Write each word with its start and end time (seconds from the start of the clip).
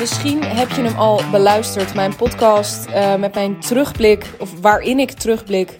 Misschien 0.00 0.42
heb 0.42 0.70
je 0.70 0.82
hem 0.82 0.98
al 0.98 1.20
beluisterd, 1.30 1.94
mijn 1.94 2.16
podcast 2.16 2.88
uh, 2.88 3.16
met 3.16 3.34
mijn 3.34 3.60
terugblik, 3.60 4.30
of 4.38 4.60
waarin 4.60 4.98
ik 4.98 5.10
terugblik 5.10 5.78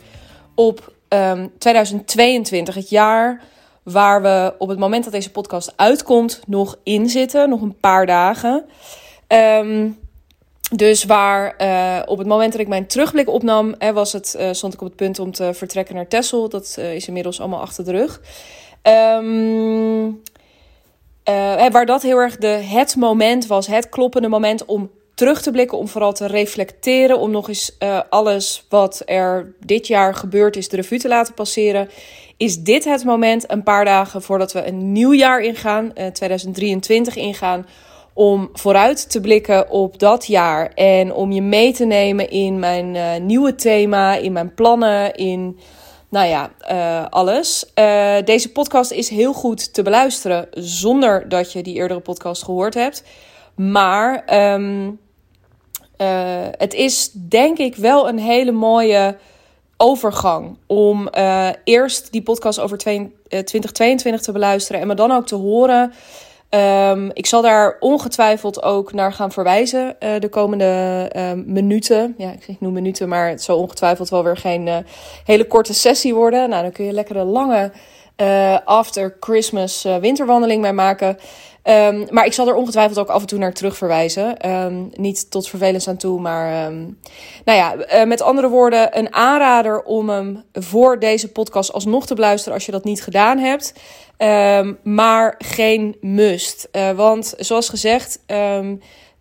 op 0.55 0.93
um, 1.09 1.53
2022, 1.59 2.75
het 2.75 2.89
jaar 2.89 3.43
waar 3.83 4.23
we 4.23 4.55
op 4.59 4.69
het 4.69 4.79
moment 4.79 5.05
dat 5.05 5.13
deze 5.13 5.31
podcast 5.31 5.73
uitkomt 5.77 6.41
nog 6.47 6.79
in 6.83 7.09
zitten, 7.09 7.49
nog 7.49 7.61
een 7.61 7.79
paar 7.81 8.07
dagen. 8.07 8.65
Um, 9.29 9.99
dus 10.75 11.05
waar 11.05 11.55
uh, 11.59 12.03
op 12.07 12.19
het 12.19 12.27
moment 12.27 12.53
dat 12.53 12.61
ik 12.61 12.69
mijn 12.69 12.87
terugblik 12.87 13.29
opnam, 13.29 13.75
hè, 13.79 13.93
was 13.93 14.13
het, 14.13 14.37
uh, 14.39 14.49
stond 14.53 14.75
ik 14.75 14.81
op 14.81 14.87
het 14.87 14.97
punt 14.97 15.19
om 15.19 15.33
te 15.33 15.55
vertrekken 15.55 15.95
naar 15.95 16.09
Texel. 16.09 16.49
Dat 16.49 16.79
is 16.79 17.07
inmiddels 17.07 17.41
allemaal 17.41 17.61
achter 17.61 17.85
de 17.85 17.91
rug. 17.91 18.21
Um, 18.83 20.23
waar 21.71 21.87
dat 21.87 22.03
heel 22.03 22.19
erg 22.19 22.37
de, 22.37 22.47
het 22.47 22.97
moment 22.97 23.47
was, 23.47 23.67
het 23.67 23.89
kloppende 23.89 24.29
moment 24.29 24.65
om 24.65 24.91
terug 25.15 25.43
te 25.43 25.51
blikken, 25.51 25.79
om 25.79 25.89
vooral 25.89 26.13
te 26.13 26.27
reflecteren, 26.27 27.19
om 27.19 27.31
nog 27.31 27.49
eens 27.49 27.79
alles 28.09 28.67
wat 28.69 29.03
er 29.05 29.55
dit 29.65 29.87
jaar 29.87 30.15
gebeurd 30.15 30.57
is 30.57 30.69
de 30.69 30.77
revue 30.77 30.99
te 30.99 31.09
laten 31.09 31.35
passeren. 31.35 31.89
Is 32.37 32.59
dit 32.59 32.85
het 32.85 33.05
moment, 33.05 33.51
een 33.51 33.63
paar 33.63 33.85
dagen 33.85 34.23
voordat 34.23 34.53
we 34.53 34.67
een 34.67 34.93
nieuw 34.93 35.13
jaar 35.13 35.41
ingaan, 35.41 35.93
2023 36.13 37.17
ingaan, 37.17 37.67
om 38.13 38.49
vooruit 38.53 39.11
te 39.11 39.21
blikken 39.21 39.71
op 39.71 39.99
dat 39.99 40.27
jaar 40.27 40.73
en 40.75 41.13
om 41.15 41.33
je 41.33 41.43
mee 41.43 41.73
te 41.73 41.85
nemen 41.85 42.31
in 42.31 42.59
mijn 42.59 42.95
uh, 42.95 43.17
nieuwe 43.17 43.55
thema, 43.55 44.15
in 44.15 44.33
mijn 44.33 44.55
plannen, 44.55 45.15
in 45.15 45.59
nou 46.11 46.27
ja, 46.27 46.51
uh, 46.71 47.07
alles. 47.11 47.65
Uh, 47.75 48.17
deze 48.25 48.53
podcast 48.53 48.91
is 48.91 49.09
heel 49.09 49.33
goed 49.33 49.75
te 49.75 49.83
beluisteren 49.83 50.49
zonder 50.51 51.29
dat 51.29 51.53
je 51.53 51.63
die 51.63 51.75
eerdere 51.75 52.01
podcast 52.01 52.43
gehoord 52.43 52.75
hebt. 52.75 53.03
Maar 53.55 54.25
um, 54.55 55.01
het 56.57 56.75
is 56.75 57.11
denk 57.13 57.59
ik 57.59 57.77
wel 57.77 58.09
een 58.09 58.19
hele 58.19 58.53
mooie 58.53 59.17
overgang 59.77 60.57
om 60.67 61.09
eerst 61.65 62.13
die 62.13 62.23
podcast 62.23 62.61
over 62.61 62.79
2022 62.79 64.21
te 64.21 64.33
beluisteren 64.33 64.81
en 64.81 64.87
me 64.87 64.95
dan 64.95 65.11
ook 65.11 65.27
te 65.27 65.35
horen 65.35 65.93
Um, 66.55 67.11
ik 67.13 67.27
zal 67.27 67.43
daar 67.43 67.77
ongetwijfeld 67.81 68.63
ook 68.63 68.93
naar 68.93 69.13
gaan 69.13 69.33
verwijzen 69.33 69.97
uh, 70.01 70.11
de 70.19 70.29
komende 70.29 71.11
uh, 71.17 71.33
minuten. 71.33 72.15
Ja, 72.19 72.33
ik 72.47 72.61
noem 72.61 72.73
minuten, 72.73 73.09
maar 73.09 73.29
het 73.29 73.43
zal 73.43 73.59
ongetwijfeld 73.59 74.09
wel 74.09 74.25
weer 74.25 74.37
geen 74.37 74.67
uh, 74.67 74.77
hele 75.25 75.47
korte 75.47 75.75
sessie 75.75 76.15
worden. 76.15 76.49
Nou, 76.49 76.63
dan 76.63 76.73
kun 76.73 76.85
je 76.85 76.93
lekker 76.93 77.17
een 77.17 77.27
lange 77.27 77.73
uh, 78.17 78.59
after 78.65 79.17
Christmas 79.21 79.83
winterwandeling 80.01 80.63
mee 80.63 80.73
maken. 80.73 81.19
Um, 81.71 82.07
maar 82.11 82.27
ik 82.27 82.33
zal 82.33 82.49
er 82.49 82.55
ongetwijfeld 82.55 82.99
ook 82.99 83.09
af 83.09 83.21
en 83.21 83.27
toe 83.27 83.39
naar 83.39 83.53
terug 83.53 83.77
verwijzen. 83.77 84.51
Um, 84.51 84.91
niet 84.95 85.31
tot 85.31 85.49
vervelens 85.49 85.89
aan 85.89 85.97
toe, 85.97 86.21
maar 86.21 86.67
um, 86.67 86.99
nou 87.45 87.59
ja, 87.59 87.75
uh, 87.75 88.09
met 88.09 88.23
andere 88.23 88.49
woorden, 88.49 88.99
een 88.99 89.15
aanrader 89.15 89.83
om 89.83 90.09
hem 90.09 90.45
voor 90.53 90.99
deze 90.99 91.33
podcast 91.33 91.73
alsnog 91.73 92.07
te 92.07 92.15
beluisteren 92.15 92.55
als 92.55 92.67
je 92.67 92.73
dat 92.73 92.85
niet 92.85 93.03
gedaan 93.03 93.39
hebt. 93.39 93.73
maar 94.83 95.35
geen 95.39 95.97
must. 96.01 96.69
Uh, 96.73 96.91
want 96.91 97.35
zoals 97.39 97.69
gezegd, 97.69 98.21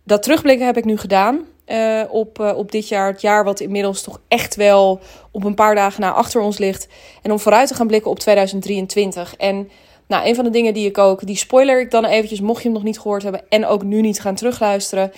dat 0.03 0.23
terugblikken 0.23 0.65
heb 0.65 0.77
ik 0.77 0.85
nu 0.85 0.97
gedaan. 0.97 1.45
Uh, 1.67 2.01
op, 2.09 2.39
op 2.39 2.71
dit 2.71 2.87
jaar, 2.87 3.07
het 3.07 3.21
jaar 3.21 3.43
wat 3.43 3.59
inmiddels 3.59 4.01
toch 4.01 4.19
echt 4.27 4.55
wel 4.55 4.99
op 5.31 5.43
een 5.43 5.55
paar 5.55 5.75
dagen 5.75 6.01
na 6.01 6.11
achter 6.11 6.41
ons 6.41 6.57
ligt. 6.57 6.87
En 7.21 7.31
om 7.31 7.39
vooruit 7.39 7.67
te 7.67 7.73
gaan 7.73 7.87
blikken 7.87 8.11
op 8.11 8.19
2023. 8.19 9.35
En 9.35 9.69
nou, 10.09 10.27
een 10.27 10.35
van 10.35 10.43
de 10.43 10.49
dingen 10.49 10.73
die 10.73 10.87
ik 10.87 10.97
ook, 10.97 11.25
die 11.25 11.35
spoiler 11.35 11.79
ik 11.79 11.91
dan 11.91 12.05
eventjes, 12.05 12.41
mocht 12.41 12.57
je 12.57 12.63
hem 12.63 12.73
nog 12.73 12.83
niet 12.83 12.99
gehoord 12.99 13.23
hebben 13.23 13.41
en 13.49 13.65
ook 13.65 13.83
nu 13.83 14.01
niet 14.01 14.21
gaan 14.21 14.35
terugluisteren. 14.35 15.11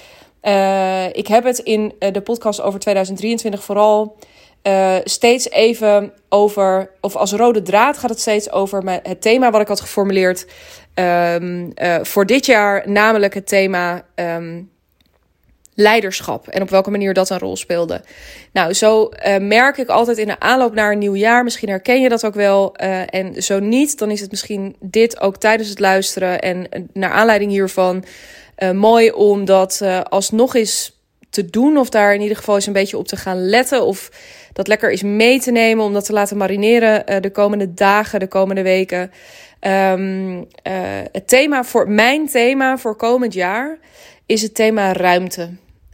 Uh, 0.44 1.08
ik 1.08 1.28
heb 1.28 1.44
het 1.44 1.60
in 1.60 1.94
uh, 2.00 2.12
de 2.12 2.22
podcast 2.22 2.62
over 2.62 2.80
2023 2.80 3.64
vooral 3.64 4.18
uh, 4.64 4.96
steeds 5.04 5.50
even 5.50 6.14
over, 6.30 6.92
of 7.02 7.16
als 7.16 7.32
rode 7.32 7.62
draad 7.62 7.98
gaat 7.98 8.10
het 8.10 8.20
steeds 8.20 8.52
over 8.52 8.84
mijn, 8.84 9.00
het 9.04 9.22
thema 9.22 9.52
wat 9.52 9.62
ik 9.62 9.68
had 9.68 9.82
geformuleerd 9.82 10.48
um, 10.96 11.74
voor 12.02 12.26
dit 12.26 12.46
jaar, 12.46 12.90
namelijk 12.90 13.34
het 13.34 13.48
thema 13.48 14.06
um, 14.16 14.71
leiderschap 15.74 16.48
en 16.48 16.62
op 16.62 16.70
welke 16.70 16.92
manier 16.92 17.14
dat 17.14 17.30
een 17.30 17.40
rol 17.40 17.56
speelde. 17.56 18.02
Nou, 18.54 18.74
zo 18.74 19.10
uh, 19.26 19.38
merk 19.38 19.78
ik 19.78 19.88
altijd 19.88 20.18
in 20.18 20.28
de 20.28 20.40
aanloop 20.40 20.74
naar 20.74 20.92
een 20.92 20.98
nieuw 20.98 21.16
jaar. 21.16 21.44
Misschien 21.44 21.70
herken 21.70 22.02
je 22.02 22.10
dat 22.10 22.26
ook 22.26 22.34
wel. 22.34 22.74
Uh, 22.84 23.14
en 23.14 23.44
zo 23.44 23.60
niet, 23.60 23.98
dan 23.98 24.12
is 24.12 24.20
het 24.20 24.32
misschien 24.32 24.76
dit 24.80 25.20
ook 25.20 25.38
tijdens 25.38 25.70
het 25.70 25.80
luisteren 25.80 26.42
en 26.42 26.58
uh, 26.58 26.84
naar 26.94 27.12
aanleiding 27.12 27.52
hiervan 27.52 28.04
mooi 28.74 29.12
om 29.12 29.46
dat 29.46 29.82
alsnog 30.10 30.56
eens 30.56 31.00
te 31.30 31.46
doen. 31.46 31.78
Of 31.78 31.90
daar 31.90 32.14
in 32.14 32.22
ieder 32.22 32.38
geval 32.38 32.56
eens 32.56 32.66
een 32.66 32.74
beetje 32.74 32.98
op 32.98 33.08
te 33.08 33.18
gaan 33.18 33.46
letten. 33.46 33.86
Of 33.86 34.12
dat 34.54 34.68
lekker 34.68 34.92
eens 34.92 35.04
mee 35.04 35.40
te 35.40 35.52
nemen. 35.52 35.86
Om 35.86 35.94
dat 35.94 36.06
te 36.06 36.14
laten 36.14 36.38
marineren 36.38 37.22
de 37.22 37.32
komende 37.32 37.74
dagen, 37.74 38.20
de 38.20 38.28
komende 38.28 38.62
weken. 38.62 39.12
Um, 39.68 40.48
het 41.12 41.28
thema 41.28 41.64
voor 41.64 41.90
mijn 41.90 42.28
thema 42.28 42.78
voor 42.78 42.96
komend 42.96 43.34
jaar 43.34 43.78
is 44.26 44.42
het 44.42 44.56
thema 44.56 44.94
ruimte. 44.94 45.50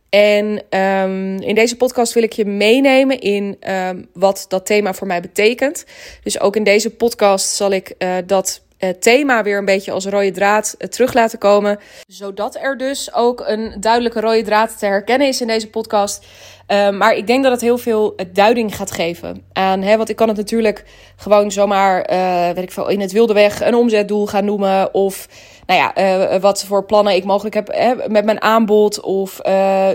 En 0.09 0.45
um, 0.79 1.41
in 1.41 1.55
deze 1.55 1.77
podcast 1.77 2.13
wil 2.13 2.23
ik 2.23 2.33
je 2.33 2.45
meenemen 2.45 3.19
in 3.19 3.57
um, 3.71 4.07
wat 4.13 4.45
dat 4.47 4.65
thema 4.65 4.93
voor 4.93 5.07
mij 5.07 5.21
betekent. 5.21 5.85
Dus 6.23 6.39
ook 6.39 6.55
in 6.55 6.63
deze 6.63 6.89
podcast 6.89 7.49
zal 7.49 7.71
ik 7.71 7.93
uh, 7.99 8.15
dat 8.25 8.61
thema 8.99 9.43
weer 9.43 9.57
een 9.57 9.65
beetje 9.65 9.91
als 9.91 10.05
rode 10.05 10.31
draad 10.31 10.75
uh, 10.79 10.87
terug 10.87 11.13
laten 11.13 11.39
komen. 11.39 11.79
Zodat 12.07 12.55
er 12.55 12.77
dus 12.77 13.13
ook 13.13 13.43
een 13.47 13.75
duidelijke 13.79 14.19
rode 14.19 14.43
draad 14.43 14.79
te 14.79 14.85
herkennen 14.85 15.27
is 15.27 15.41
in 15.41 15.47
deze 15.47 15.69
podcast. 15.69 16.25
Uh, 16.67 16.89
maar 16.89 17.15
ik 17.15 17.27
denk 17.27 17.43
dat 17.43 17.51
het 17.51 17.61
heel 17.61 17.77
veel 17.77 18.15
duiding 18.33 18.75
gaat 18.75 18.91
geven 18.91 19.43
aan. 19.53 19.81
Hè, 19.81 19.97
want 19.97 20.09
ik 20.09 20.15
kan 20.15 20.27
het 20.27 20.37
natuurlijk 20.37 20.83
gewoon 21.15 21.51
zomaar, 21.51 22.11
uh, 22.11 22.45
weet 22.55 22.63
ik 22.63 22.71
veel, 22.71 22.87
in 22.87 22.99
het 22.99 23.11
wilde 23.11 23.33
weg 23.33 23.61
een 23.61 23.75
omzetdoel 23.75 24.27
gaan 24.27 24.45
noemen. 24.45 24.93
Of 24.93 25.27
nou 25.65 25.79
ja, 25.79 26.39
wat 26.39 26.63
voor 26.63 26.85
plannen 26.85 27.15
ik 27.15 27.23
mogelijk 27.23 27.55
heb 27.55 27.67
hè, 27.67 27.95
met 28.07 28.25
mijn 28.25 28.41
aanbod. 28.41 28.99
Of 28.99 29.39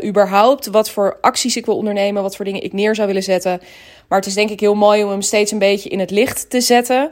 überhaupt 0.05 0.67
wat 0.67 0.91
voor 0.91 1.19
acties 1.21 1.57
ik 1.57 1.67
wil 1.67 1.77
ondernemen. 1.77 2.23
Wat 2.23 2.37
voor 2.37 2.45
dingen 2.45 2.63
ik 2.63 2.73
neer 2.73 2.95
zou 2.95 3.07
willen 3.07 3.23
zetten. 3.23 3.61
Maar 4.09 4.19
het 4.19 4.29
is 4.29 4.35
denk 4.35 4.51
ik 4.51 4.61
heel 4.61 4.75
mooi 4.75 5.05
om 5.05 5.11
hem 5.11 5.23
steeds 5.23 5.53
een 5.53 5.59
beetje 5.59 5.89
in 5.89 6.01
het 6.01 6.11
licht 6.11 6.51
te 6.51 6.61
zetten. 6.61 7.11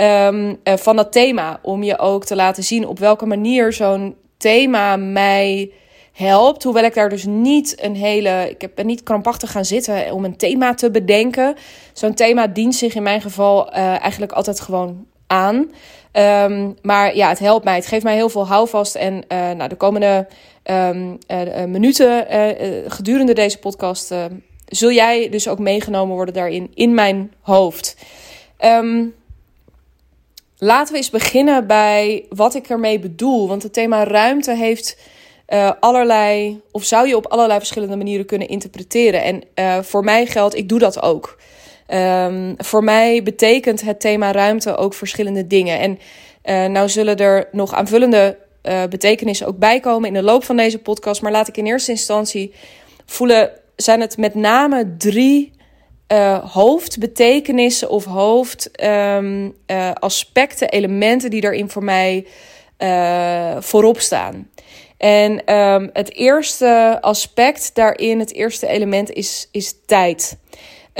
Um, 0.00 0.58
van 0.64 0.96
dat 0.96 1.12
thema. 1.12 1.58
Om 1.62 1.82
je 1.82 1.98
ook 1.98 2.24
te 2.24 2.36
laten 2.36 2.62
zien 2.62 2.86
op 2.86 2.98
welke 2.98 3.26
manier 3.26 3.72
zo'n 3.72 4.16
thema 4.36 4.96
mij 4.96 5.70
helpt. 6.12 6.62
Hoewel 6.62 6.84
ik 6.84 6.94
daar 6.94 7.08
dus 7.08 7.24
niet 7.24 7.82
een 7.82 7.96
hele. 7.96 8.54
Ik 8.58 8.74
ben 8.74 8.86
niet 8.86 9.02
krampachtig 9.02 9.50
gaan 9.50 9.64
zitten 9.64 10.12
om 10.12 10.24
een 10.24 10.36
thema 10.36 10.74
te 10.74 10.90
bedenken. 10.90 11.54
Zo'n 11.92 12.14
thema 12.14 12.46
dient 12.46 12.74
zich 12.74 12.94
in 12.94 13.02
mijn 13.02 13.20
geval 13.20 13.68
uh, 13.68 13.76
eigenlijk 13.76 14.32
altijd 14.32 14.60
gewoon 14.60 15.06
aan. 15.26 15.70
Um, 16.12 16.76
maar 16.82 17.16
ja, 17.16 17.28
het 17.28 17.38
helpt 17.38 17.64
mij. 17.64 17.74
Het 17.74 17.86
geeft 17.86 18.04
mij 18.04 18.14
heel 18.14 18.28
veel 18.28 18.46
houvast. 18.46 18.94
En 18.94 19.14
uh, 19.14 19.50
nou, 19.50 19.68
de 19.68 19.76
komende 19.76 20.26
uh, 20.70 21.64
minuten 21.66 22.26
gedurende 22.86 23.32
deze 23.32 23.58
podcast 23.58 24.14
zul 24.66 24.92
jij 24.92 25.28
dus 25.28 25.48
ook 25.48 25.58
meegenomen 25.58 26.14
worden 26.14 26.34
daarin 26.34 26.70
in 26.74 26.94
mijn 26.94 27.32
hoofd. 27.40 27.96
Um, 28.60 29.14
laten 30.58 30.92
we 30.92 30.98
eens 30.98 31.10
beginnen 31.10 31.66
bij 31.66 32.24
wat 32.28 32.54
ik 32.54 32.68
ermee 32.68 32.98
bedoel. 32.98 33.48
Want 33.48 33.62
het 33.62 33.72
thema 33.72 34.04
ruimte 34.04 34.54
heeft 34.54 34.98
uh, 35.48 35.72
allerlei, 35.80 36.60
of 36.70 36.84
zou 36.84 37.08
je 37.08 37.16
op 37.16 37.26
allerlei 37.26 37.58
verschillende 37.58 37.96
manieren 37.96 38.26
kunnen 38.26 38.48
interpreteren. 38.48 39.22
En 39.22 39.42
uh, 39.54 39.82
voor 39.82 40.04
mij 40.04 40.26
geldt, 40.26 40.56
ik 40.56 40.68
doe 40.68 40.78
dat 40.78 41.02
ook. 41.02 41.38
Um, 41.94 42.54
voor 42.56 42.84
mij 42.84 43.22
betekent 43.22 43.80
het 43.80 44.00
thema 44.00 44.32
ruimte 44.32 44.76
ook 44.76 44.94
verschillende 44.94 45.46
dingen. 45.46 45.78
En 45.78 45.98
uh, 46.44 46.72
nou 46.72 46.88
zullen 46.88 47.16
er 47.16 47.48
nog 47.52 47.74
aanvullende 47.74 48.38
betekenissen 48.90 49.46
ook 49.46 49.58
bijkomen 49.58 50.08
in 50.08 50.14
de 50.14 50.22
loop 50.22 50.44
van 50.44 50.56
deze 50.56 50.78
podcast. 50.78 51.22
Maar 51.22 51.32
laat 51.32 51.48
ik 51.48 51.56
in 51.56 51.66
eerste 51.66 51.90
instantie 51.90 52.52
voelen, 53.06 53.50
zijn 53.76 54.00
het 54.00 54.16
met 54.16 54.34
name 54.34 54.96
drie 54.96 55.52
uh, 56.12 56.52
hoofdbetekenissen 56.52 57.90
of 57.90 58.04
hoofdaspecten, 58.04 60.66
um, 60.66 60.72
uh, 60.72 60.80
elementen 60.80 61.30
die 61.30 61.40
daarin 61.40 61.70
voor 61.70 61.84
mij 61.84 62.26
uh, 62.78 63.56
voorop 63.58 64.00
staan. 64.00 64.50
En 64.96 65.54
um, 65.54 65.90
het 65.92 66.14
eerste 66.14 66.98
aspect 67.00 67.70
daarin, 67.74 68.18
het 68.18 68.32
eerste 68.32 68.66
element 68.66 69.10
is, 69.10 69.48
is 69.52 69.74
tijd. 69.86 70.36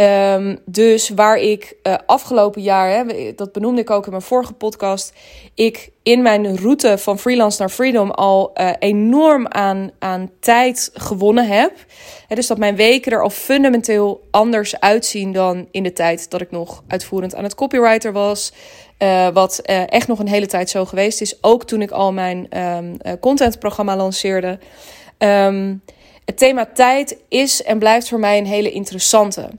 Um, 0.00 0.58
dus 0.64 1.08
waar 1.08 1.38
ik 1.38 1.76
uh, 1.82 1.94
afgelopen 2.06 2.62
jaar, 2.62 2.90
hè, 2.90 3.32
dat 3.34 3.52
benoemde 3.52 3.80
ik 3.80 3.90
ook 3.90 4.04
in 4.04 4.10
mijn 4.10 4.22
vorige 4.22 4.52
podcast, 4.52 5.12
ik 5.54 5.90
in 6.02 6.22
mijn 6.22 6.56
route 6.56 6.98
van 6.98 7.18
freelance 7.18 7.60
naar 7.60 7.68
freedom 7.68 8.10
al 8.10 8.50
uh, 8.54 8.70
enorm 8.78 9.46
aan, 9.48 9.90
aan 9.98 10.30
tijd 10.40 10.90
gewonnen 10.94 11.46
heb. 11.46 11.72
Hè, 12.26 12.34
dus 12.34 12.46
dat 12.46 12.58
mijn 12.58 12.76
weken 12.76 13.12
er 13.12 13.22
al 13.22 13.30
fundamenteel 13.30 14.26
anders 14.30 14.80
uitzien 14.80 15.32
dan 15.32 15.68
in 15.70 15.82
de 15.82 15.92
tijd 15.92 16.30
dat 16.30 16.40
ik 16.40 16.50
nog 16.50 16.82
uitvoerend 16.88 17.34
aan 17.34 17.44
het 17.44 17.54
copywriter 17.54 18.12
was. 18.12 18.52
Uh, 18.98 19.28
wat 19.28 19.58
echt 19.86 20.08
nog 20.08 20.18
een 20.18 20.28
hele 20.28 20.46
tijd 20.46 20.70
zo 20.70 20.84
geweest 20.84 21.20
is. 21.20 21.42
Ook 21.42 21.64
toen 21.64 21.82
ik 21.82 21.90
al 21.90 22.12
mijn 22.12 22.58
um, 22.58 23.18
contentprogramma 23.20 23.96
lanceerde. 23.96 24.58
Ehm, 25.18 25.74
het 26.24 26.38
thema 26.38 26.68
tijd 26.74 27.16
is 27.28 27.62
en 27.62 27.78
blijft 27.78 28.08
voor 28.08 28.18
mij 28.18 28.38
een 28.38 28.46
hele 28.46 28.70
interessante. 28.70 29.50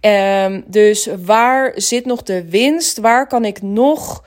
Um, 0.00 0.64
dus 0.66 1.08
waar 1.24 1.72
zit 1.74 2.04
nog 2.04 2.22
de 2.22 2.50
winst? 2.50 2.98
Waar 2.98 3.26
kan 3.26 3.44
ik 3.44 3.62
nog 3.62 4.24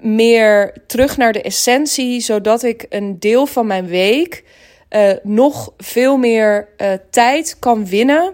meer 0.00 0.72
terug 0.86 1.16
naar 1.16 1.32
de 1.32 1.42
essentie, 1.42 2.20
zodat 2.20 2.62
ik 2.62 2.86
een 2.88 3.18
deel 3.18 3.46
van 3.46 3.66
mijn 3.66 3.86
week 3.86 4.44
uh, 4.90 5.12
nog 5.22 5.72
veel 5.76 6.16
meer 6.16 6.68
uh, 6.78 6.92
tijd 7.10 7.56
kan 7.58 7.86
winnen 7.86 8.32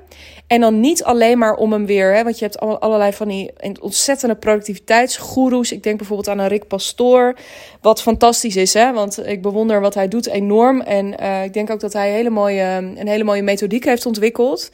en 0.53 0.61
dan 0.61 0.81
niet 0.81 1.05
alleen 1.05 1.39
maar 1.39 1.55
om 1.55 1.73
hem 1.73 1.87
weer, 1.87 2.15
hè, 2.15 2.23
want 2.25 2.39
je 2.39 2.45
hebt 2.45 2.61
allerlei 2.61 3.13
van 3.13 3.29
die 3.29 3.51
ontzettende 3.81 4.35
productiviteitsgoeroes. 4.35 5.73
Ik 5.73 5.83
denk 5.83 5.97
bijvoorbeeld 5.97 6.29
aan 6.29 6.39
een 6.39 6.49
Rick 6.49 6.67
Pastoor, 6.67 7.35
wat 7.81 8.03
fantastisch 8.03 8.57
is, 8.57 8.75
hè, 8.75 8.93
want 8.93 9.27
ik 9.27 9.43
bewonder 9.43 9.81
wat 9.81 9.95
hij 9.95 10.09
doet 10.09 10.27
enorm. 10.29 10.81
En 10.81 11.15
uh, 11.21 11.45
ik 11.45 11.53
denk 11.53 11.71
ook 11.71 11.81
dat 11.81 11.93
hij 11.93 12.11
hele 12.11 12.31
mooie, 12.31 12.63
een 12.97 13.09
hele 13.09 13.25
mooie 13.25 13.43
methodiek 13.43 13.85
heeft 13.85 14.07
ontwikkeld. 14.07 14.71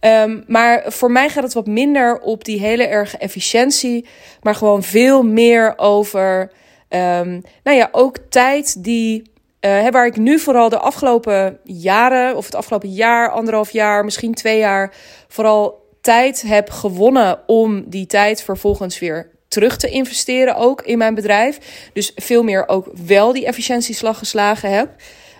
Um, 0.00 0.44
maar 0.46 0.84
voor 0.86 1.10
mij 1.10 1.28
gaat 1.28 1.42
het 1.42 1.52
wat 1.52 1.66
minder 1.66 2.20
op 2.20 2.44
die 2.44 2.60
hele 2.60 2.86
erge 2.86 3.18
efficiëntie, 3.18 4.06
maar 4.42 4.54
gewoon 4.54 4.82
veel 4.82 5.22
meer 5.22 5.74
over, 5.76 6.50
um, 6.88 7.42
nou 7.62 7.76
ja, 7.76 7.88
ook 7.92 8.16
tijd 8.28 8.84
die 8.84 9.32
uh, 9.64 9.88
waar 9.88 10.06
ik 10.06 10.16
nu 10.16 10.38
vooral 10.38 10.68
de 10.68 10.78
afgelopen 10.78 11.58
jaren, 11.62 12.36
of 12.36 12.44
het 12.44 12.54
afgelopen 12.54 12.92
jaar, 12.92 13.30
anderhalf 13.30 13.70
jaar, 13.70 14.04
misschien 14.04 14.34
twee 14.34 14.58
jaar, 14.58 14.94
vooral 15.28 15.82
tijd 16.00 16.42
heb 16.42 16.70
gewonnen 16.70 17.38
om 17.46 17.84
die 17.86 18.06
tijd 18.06 18.42
vervolgens 18.42 18.98
weer 18.98 19.30
terug 19.48 19.76
te 19.76 19.88
investeren, 19.88 20.56
ook 20.56 20.82
in 20.82 20.98
mijn 20.98 21.14
bedrijf. 21.14 21.58
Dus 21.92 22.12
veel 22.14 22.42
meer 22.42 22.68
ook 22.68 22.90
wel 23.06 23.32
die 23.32 23.46
efficiëntieslag 23.46 24.18
geslagen 24.18 24.70
heb. 24.70 24.90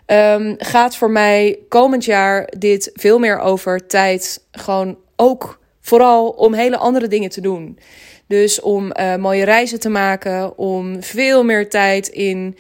Um, 0.06 0.55
gaat 0.59 0.97
voor 0.97 1.11
mij 1.11 1.59
komend 1.69 2.05
jaar 2.05 2.49
dit 2.59 2.91
veel 2.94 3.19
meer 3.19 3.38
over 3.38 3.87
tijd, 3.87 4.44
gewoon 4.53 4.99
ook 5.17 5.59
vooral 5.81 6.29
om 6.29 6.55
hele 6.55 6.76
andere 6.76 7.09
dingen 7.09 7.31
te 7.31 7.41
doen. 7.41 7.79
Dus 8.26 8.61
om 8.61 8.93
uh, 9.00 9.17
mooie 9.17 9.44
reizen 9.44 9.81
te 9.81 9.88
maken, 9.88 10.59
om 10.59 11.03
veel 11.03 11.44
meer 11.44 11.71
tijd 11.71 12.09
in 12.09 12.56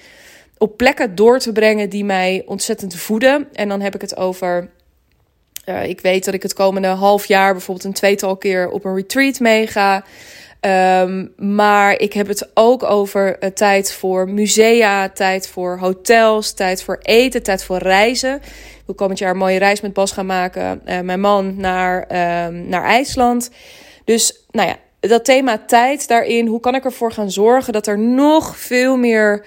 op 0.64 0.76
plekken 0.76 1.14
door 1.14 1.38
te 1.38 1.52
brengen 1.52 1.90
die 1.90 2.04
mij 2.04 2.42
ontzettend 2.46 2.94
voeden. 2.94 3.48
En 3.52 3.68
dan 3.68 3.80
heb 3.80 3.94
ik 3.94 4.00
het 4.00 4.16
over. 4.16 4.68
Uh, 5.68 5.88
ik 5.88 6.00
weet 6.00 6.24
dat 6.24 6.34
ik 6.34 6.42
het 6.42 6.52
komende 6.52 6.88
half 6.88 7.26
jaar 7.26 7.52
bijvoorbeeld 7.52 7.86
een 7.86 7.92
tweetal 7.92 8.36
keer 8.36 8.68
op 8.68 8.84
een 8.84 8.94
retreat 8.94 9.40
meega. 9.40 10.04
Um, 11.00 11.32
maar 11.36 11.98
ik 11.98 12.12
heb 12.12 12.26
het 12.26 12.50
ook 12.54 12.82
over 12.82 13.36
uh, 13.42 13.50
tijd 13.50 13.92
voor 13.92 14.28
musea, 14.28 15.08
tijd 15.08 15.48
voor 15.48 15.78
hotels, 15.78 16.52
tijd 16.52 16.82
voor 16.82 16.98
eten, 17.02 17.42
tijd 17.42 17.64
voor 17.64 17.78
reizen. 17.78 18.34
Ik 18.34 18.82
wil 18.86 18.94
komend 18.94 19.18
jaar 19.18 19.30
een 19.30 19.36
mooie 19.36 19.58
reis 19.58 19.80
met 19.80 19.92
Bas 19.92 20.12
gaan 20.12 20.26
maken. 20.26 20.80
Uh, 20.86 21.00
mijn 21.00 21.20
man 21.20 21.56
naar, 21.56 21.98
um, 22.46 22.68
naar 22.68 22.84
IJsland. 22.84 23.50
Dus 24.04 24.44
nou 24.50 24.68
ja, 24.68 24.76
dat 25.00 25.24
thema 25.24 25.58
tijd 25.66 26.08
daarin. 26.08 26.46
Hoe 26.46 26.60
kan 26.60 26.74
ik 26.74 26.84
ervoor 26.84 27.12
gaan 27.12 27.30
zorgen 27.30 27.72
dat 27.72 27.86
er 27.86 27.98
nog 27.98 28.58
veel 28.58 28.96
meer 28.96 29.44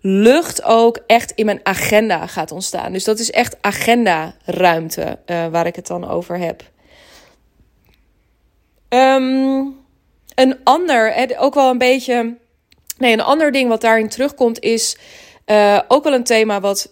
lucht 0.00 0.62
ook 0.62 0.98
echt 1.06 1.32
in 1.34 1.46
mijn 1.46 1.60
agenda 1.62 2.26
gaat 2.26 2.52
ontstaan. 2.52 2.92
Dus 2.92 3.04
dat 3.04 3.18
is 3.18 3.30
echt 3.30 3.56
agenda-ruimte 3.60 5.18
uh, 5.26 5.46
waar 5.46 5.66
ik 5.66 5.76
het 5.76 5.86
dan 5.86 6.08
over 6.08 6.38
heb. 6.38 6.62
Um, 8.88 9.78
een 10.34 10.58
ander, 10.64 11.34
ook 11.38 11.54
wel 11.54 11.70
een 11.70 11.78
beetje. 11.78 12.36
Nee, 12.98 13.12
een 13.12 13.20
ander 13.20 13.52
ding 13.52 13.68
wat 13.68 13.80
daarin 13.80 14.08
terugkomt 14.08 14.60
is. 14.60 14.96
Uh, 15.46 15.80
ook 15.88 16.04
wel 16.04 16.12
een 16.12 16.24
thema 16.24 16.60
wat. 16.60 16.90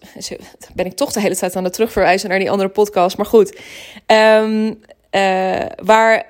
Ben 0.74 0.86
ik 0.86 0.96
toch 0.96 1.12
de 1.12 1.20
hele 1.20 1.36
tijd 1.36 1.56
aan 1.56 1.64
het 1.64 1.72
terugverwijzen 1.72 2.28
naar 2.28 2.38
die 2.38 2.50
andere 2.50 2.68
podcast. 2.68 3.16
Maar 3.16 3.26
goed. 3.26 3.60
Uh, 4.06 4.70
waar, 5.82 6.26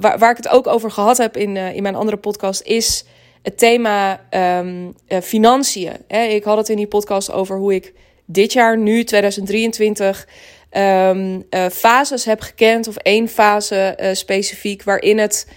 waar, 0.00 0.18
waar 0.18 0.30
ik 0.30 0.36
het 0.36 0.48
ook 0.48 0.66
over 0.66 0.90
gehad 0.90 1.16
heb 1.16 1.36
in, 1.36 1.56
in 1.56 1.82
mijn 1.82 1.94
andere 1.94 2.16
podcast 2.16 2.62
is 2.62 3.04
het 3.42 3.58
thema 3.58 4.20
um, 4.58 4.94
uh, 5.08 5.18
financiën. 5.20 5.92
Hè? 6.08 6.22
Ik 6.22 6.44
had 6.44 6.56
het 6.56 6.68
in 6.68 6.76
die 6.76 6.86
podcast 6.86 7.32
over 7.32 7.56
hoe 7.56 7.74
ik 7.74 7.92
dit 8.24 8.52
jaar, 8.52 8.78
nu 8.78 9.04
2023, 9.04 10.28
um, 10.72 11.44
uh, 11.50 11.66
fases 11.68 12.24
heb 12.24 12.40
gekend. 12.40 12.88
Of 12.88 12.96
één 12.96 13.28
fase 13.28 13.98
uh, 14.00 14.08
specifiek 14.12 14.82
waarin 14.82 15.18
het 15.18 15.48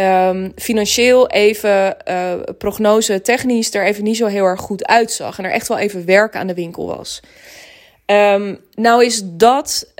um, 0.00 0.52
financieel 0.56 1.28
even, 1.28 1.96
prognose 2.58 3.20
technisch, 3.20 3.74
er 3.74 3.84
even 3.84 4.04
niet 4.04 4.16
zo 4.16 4.26
heel 4.26 4.44
erg 4.44 4.60
goed 4.60 4.86
uitzag. 4.86 5.38
En 5.38 5.44
er 5.44 5.50
echt 5.50 5.68
wel 5.68 5.78
even 5.78 6.06
werk 6.06 6.36
aan 6.36 6.46
de 6.46 6.54
winkel 6.54 6.86
was. 6.86 7.22
Nou 8.74 9.04
is 9.04 9.22
dat, 9.24 9.92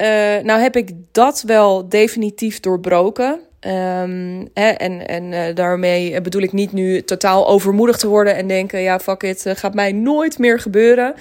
nou 0.43 0.61
heb 0.61 0.77
ik 0.77 0.91
dat 1.13 1.43
wel 1.47 1.89
definitief 1.89 2.61
doorbroken. 2.61 3.41
Hè, 3.61 4.71
en 4.71 5.07
en 5.09 5.33
uh, 5.33 5.55
daarmee 5.55 6.21
bedoel 6.21 6.43
ik 6.43 6.53
niet 6.53 6.73
nu 6.73 7.03
totaal 7.03 7.49
overmoedig 7.49 7.97
te 7.97 8.09
worden 8.09 8.37
en 8.37 8.47
denken: 8.47 8.81
ja, 8.81 9.01
fuck 9.01 9.23
it, 9.23 9.47
uh, 9.47 9.53
gaat 9.55 9.75
mij 9.75 9.93
nooit 9.93 10.39
meer 10.39 10.61
gebeuren. 10.61 11.15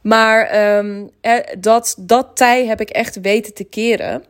Maar 0.00 0.48
hè, 1.20 1.40
dat, 1.58 1.94
dat 1.98 2.30
tij 2.34 2.66
heb 2.66 2.80
ik 2.80 2.90
echt 2.90 3.20
weten 3.20 3.54
te 3.54 3.64
keren. 3.64 4.24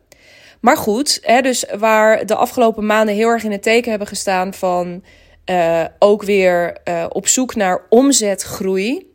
Maar 0.60 0.76
goed, 0.76 1.18
hè, 1.22 1.40
dus 1.40 1.64
waar 1.78 2.26
de 2.26 2.34
afgelopen 2.34 2.86
maanden 2.86 3.14
heel 3.14 3.28
erg 3.28 3.44
in 3.44 3.52
het 3.52 3.62
teken 3.62 3.90
hebben 3.90 4.08
gestaan 4.08 4.54
van 4.54 5.02
uh, 5.50 5.84
ook 5.98 6.22
weer 6.22 6.76
op 7.08 7.28
zoek 7.28 7.54
naar 7.54 7.80
omzetgroei. 7.88 9.13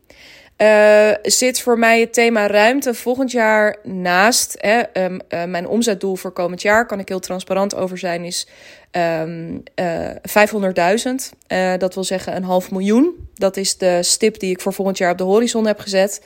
Uh, 0.62 1.12
zit 1.22 1.62
voor 1.62 1.80
mij 1.80 2.00
het 2.00 2.14
thema 2.14 2.48
ruimte 2.48 2.94
volgend 2.94 3.32
jaar 3.32 3.78
naast. 3.84 4.56
Hè, 4.58 5.04
um, 5.04 5.20
uh, 5.30 5.44
mijn 5.44 5.68
omzetdoel 5.68 6.16
voor 6.16 6.32
komend 6.32 6.62
jaar, 6.62 6.86
kan 6.86 7.00
ik 7.00 7.08
heel 7.08 7.20
transparant 7.20 7.76
over 7.76 7.98
zijn, 7.98 8.24
is 8.24 8.48
um, 8.92 9.64
uh, 9.76 10.10
500.000. 10.10 11.78
dat 11.78 11.94
wil 11.94 12.04
zeggen 12.04 12.36
een 12.36 12.44
half 12.44 12.72
miljoen. 12.72 13.28
Dat 13.34 13.58
is 13.58 13.78
de 13.78 14.04
stip 14.04 14.40
die 14.40 14.52
ik 14.52 14.62
voor 14.62 14.74
volgend 14.74 14.98
jaar 14.98 15.12
op 15.12 15.18
de 15.18 15.24
horizon 15.24 15.68
heb 15.68 15.80
gezet. 15.80 16.24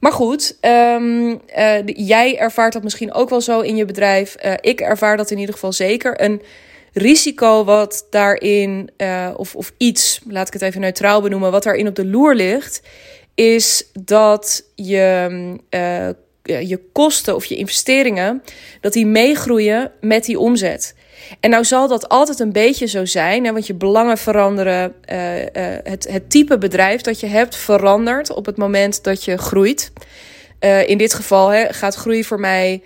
Maar 0.00 0.12
goed, 0.12 0.58
um, 0.60 1.40
jij 1.86 2.38
ervaart 2.38 2.72
dat 2.72 2.82
misschien 2.82 3.12
ook 3.12 3.28
wel 3.28 3.40
zo 3.40 3.60
in 3.60 3.76
je 3.76 3.84
bedrijf. 3.84 4.36
ik 4.60 4.80
ervaar 4.80 5.16
dat 5.16 5.30
in 5.30 5.38
ieder 5.38 5.54
geval 5.54 5.72
zeker. 5.72 6.22
Een 6.22 6.42
risico 6.92 7.64
wat 7.64 8.06
daarin, 8.10 8.90
of, 9.36 9.54
of 9.54 9.72
iets, 9.76 10.20
laat 10.28 10.46
ik 10.46 10.52
het 10.52 10.62
even 10.62 10.80
neutraal 10.80 11.22
benoemen, 11.22 11.50
wat 11.50 11.62
daarin 11.62 11.88
op 11.88 11.94
de 11.94 12.06
loer 12.06 12.34
ligt 12.34 12.82
is 13.34 13.84
dat 13.92 14.64
je, 14.74 15.28
uh, 15.70 16.08
je 16.68 16.80
kosten 16.92 17.34
of 17.34 17.44
je 17.44 17.56
investeringen, 17.56 18.42
dat 18.80 18.92
die 18.92 19.06
meegroeien 19.06 19.92
met 20.00 20.24
die 20.24 20.38
omzet. 20.38 20.94
En 21.40 21.50
nou 21.50 21.64
zal 21.64 21.88
dat 21.88 22.08
altijd 22.08 22.38
een 22.38 22.52
beetje 22.52 22.86
zo 22.86 23.04
zijn, 23.04 23.42
want 23.42 23.66
je 23.66 23.74
belangen 23.74 24.18
veranderen. 24.18 24.94
Uh, 25.12 25.40
uh, 25.40 25.46
het, 25.82 26.06
het 26.10 26.30
type 26.30 26.58
bedrijf 26.58 27.00
dat 27.00 27.20
je 27.20 27.26
hebt 27.26 27.56
verandert 27.56 28.30
op 28.30 28.46
het 28.46 28.56
moment 28.56 29.04
dat 29.04 29.24
je 29.24 29.38
groeit. 29.38 29.92
in 30.86 30.98
dit 30.98 31.14
geval 31.14 31.48
hè, 31.48 31.72
gaat 31.72 31.94
groei 31.94 32.24
voor 32.24 32.40
mij 32.40 32.82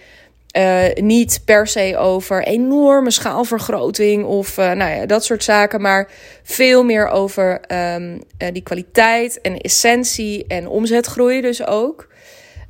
uh, 0.58 0.84
niet 0.94 1.40
per 1.44 1.66
se 1.66 1.96
over 1.98 2.44
enorme 2.44 3.10
schaalvergroting 3.10 4.24
of 4.24 4.58
uh, 4.58 4.72
nou 4.72 4.90
ja, 4.92 5.06
dat 5.06 5.24
soort 5.24 5.44
zaken, 5.44 5.80
maar 5.80 6.10
veel 6.42 6.84
meer 6.84 7.08
over 7.08 7.60
um, 7.94 8.12
uh, 8.14 8.48
die 8.52 8.62
kwaliteit 8.62 9.40
en 9.40 9.58
essentie 9.58 10.44
en 10.46 10.68
omzetgroei 10.68 11.40
dus 11.40 11.66
ook. 11.66 12.08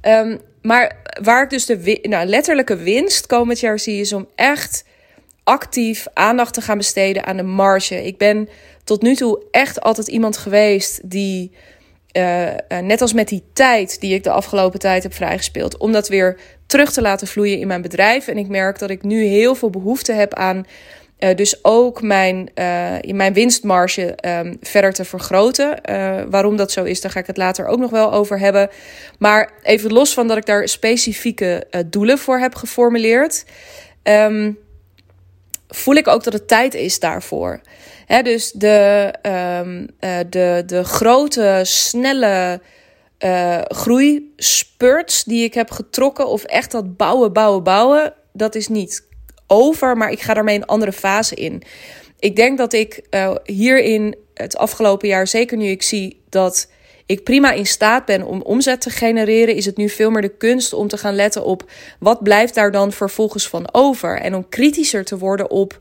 Um, 0.03 0.41
maar 0.63 0.97
waar 1.23 1.43
ik 1.43 1.51
dus 1.51 1.67
de 1.67 1.99
nou, 2.03 2.27
letterlijke 2.27 2.77
winst 2.77 3.27
komend 3.27 3.61
jaar 3.61 3.79
zie, 3.79 4.01
is 4.01 4.13
om 4.13 4.29
echt 4.35 4.85
actief 5.45 6.07
aandacht 6.15 6.55
te 6.55 6.61
gaan 6.61 6.79
besteden 6.79 7.25
aan 7.25 7.37
de 7.37 7.43
marge. 7.43 8.05
Ik 8.07 8.19
ben 8.19 8.49
tot 8.85 9.03
nu 9.03 9.15
toe 9.15 9.43
echt 9.51 9.81
altijd 9.81 10.09
iemand 10.09 10.37
geweest 10.37 11.11
die 11.11 11.53
uh, 12.13 12.47
uh, 12.47 12.53
net 12.83 13.01
als 13.01 13.13
met 13.13 13.29
die 13.29 13.43
tijd 13.53 14.01
die 14.01 14.15
ik 14.15 14.23
de 14.23 14.31
afgelopen 14.31 14.79
tijd 14.79 15.03
heb 15.03 15.15
vrijgespeeld, 15.15 15.77
om 15.77 15.93
dat 15.93 16.09
weer 16.09 16.37
terug 16.67 16.93
te 16.93 17.03
laten 17.03 17.27
vloeien 17.27 17.59
in 17.59 17.67
mijn 17.67 17.83
bedrijf. 17.83 18.29
En 18.29 18.39
ik 18.39 18.49
merk 18.49 18.79
dat 18.79 18.91
ik 18.91 19.03
nu 19.03 19.25
heel 19.25 19.55
veel 19.55 19.71
behoefte 19.71 20.13
heb 20.13 20.35
aan. 20.35 20.67
Uh, 21.19 21.35
dus 21.35 21.65
ook 21.65 22.03
mijn, 22.03 22.51
in 23.01 23.17
mijn 23.17 23.33
winstmarge 23.33 24.19
um, 24.27 24.57
verder 24.61 24.93
te 24.93 25.05
vergroten. 25.05 25.81
waarom 26.31 26.57
dat 26.57 26.73
zo 26.73 26.85
is, 26.85 27.01
daar 27.01 27.11
ga 27.11 27.21
ik 27.21 27.27
het 27.27 27.37
later 27.37 27.67
ook 27.67 27.79
nog 27.79 27.91
wel 27.91 28.13
over 28.13 28.39
hebben. 28.39 28.69
Maar 29.19 29.53
even 29.63 29.93
los 29.93 30.15
van 30.15 30.29
dat 30.29 30.37
ik 30.37 30.47
daar 30.47 30.69
specifieke 30.69 31.67
doelen 31.87 32.19
voor 32.19 32.39
heb 32.39 32.55
geformuleerd. 32.55 33.45
Um, 34.03 34.59
voel 35.69 35.95
ik 35.95 36.09
ook 36.09 36.25
dat 36.25 36.33
het 36.33 36.49
tijd 36.49 36.75
is 36.75 36.99
daarvoor. 37.01 37.61
Dus 38.09 38.53
de, 38.53 39.15
um, 39.63 39.89
uh, 40.01 40.19
de, 40.31 40.63
de 40.67 40.85
grote, 40.85 41.61
snelle 41.63 42.61
uh, 43.25 43.61
groeispurts 43.63 45.25
die 45.25 45.45
ik 45.45 45.55
heb 45.55 45.71
getrokken, 45.71 46.29
of 46.29 46.45
echt 46.45 46.71
dat 46.71 46.97
bouwen, 46.97 47.33
bouwen, 47.33 47.63
bouwen, 47.63 48.15
dat 48.33 48.55
is 48.55 48.69
niet 48.69 49.07
over, 49.47 49.97
maar 49.97 50.11
ik 50.11 50.21
ga 50.21 50.35
daarmee 50.35 50.57
een 50.57 50.67
andere 50.67 50.93
fase 50.93 51.35
in. 51.35 51.63
Ik 52.19 52.37
denk 52.37 52.59
dat 52.59 52.73
ik 52.73 53.03
uh, 53.11 53.35
hierin 53.45 54.17
het 54.35 54.57
afgelopen 54.57 55.09
jaar, 55.09 55.27
zeker 55.27 55.57
nu 55.57 55.67
ik 55.67 55.83
zie 55.83 56.23
dat 56.29 56.71
ik 57.07 57.25
prima 57.25 57.53
in 57.53 57.67
staat 57.67 58.05
ben 58.05 58.23
om 58.23 58.43
omzet 58.43 58.81
te 58.81 58.91
genereren, 58.91 59.55
is 59.55 59.65
het 59.65 59.77
nu 59.77 59.89
veel 59.89 60.11
meer 60.11 60.23
de 60.23 60.37
kunst 60.37 60.73
om 60.73 60.89
te 60.89 60.99
gaan 60.99 61.15
letten 61.15 61.45
op 61.45 61.71
wat 61.99 62.23
blijft 62.23 62.55
daar 62.55 62.71
dan 62.71 62.93
vervolgens 62.93 63.49
van 63.49 63.69
over. 63.73 64.21
En 64.21 64.35
om 64.35 64.49
kritischer 64.49 65.05
te 65.05 65.19
worden 65.19 65.51
op 65.51 65.79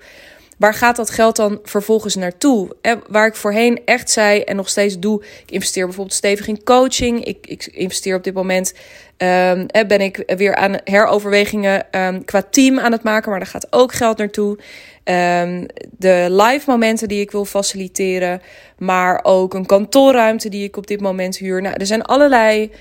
waar 0.57 0.73
gaat 0.73 0.95
dat 0.95 1.09
geld 1.09 1.35
dan 1.35 1.59
vervolgens 1.63 2.15
naartoe? 2.15 2.75
waar 3.09 3.27
ik 3.27 3.35
voorheen 3.35 3.81
echt 3.85 4.09
zei 4.09 4.41
en 4.41 4.55
nog 4.55 4.69
steeds 4.69 4.99
doe, 4.99 5.23
ik 5.23 5.51
investeer 5.51 5.85
bijvoorbeeld 5.85 6.15
stevig 6.15 6.47
in 6.47 6.63
coaching. 6.63 7.25
Ik, 7.25 7.47
ik 7.47 7.65
investeer 7.65 8.15
op 8.15 8.23
dit 8.23 8.33
moment, 8.33 8.73
um, 9.17 9.65
ben 9.87 10.01
ik 10.01 10.23
weer 10.37 10.55
aan 10.55 10.75
heroverwegingen 10.83 11.85
um, 11.91 12.25
qua 12.25 12.41
team 12.41 12.79
aan 12.79 12.91
het 12.91 13.03
maken, 13.03 13.29
maar 13.29 13.39
daar 13.39 13.47
gaat 13.47 13.67
ook 13.69 13.93
geld 13.93 14.17
naartoe. 14.17 14.57
Um, 15.03 15.65
de 15.97 16.27
live 16.29 16.69
momenten 16.69 17.07
die 17.07 17.21
ik 17.21 17.31
wil 17.31 17.45
faciliteren, 17.45 18.41
maar 18.77 19.19
ook 19.23 19.53
een 19.53 19.65
kantoorruimte 19.65 20.49
die 20.49 20.63
ik 20.63 20.77
op 20.77 20.87
dit 20.87 21.01
moment 21.01 21.37
huur. 21.37 21.61
Nou, 21.61 21.75
er 21.77 21.85
zijn 21.85 22.01
allerlei 22.01 22.71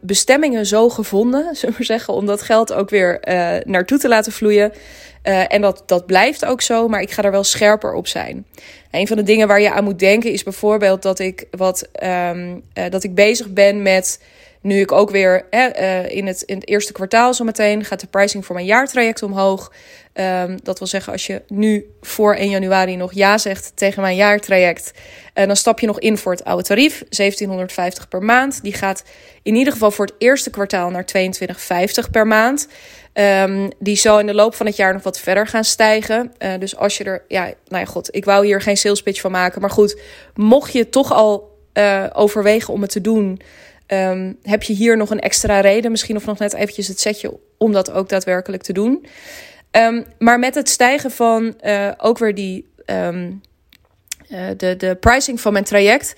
bestemmingen 0.00 0.66
zo 0.66 0.88
gevonden, 0.88 1.54
zullen 1.56 1.76
we 1.78 1.84
zeggen, 1.84 2.14
om 2.14 2.26
dat 2.26 2.42
geld 2.42 2.72
ook 2.72 2.90
weer 2.90 3.28
uh, 3.28 3.56
naartoe 3.64 3.98
te 3.98 4.08
laten 4.08 4.32
vloeien. 4.32 4.72
Uh, 5.24 5.52
en 5.52 5.60
dat, 5.60 5.82
dat 5.86 6.06
blijft 6.06 6.44
ook 6.44 6.60
zo, 6.62 6.88
maar 6.88 7.00
ik 7.00 7.10
ga 7.10 7.22
er 7.22 7.30
wel 7.30 7.44
scherper 7.44 7.94
op 7.94 8.06
zijn. 8.06 8.46
Een 8.90 9.06
van 9.06 9.16
de 9.16 9.22
dingen 9.22 9.48
waar 9.48 9.60
je 9.60 9.70
aan 9.70 9.84
moet 9.84 9.98
denken 9.98 10.32
is 10.32 10.42
bijvoorbeeld 10.42 11.02
dat 11.02 11.18
ik, 11.18 11.46
wat, 11.50 11.88
um, 12.02 12.62
uh, 12.74 12.84
dat 12.90 13.04
ik 13.04 13.14
bezig 13.14 13.48
ben 13.48 13.82
met 13.82 14.18
nu 14.62 14.80
ik 14.80 14.92
ook 14.92 15.10
weer 15.10 15.46
uh, 15.50 16.08
in, 16.08 16.26
het, 16.26 16.42
in 16.42 16.54
het 16.54 16.68
eerste 16.68 16.92
kwartaal 16.92 17.34
zometeen 17.34 17.84
gaat 17.84 18.00
de 18.00 18.06
pricing 18.06 18.46
voor 18.46 18.54
mijn 18.54 18.66
jaartraject 18.66 19.22
omhoog. 19.22 19.72
Um, 20.14 20.58
dat 20.62 20.78
wil 20.78 20.88
zeggen, 20.88 21.12
als 21.12 21.26
je 21.26 21.42
nu 21.48 21.94
voor 22.00 22.34
1 22.34 22.50
januari 22.50 22.96
nog 22.96 23.12
ja 23.12 23.38
zegt 23.38 23.72
tegen 23.74 24.02
mijn 24.02 24.16
jaartraject, 24.16 24.92
uh, 25.34 25.46
dan 25.46 25.56
stap 25.56 25.80
je 25.80 25.86
nog 25.86 26.00
in 26.00 26.18
voor 26.18 26.32
het 26.32 26.44
oude 26.44 26.62
tarief, 26.62 27.04
1750 27.08 28.08
per 28.08 28.22
maand. 28.22 28.62
Die 28.62 28.74
gaat 28.74 29.04
in 29.42 29.54
ieder 29.54 29.72
geval 29.72 29.90
voor 29.90 30.06
het 30.06 30.14
eerste 30.18 30.50
kwartaal 30.50 30.90
naar 30.90 31.06
2250 31.06 32.10
per 32.10 32.26
maand. 32.26 32.68
Um, 33.14 33.70
die 33.78 33.96
zal 33.96 34.20
in 34.20 34.26
de 34.26 34.34
loop 34.34 34.54
van 34.54 34.66
het 34.66 34.76
jaar 34.76 34.92
nog 34.92 35.02
wat 35.02 35.18
verder 35.18 35.46
gaan 35.46 35.64
stijgen. 35.64 36.32
Uh, 36.38 36.52
dus 36.58 36.76
als 36.76 36.96
je 36.96 37.04
er, 37.04 37.24
ja, 37.28 37.42
nou 37.42 37.84
ja, 37.84 37.84
god, 37.84 38.14
ik 38.14 38.24
wou 38.24 38.46
hier 38.46 38.60
geen 38.60 38.76
sales 38.76 39.02
pitch 39.02 39.20
van 39.20 39.30
maken. 39.30 39.60
Maar 39.60 39.70
goed, 39.70 40.00
mocht 40.34 40.72
je 40.72 40.88
toch 40.88 41.12
al 41.12 41.58
uh, 41.74 42.06
overwegen 42.12 42.74
om 42.74 42.82
het 42.82 42.90
te 42.90 43.00
doen. 43.00 43.40
Um, 43.86 44.38
heb 44.42 44.62
je 44.62 44.72
hier 44.72 44.96
nog 44.96 45.10
een 45.10 45.20
extra 45.20 45.60
reden, 45.60 45.90
misschien 45.90 46.16
of 46.16 46.26
nog 46.26 46.38
net 46.38 46.54
eventjes 46.54 46.88
het 46.88 47.00
setje 47.00 47.38
om 47.58 47.72
dat 47.72 47.90
ook 47.90 48.08
daadwerkelijk 48.08 48.62
te 48.62 48.72
doen. 48.72 49.06
Um, 49.70 50.04
maar 50.18 50.38
met 50.38 50.54
het 50.54 50.68
stijgen 50.68 51.10
van 51.10 51.54
uh, 51.64 51.92
ook 51.96 52.18
weer 52.18 52.34
die 52.34 52.70
de, 54.56 54.74
de 54.76 54.96
pricing 55.00 55.40
van 55.40 55.52
mijn 55.52 55.64
traject. 55.64 56.14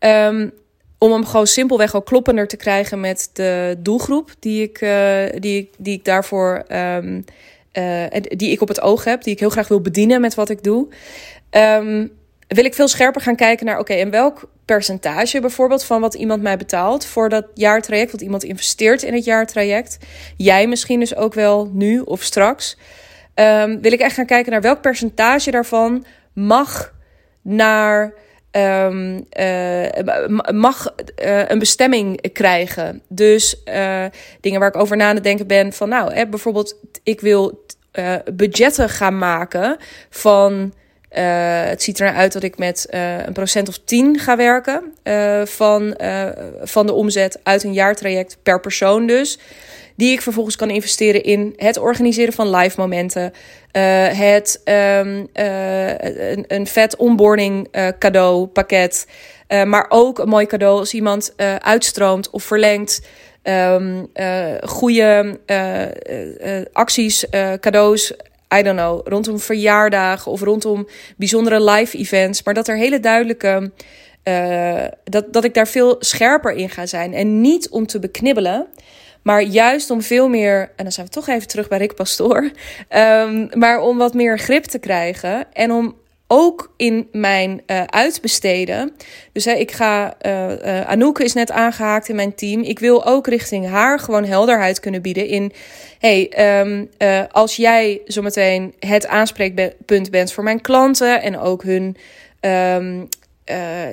Um, 0.00 0.52
om 0.98 1.12
hem 1.12 1.26
gewoon 1.26 1.46
simpelweg 1.46 1.94
al 1.94 2.02
kloppender 2.02 2.46
te 2.46 2.56
krijgen 2.56 3.00
met 3.00 3.30
de 3.32 3.76
doelgroep 3.78 4.30
die 4.38 4.62
ik, 4.62 4.80
uh, 4.80 5.24
die, 5.38 5.70
die 5.78 5.94
ik 5.94 6.04
daarvoor 6.04 6.64
um, 6.72 7.24
die 8.20 8.50
ik 8.50 8.60
op 8.60 8.68
het 8.68 8.80
oog 8.80 9.04
heb, 9.04 9.22
die 9.22 9.32
ik 9.32 9.40
heel 9.40 9.50
graag 9.50 9.68
wil 9.68 9.80
bedienen 9.80 10.20
met 10.20 10.34
wat 10.34 10.48
ik 10.48 10.62
doe. 10.62 10.88
Um, 11.50 12.12
wil 12.48 12.64
ik 12.64 12.74
veel 12.74 12.88
scherper 12.88 13.20
gaan 13.20 13.36
kijken 13.36 13.66
naar, 13.66 13.78
oké, 13.78 13.92
okay, 13.92 14.02
en 14.02 14.10
welk 14.10 14.48
percentage 14.64 15.40
bijvoorbeeld 15.40 15.84
van 15.84 16.00
wat 16.00 16.14
iemand 16.14 16.42
mij 16.42 16.56
betaalt 16.56 17.06
voor 17.06 17.28
dat 17.28 17.46
jaartraject, 17.54 18.12
wat 18.12 18.20
iemand 18.20 18.42
investeert 18.42 19.02
in 19.02 19.14
het 19.14 19.24
jaartraject. 19.24 19.98
Jij 20.36 20.66
misschien 20.66 21.00
dus 21.00 21.14
ook 21.14 21.34
wel 21.34 21.70
nu 21.72 22.00
of 22.00 22.22
straks. 22.22 22.76
Um, 23.34 23.80
wil 23.80 23.92
ik 23.92 24.00
echt 24.00 24.14
gaan 24.14 24.26
kijken 24.26 24.52
naar 24.52 24.60
welk 24.60 24.80
percentage 24.80 25.50
daarvan 25.50 26.04
mag 26.32 26.94
naar 27.42 28.14
um, 28.50 29.26
uh, 29.38 30.52
mag 30.52 30.94
uh, 31.24 31.48
een 31.48 31.58
bestemming 31.58 32.32
krijgen. 32.32 33.02
Dus 33.08 33.62
uh, 33.64 34.04
dingen 34.40 34.60
waar 34.60 34.68
ik 34.68 34.76
over 34.76 34.96
na 34.96 35.14
te 35.14 35.20
denken 35.20 35.46
ben 35.46 35.72
van 35.72 35.88
nou, 35.88 36.14
hè, 36.14 36.26
bijvoorbeeld 36.26 36.76
ik 37.02 37.20
wil 37.20 37.66
budgetten 38.32 38.88
gaan 38.88 39.18
maken 39.18 39.76
van 40.10 40.72
het 41.08 41.82
ziet 41.82 42.00
er 42.00 42.12
uit 42.12 42.32
dat 42.32 42.42
ik 42.42 42.58
met 42.58 42.86
een 43.26 43.32
procent 43.32 43.68
of 43.68 43.78
10 43.84 44.18
ga 44.18 44.36
werken 44.36 44.94
van, 45.44 45.96
van 46.62 46.86
de 46.86 46.92
omzet 46.92 47.40
uit 47.42 47.64
een 47.64 47.72
jaartraject 47.72 48.38
per 48.42 48.60
persoon 48.60 49.06
dus. 49.06 49.38
Die 49.98 50.12
ik 50.12 50.22
vervolgens 50.22 50.56
kan 50.56 50.70
investeren 50.70 51.22
in 51.22 51.52
het 51.56 51.78
organiseren 51.78 52.32
van 52.32 52.50
live 52.50 52.80
momenten. 52.80 53.32
het 54.16 54.60
um, 54.64 55.28
een, 55.32 56.44
een 56.48 56.66
vet 56.66 56.96
onboarding 56.96 57.68
cadeau 57.98 58.46
pakket. 58.46 59.06
maar 59.48 59.86
ook 59.88 60.18
een 60.18 60.28
mooi 60.28 60.46
cadeau 60.46 60.78
als 60.78 60.94
iemand 60.94 61.34
uitstroomt 61.58 62.30
of 62.30 62.42
verlengt. 62.42 63.06
Um, 63.42 64.10
goede 64.60 65.38
acties, 66.72 67.24
cadeaus 67.60 68.14
I 68.54 68.62
don't 68.62 68.76
know, 68.76 69.00
rondom 69.04 69.38
verjaardagen 69.38 70.32
of 70.32 70.40
rondom 70.40 70.88
bijzondere 71.16 71.62
live 71.70 71.98
events. 71.98 72.42
Maar 72.42 72.54
dat 72.54 72.68
er 72.68 72.76
hele 72.76 73.00
duidelijke. 73.00 73.70
Uh, 74.24 74.84
dat, 75.04 75.32
dat 75.32 75.44
ik 75.44 75.54
daar 75.54 75.68
veel 75.68 75.96
scherper 75.98 76.52
in 76.52 76.70
ga 76.70 76.86
zijn. 76.86 77.14
En 77.14 77.40
niet 77.40 77.68
om 77.68 77.86
te 77.86 77.98
beknibbelen. 77.98 78.66
Maar 79.28 79.42
juist 79.42 79.90
om 79.90 80.02
veel 80.02 80.28
meer, 80.28 80.60
en 80.60 80.82
dan 80.82 80.92
zijn 80.92 81.06
we 81.06 81.12
toch 81.12 81.28
even 81.28 81.48
terug 81.48 81.68
bij 81.68 81.78
Rick 81.78 81.94
Pastoor. 81.94 82.50
Um, 82.96 83.48
maar 83.52 83.80
om 83.80 83.98
wat 83.98 84.14
meer 84.14 84.38
grip 84.38 84.64
te 84.64 84.78
krijgen. 84.78 85.46
En 85.52 85.72
om 85.72 85.96
ook 86.26 86.72
in 86.76 87.08
mijn 87.12 87.62
uh, 87.66 87.82
uitbesteden. 87.84 88.92
Dus 89.32 89.46
ik 89.46 89.72
ga. 89.72 90.14
Uh, 90.26 90.80
Anouk 90.80 91.18
is 91.18 91.32
net 91.32 91.50
aangehaakt 91.50 92.08
in 92.08 92.16
mijn 92.16 92.34
team. 92.34 92.62
Ik 92.62 92.78
wil 92.78 93.06
ook 93.06 93.26
richting 93.26 93.68
haar 93.68 93.98
gewoon 93.98 94.24
helderheid 94.24 94.80
kunnen 94.80 95.02
bieden 95.02 95.26
in. 95.26 95.52
Hey, 95.98 96.32
um, 96.60 96.88
als 97.30 97.56
jij 97.56 98.00
zometeen 98.04 98.74
het 98.78 99.06
aanspreekpunt 99.06 100.10
bent 100.10 100.32
voor 100.32 100.44
mijn 100.44 100.60
klanten 100.60 101.22
en 101.22 101.38
ook 101.38 101.62
hun. 101.62 101.96
Um, 102.40 103.08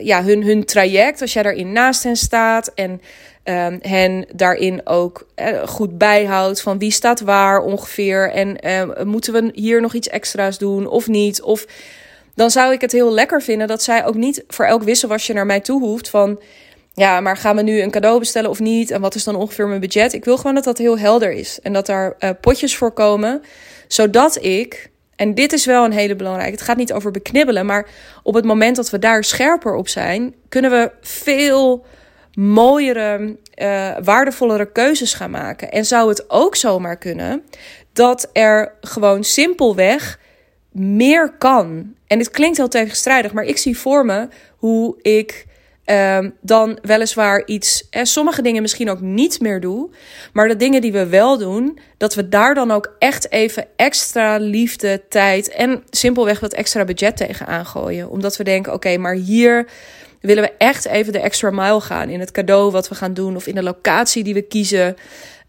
ja, 0.01 0.23
hun, 0.23 0.43
hun 0.43 0.65
traject, 0.65 1.21
als 1.21 1.33
jij 1.33 1.43
daarin 1.43 1.71
naast 1.71 2.03
hen 2.03 2.15
staat 2.15 2.71
en 2.73 3.01
um, 3.45 3.79
hen 3.81 4.25
daarin 4.33 4.81
ook 4.83 5.27
goed 5.65 5.97
bijhoudt 5.97 6.61
van 6.61 6.79
wie 6.79 6.91
staat 6.91 7.19
waar 7.19 7.59
ongeveer 7.59 8.31
en 8.31 9.07
moeten 9.07 9.33
we 9.33 9.51
hier 9.53 9.81
nog 9.81 9.93
iets 9.93 10.09
extra's 10.09 10.57
doen 10.57 10.87
of 10.87 11.07
niet? 11.07 11.41
Of 11.41 11.65
dan 12.35 12.51
zou 12.51 12.73
ik 12.73 12.81
het 12.81 12.91
heel 12.91 13.13
lekker 13.13 13.41
vinden 13.41 13.67
dat 13.67 13.83
zij 13.83 14.05
ook 14.05 14.15
niet 14.15 14.43
voor 14.47 14.65
elk 14.65 14.83
wisselwasje 14.83 15.33
naar 15.33 15.45
mij 15.45 15.59
toe 15.59 15.81
hoeft 15.81 16.09
van 16.09 16.39
ja, 16.93 17.21
maar 17.21 17.37
gaan 17.37 17.55
we 17.55 17.61
nu 17.61 17.81
een 17.81 17.91
cadeau 17.91 18.19
bestellen 18.19 18.49
of 18.49 18.59
niet? 18.59 18.91
En 18.91 19.01
wat 19.01 19.15
is 19.15 19.23
dan 19.23 19.35
ongeveer 19.35 19.67
mijn 19.67 19.79
budget? 19.79 20.13
Ik 20.13 20.25
wil 20.25 20.37
gewoon 20.37 20.55
dat 20.55 20.63
dat 20.63 20.77
heel 20.77 20.97
helder 20.97 21.31
is 21.31 21.59
en 21.61 21.73
dat 21.73 21.85
daar 21.85 22.15
uh, 22.19 22.29
potjes 22.41 22.77
voor 22.77 22.91
komen, 22.91 23.41
zodat 23.87 24.43
ik 24.43 24.89
en 25.15 25.33
dit 25.33 25.53
is 25.53 25.65
wel 25.65 25.85
een 25.85 25.91
hele 25.91 26.15
belangrijke. 26.15 26.51
Het 26.51 26.61
gaat 26.61 26.77
niet 26.77 26.93
over 26.93 27.11
beknibbelen, 27.11 27.65
maar 27.65 27.87
op 28.23 28.33
het 28.33 28.45
moment 28.45 28.75
dat 28.75 28.89
we 28.89 28.99
daar 28.99 29.23
scherper 29.23 29.75
op 29.75 29.87
zijn, 29.87 30.35
kunnen 30.49 30.71
we 30.71 30.91
veel 31.01 31.85
mooiere, 32.35 33.37
uh, 33.55 33.97
waardevollere 34.03 34.71
keuzes 34.71 35.13
gaan 35.13 35.31
maken. 35.31 35.71
En 35.71 35.85
zou 35.85 36.09
het 36.09 36.29
ook 36.29 36.55
zomaar 36.55 36.97
kunnen 36.97 37.43
dat 37.93 38.29
er 38.33 38.73
gewoon 38.81 39.23
simpelweg 39.23 40.19
meer 40.71 41.33
kan. 41.37 41.93
En 42.07 42.17
dit 42.17 42.31
klinkt 42.31 42.57
heel 42.57 42.67
tegenstrijdig, 42.67 43.33
maar 43.33 43.43
ik 43.43 43.57
zie 43.57 43.77
voor 43.77 44.05
me 44.05 44.27
hoe 44.57 44.95
ik 45.01 45.45
um, 45.85 46.33
dan 46.41 46.79
weliswaar 46.81 47.45
iets, 47.45 47.87
eh, 47.89 48.03
sommige 48.03 48.41
dingen 48.41 48.61
misschien 48.61 48.89
ook 48.89 49.01
niet 49.01 49.39
meer 49.39 49.59
doe, 49.59 49.89
maar 50.33 50.47
de 50.47 50.55
dingen 50.55 50.81
die 50.81 50.91
we 50.91 51.07
wel 51.07 51.37
doen, 51.37 51.79
dat 51.97 52.15
we 52.15 52.29
daar 52.29 52.53
dan 52.53 52.71
ook 52.71 52.95
echt 52.99 53.31
even 53.31 53.67
extra 53.75 54.37
liefde, 54.37 55.01
tijd 55.09 55.49
en 55.49 55.83
simpelweg 55.89 56.39
wat 56.39 56.53
extra 56.53 56.85
budget 56.85 57.17
tegen 57.17 57.65
gooien. 57.65 58.09
Omdat 58.09 58.37
we 58.37 58.43
denken, 58.43 58.73
oké, 58.73 58.97
maar 58.97 59.13
hier 59.13 59.67
willen 60.25 60.43
we 60.43 60.53
echt 60.57 60.85
even 60.85 61.13
de 61.13 61.19
extra 61.19 61.51
mile 61.51 61.81
gaan 61.81 62.09
in 62.09 62.19
het 62.19 62.31
cadeau 62.31 62.71
wat 62.71 62.87
we 62.87 62.95
gaan 62.95 63.13
doen 63.13 63.35
of 63.35 63.47
in 63.47 63.55
de 63.55 63.63
locatie 63.63 64.23
die 64.23 64.33
we 64.33 64.41
kiezen. 64.41 64.95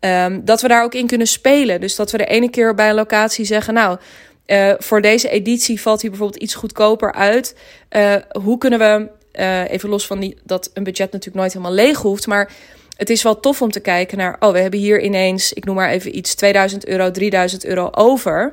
Um, 0.00 0.45
dat 0.45 0.61
we 0.61 0.68
daar 0.68 0.83
ook 0.83 0.95
in 0.95 1.06
kunnen 1.06 1.26
spelen. 1.26 1.80
Dus 1.80 1.97
dat 1.97 2.11
we 2.11 2.18
de 2.18 2.26
ene 2.26 2.50
keer 2.50 2.75
bij 2.75 2.88
een 2.88 2.95
locatie 2.95 3.45
zeggen, 3.45 3.75
nou, 3.75 3.99
uh, 4.47 4.73
voor 4.78 5.00
deze 5.00 5.28
editie 5.28 5.80
valt 5.80 6.00
hij 6.00 6.11
bijvoorbeeld 6.11 6.42
iets 6.42 6.54
goedkoper 6.54 7.12
uit. 7.12 7.56
Uh, 7.90 8.14
hoe 8.42 8.59
kunnen 8.59 8.78
we, 8.78 9.09
uh, 9.40 9.71
even 9.71 9.88
los 9.88 10.06
van 10.06 10.21
die, 10.21 10.37
dat 10.45 10.71
een 10.75 10.85
budget 10.85 11.12
natuurlijk 11.12 11.37
nooit 11.37 11.52
helemaal 11.52 11.75
leeg 11.75 11.99
hoeft, 11.99 12.26
maar 12.26 12.52
het 12.97 13.11
is 13.11 13.23
wel 13.23 13.40
tof 13.40 13.62
om 13.62 13.71
te 13.71 13.80
kijken 13.80 14.18
naar, 14.18 14.37
oh, 14.40 14.52
we 14.52 14.59
hebben 14.59 14.80
hier 14.80 15.02
ineens, 15.02 15.52
ik 15.52 15.64
noem 15.64 15.75
maar 15.75 15.90
even 15.90 16.16
iets, 16.16 16.35
2000 16.35 16.87
euro, 16.87 17.11
3000 17.11 17.64
euro 17.64 17.88
over. 17.92 18.52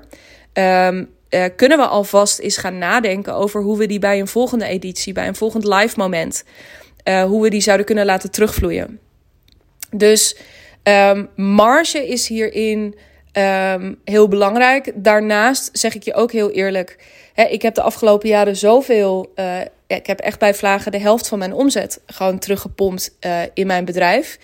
Um, 0.54 1.10
kunnen 1.56 1.78
we 1.78 1.86
alvast 1.86 2.40
eens 2.40 2.58
gaan 2.58 2.78
nadenken 2.78 3.34
over 3.34 3.62
hoe 3.62 3.78
we 3.78 3.86
die 3.86 4.00
bij 4.00 4.20
een 4.20 4.28
volgende 4.28 4.66
editie, 4.66 5.14
bij 5.14 5.28
een 5.28 5.36
volgend 5.36 5.64
live 5.64 5.94
moment, 6.00 6.44
hoe 7.04 7.42
we 7.42 7.50
die 7.50 7.62
zouden 7.62 7.86
kunnen 7.86 8.06
laten 8.06 8.32
terugvloeien. 8.32 9.00
Dus 9.92 10.38
um, 10.84 11.30
marge 11.36 12.08
is 12.08 12.28
hierin 12.28 12.96
Um, 13.38 14.00
heel 14.06 14.28
belangrijk. 14.28 14.92
Daarnaast 14.96 15.70
zeg 15.72 15.96
ik 15.96 16.04
je 16.04 16.14
ook 16.14 16.32
heel 16.32 16.52
eerlijk. 16.52 16.98
Hè, 17.34 17.44
ik 17.44 17.62
heb 17.62 17.76
de 17.76 17.82
afgelopen 17.82 18.30
jaren 18.30 18.56
zoveel 18.56 19.32
uh, 19.36 19.60
ik 19.88 20.08
heb 20.08 20.20
echt 20.20 20.40
bij 20.40 20.54
Vlagen 20.54 20.92
de 20.92 21.00
helft 21.00 21.28
van 21.28 21.40
mijn 21.40 21.54
omzet 21.54 22.02
gewoon 22.06 22.40
teruggepompt 22.40 23.18
in 23.54 23.68
mijn 23.68 23.86
bedrijf. 23.86 24.40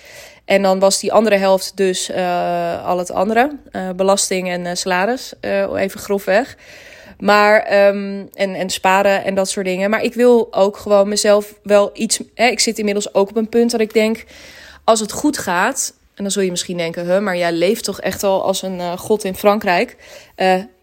En 0.50 0.62
dan 0.62 0.80
was 0.80 1.00
die 1.00 1.14
andere 1.14 1.36
helft 1.36 1.72
dus 1.76 2.10
uh, 2.10 2.86
al 2.86 2.98
het 2.98 3.12
andere. 3.12 3.58
Uh, 3.72 3.90
belasting 3.96 4.50
en 4.50 4.78
salaris, 4.78 5.34
even 5.76 6.00
grofweg. 6.00 6.58
Maar, 7.20 7.88
um, 7.88 8.30
en, 8.34 8.56
en 8.56 8.70
sparen 8.70 9.24
en 9.24 9.36
dat 9.36 9.50
soort 9.50 9.66
dingen. 9.66 9.90
Maar 9.90 10.04
ik 10.04 10.14
wil 10.14 10.48
ook 10.52 10.78
gewoon 10.78 11.08
mezelf 11.08 11.54
wel 11.64 11.90
iets... 11.94 12.20
Hè, 12.36 12.46
ik 12.46 12.60
zit 12.60 12.78
inmiddels 12.78 13.14
ook 13.14 13.30
op 13.30 13.36
een 13.36 13.50
punt 13.50 13.72
dat 13.72 13.80
ik 13.80 13.94
denk... 13.94 14.26
Als 14.84 15.00
het 15.00 15.12
goed 15.12 15.38
gaat... 15.38 15.94
En 16.14 16.24
dan 16.24 16.32
zul 16.32 16.44
je 16.44 16.50
misschien 16.52 16.78
denken, 16.78 17.06
huh, 17.06 17.20
maar 17.20 17.38
jij 17.38 17.52
leeft 17.52 17.84
toch 17.84 18.02
echt 18.02 18.24
al 18.24 18.44
als 18.44 18.62
een 18.62 18.98
god 18.98 19.24
in 19.24 19.36
Frankrijk? 19.36 19.96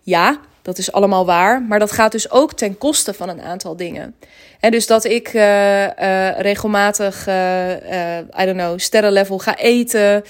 ja, 0.02 0.40
dat 0.66 0.78
is 0.78 0.92
allemaal 0.92 1.26
waar. 1.26 1.62
Maar 1.62 1.78
dat 1.78 1.92
gaat 1.92 2.12
dus 2.12 2.30
ook 2.30 2.52
ten 2.52 2.78
koste 2.78 3.14
van 3.14 3.28
een 3.28 3.42
aantal 3.42 3.76
dingen. 3.76 4.14
En 4.60 4.70
dus 4.70 4.86
dat 4.86 5.04
ik 5.04 5.32
uh, 5.32 5.82
uh, 5.82 6.38
regelmatig, 6.38 7.28
uh, 7.28 7.70
I 8.18 8.44
don't 8.44 8.56
know, 8.56 8.78
sterrenlevel 8.78 9.38
ga 9.38 9.56
eten. 9.56 10.22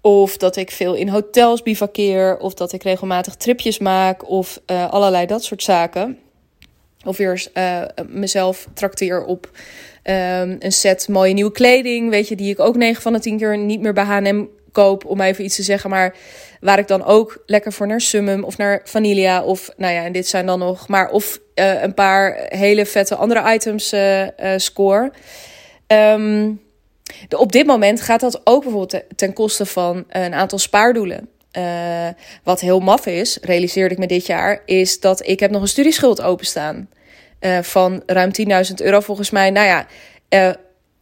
Of 0.00 0.36
dat 0.36 0.56
ik 0.56 0.70
veel 0.70 0.94
in 0.94 1.08
hotels 1.08 1.62
bivakkeer. 1.62 2.38
Of 2.38 2.54
dat 2.54 2.72
ik 2.72 2.82
regelmatig 2.82 3.34
tripjes 3.34 3.78
maak. 3.78 4.28
Of 4.28 4.60
allerlei 4.66 5.26
dat 5.26 5.44
soort 5.44 5.62
zaken. 5.62 6.18
Of 7.04 7.16
weer 7.16 7.46
mezelf 8.08 8.66
trakteer 8.74 9.24
op 9.24 9.50
um, 10.02 10.56
een 10.58 10.72
set 10.72 11.08
mooie 11.08 11.32
nieuwe 11.32 11.52
kleding. 11.52 12.10
Weet 12.10 12.28
je, 12.28 12.36
die 12.36 12.50
ik 12.50 12.60
ook 12.60 12.76
9 12.76 13.02
van 13.02 13.12
de 13.12 13.20
10 13.20 13.38
keer 13.38 13.58
niet 13.58 13.80
meer 13.80 13.92
bij 13.92 14.04
H&M 14.04 14.46
koop, 14.76 15.04
om 15.04 15.20
even 15.20 15.44
iets 15.44 15.56
te 15.56 15.62
zeggen. 15.62 15.90
Maar 15.90 16.14
waar 16.60 16.78
ik 16.78 16.88
dan 16.88 17.04
ook 17.04 17.42
lekker 17.46 17.72
voor 17.72 17.86
naar 17.86 18.00
Summum 18.00 18.44
of 18.44 18.56
naar 18.56 18.80
Vanilla. 18.84 19.42
Of 19.42 19.70
nou 19.76 19.92
ja, 19.94 20.04
en 20.04 20.12
dit 20.12 20.28
zijn 20.28 20.46
dan 20.46 20.58
nog 20.58 20.88
maar 20.88 21.10
of 21.10 21.38
uh, 21.54 21.82
een 21.82 21.94
paar 21.94 22.46
hele 22.48 22.86
vette 22.86 23.14
andere 23.14 23.54
items 23.54 23.92
uh, 23.92 24.26
score. 24.56 25.12
Um, 25.86 26.60
de, 27.28 27.38
op 27.38 27.52
dit 27.52 27.66
moment 27.66 28.00
gaat 28.00 28.20
dat 28.20 28.40
ook 28.44 28.62
bijvoorbeeld 28.62 29.02
ten 29.16 29.32
koste 29.32 29.66
van 29.66 30.04
een 30.08 30.34
aantal 30.34 30.58
spaardoelen. 30.58 31.28
Wat 32.42 32.60
heel 32.60 32.80
maf 32.80 33.06
is, 33.06 33.38
realiseerde 33.42 33.94
ik 33.94 34.00
me 34.00 34.06
dit 34.06 34.26
jaar, 34.26 34.62
is 34.64 35.00
dat 35.00 35.26
ik 35.26 35.40
heb 35.40 35.50
nog 35.50 35.62
een 35.62 35.68
studieschuld 35.68 36.22
openstaan. 36.22 36.88
Van 37.62 38.02
ruim 38.06 38.30
10.000 38.68 38.74
euro 38.76 39.00
volgens 39.00 39.30
mij. 39.30 39.50
Nou 39.50 39.66
ja, 39.66 39.86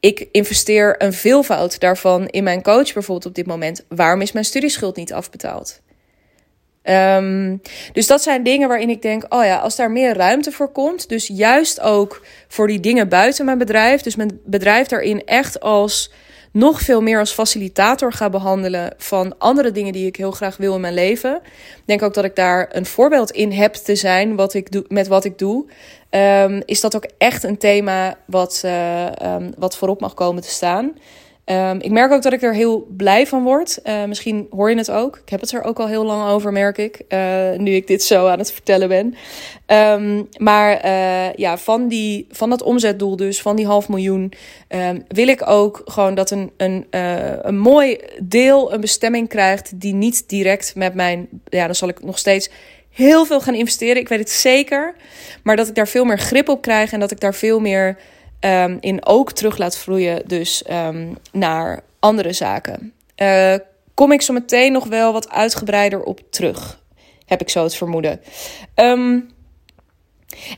ik 0.04 0.28
investeer 0.30 1.02
een 1.02 1.12
veelvoud 1.12 1.80
daarvan 1.80 2.26
in 2.28 2.44
mijn 2.44 2.62
coach 2.62 2.92
bijvoorbeeld 2.92 3.26
op 3.26 3.34
dit 3.34 3.46
moment. 3.46 3.84
Waarom 3.88 4.20
is 4.20 4.32
mijn 4.32 4.44
studieschuld 4.44 4.96
niet 4.96 5.12
afbetaald? 5.12 5.80
Um, 6.82 7.60
dus 7.92 8.06
dat 8.06 8.22
zijn 8.22 8.42
dingen 8.42 8.68
waarin 8.68 8.90
ik 8.90 9.02
denk: 9.02 9.24
oh 9.28 9.44
ja, 9.44 9.56
als 9.56 9.76
daar 9.76 9.90
meer 9.90 10.14
ruimte 10.14 10.52
voor 10.52 10.72
komt. 10.72 11.08
Dus 11.08 11.26
juist 11.26 11.80
ook 11.80 12.26
voor 12.48 12.66
die 12.66 12.80
dingen 12.80 13.08
buiten 13.08 13.44
mijn 13.44 13.58
bedrijf. 13.58 14.00
Dus 14.00 14.16
mijn 14.16 14.40
bedrijf 14.44 14.86
daarin 14.86 15.24
echt 15.24 15.60
als 15.60 16.10
nog 16.54 16.80
veel 16.80 17.00
meer 17.02 17.18
als 17.18 17.32
facilitator 17.32 18.12
ga 18.12 18.30
behandelen 18.30 18.94
van 18.96 19.38
andere 19.38 19.70
dingen 19.70 19.92
die 19.92 20.06
ik 20.06 20.16
heel 20.16 20.30
graag 20.30 20.56
wil 20.56 20.74
in 20.74 20.80
mijn 20.80 20.94
leven. 20.94 21.40
Denk 21.84 22.02
ook 22.02 22.14
dat 22.14 22.24
ik 22.24 22.36
daar 22.36 22.68
een 22.72 22.86
voorbeeld 22.86 23.30
in 23.30 23.52
heb 23.52 23.74
te 23.74 23.94
zijn 23.94 24.36
wat 24.36 24.54
ik 24.54 24.70
doe, 24.70 24.84
met 24.88 25.06
wat 25.06 25.24
ik 25.24 25.38
doe. 25.38 25.66
Um, 26.16 26.62
is 26.64 26.80
dat 26.80 26.96
ook 26.96 27.06
echt 27.18 27.42
een 27.42 27.58
thema 27.58 28.16
wat, 28.24 28.62
uh, 28.64 29.06
um, 29.22 29.52
wat 29.58 29.76
voorop 29.76 30.00
mag 30.00 30.14
komen 30.14 30.42
te 30.42 30.48
staan. 30.48 30.92
Um, 31.46 31.80
ik 31.80 31.90
merk 31.90 32.12
ook 32.12 32.22
dat 32.22 32.32
ik 32.32 32.42
er 32.42 32.54
heel 32.54 32.86
blij 32.96 33.26
van 33.26 33.42
word. 33.42 33.80
Uh, 33.84 34.04
misschien 34.04 34.46
hoor 34.50 34.70
je 34.70 34.76
het 34.76 34.90
ook. 34.90 35.16
Ik 35.16 35.28
heb 35.28 35.40
het 35.40 35.52
er 35.52 35.62
ook 35.62 35.78
al 35.78 35.88
heel 35.88 36.04
lang 36.04 36.30
over, 36.30 36.52
merk 36.52 36.78
ik. 36.78 37.00
Uh, 37.08 37.18
nu 37.56 37.74
ik 37.74 37.86
dit 37.86 38.02
zo 38.02 38.26
aan 38.26 38.38
het 38.38 38.52
vertellen 38.52 38.88
ben. 38.88 39.14
Maar 40.38 40.88
ja, 41.36 41.58
van, 41.58 41.88
die, 41.88 42.26
van 42.30 42.50
dat 42.50 42.62
omzetdoel, 42.62 43.16
dus 43.16 43.42
van 43.42 43.56
die 43.56 43.66
half 43.66 43.88
miljoen, 43.88 44.32
wil 45.08 45.28
ik 45.28 45.48
ook 45.48 45.82
gewoon 45.84 46.14
dat 46.14 46.30
een, 46.30 46.50
een, 46.56 46.86
een 47.42 47.58
mooi 47.58 47.98
deel 48.22 48.72
een 48.72 48.80
bestemming 48.80 49.28
krijgt 49.28 49.80
die 49.80 49.94
niet 49.94 50.28
direct 50.28 50.74
met 50.74 50.94
mijn. 50.94 51.28
Ja, 51.44 51.64
dan 51.64 51.74
zal 51.74 51.88
ik 51.88 52.04
nog 52.04 52.18
steeds 52.18 52.50
heel 52.94 53.24
veel 53.24 53.40
gaan 53.40 53.54
investeren. 53.54 53.96
Ik 53.96 54.08
weet 54.08 54.18
het 54.18 54.30
zeker. 54.30 54.94
Maar 55.42 55.56
dat 55.56 55.68
ik 55.68 55.74
daar 55.74 55.88
veel 55.88 56.04
meer 56.04 56.18
grip 56.18 56.48
op 56.48 56.62
krijg 56.62 56.92
en 56.92 57.00
dat 57.00 57.10
ik 57.10 57.20
daar 57.20 57.34
veel 57.34 57.60
meer 57.60 57.98
um, 58.40 58.76
in 58.80 59.06
ook 59.06 59.32
terug 59.32 59.58
laat 59.58 59.76
vloeien. 59.76 60.22
Dus 60.26 60.64
um, 60.70 61.16
naar 61.32 61.80
andere 61.98 62.32
zaken. 62.32 62.92
Uh, 63.16 63.54
kom 63.94 64.12
ik 64.12 64.22
zo 64.22 64.32
meteen 64.32 64.72
nog 64.72 64.84
wel 64.84 65.12
wat 65.12 65.30
uitgebreider 65.30 66.02
op 66.02 66.20
terug. 66.30 66.82
Heb 67.26 67.40
ik 67.40 67.48
zo 67.48 67.62
het 67.62 67.74
vermoeden. 67.74 68.20
Um, 68.74 69.32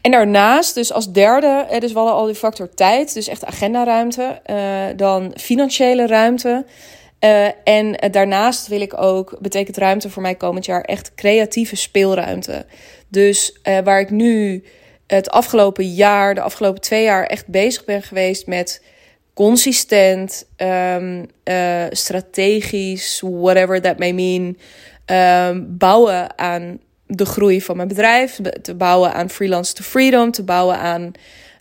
en 0.02 0.10
daarnaast, 0.10 0.74
dus 0.74 0.92
als 0.92 1.12
derde, 1.12 1.66
dus 1.78 1.92
hadden 1.92 2.14
al 2.14 2.26
die 2.26 2.34
factor 2.34 2.74
tijd, 2.74 3.14
dus 3.14 3.28
echt 3.28 3.44
agendaruimte, 3.44 4.40
uh, 4.50 4.84
dan 4.96 5.32
financiële 5.40 6.06
ruimte. 6.06 6.64
Uh, 7.20 7.48
en 7.64 8.10
daarnaast 8.10 8.66
wil 8.66 8.80
ik 8.80 9.00
ook, 9.00 9.36
betekent 9.40 9.76
ruimte 9.76 10.10
voor 10.10 10.22
mij 10.22 10.34
komend 10.34 10.64
jaar 10.64 10.80
echt 10.80 11.14
creatieve 11.14 11.76
speelruimte. 11.76 12.66
Dus 13.08 13.58
uh, 13.64 13.78
waar 13.78 14.00
ik 14.00 14.10
nu 14.10 14.64
het 15.06 15.30
afgelopen 15.30 15.88
jaar, 15.88 16.34
de 16.34 16.40
afgelopen 16.40 16.80
twee 16.80 17.02
jaar, 17.02 17.26
echt 17.26 17.46
bezig 17.46 17.84
ben 17.84 18.02
geweest 18.02 18.46
met 18.46 18.82
consistent, 19.34 20.46
um, 20.56 21.26
strategisch, 21.90 23.22
whatever 23.24 23.80
that 23.80 23.98
may 23.98 24.12
mean, 24.12 24.58
um, 25.50 25.76
bouwen 25.78 26.38
aan 26.38 26.78
de 27.06 27.24
groei 27.24 27.62
van 27.62 27.76
mijn 27.76 27.88
bedrijf, 27.88 28.40
te 28.62 28.74
bouwen 28.74 29.12
aan 29.12 29.30
freelance 29.30 29.74
to 29.74 29.82
freedom, 29.82 30.30
te 30.30 30.42
bouwen 30.42 30.78
aan 30.78 31.12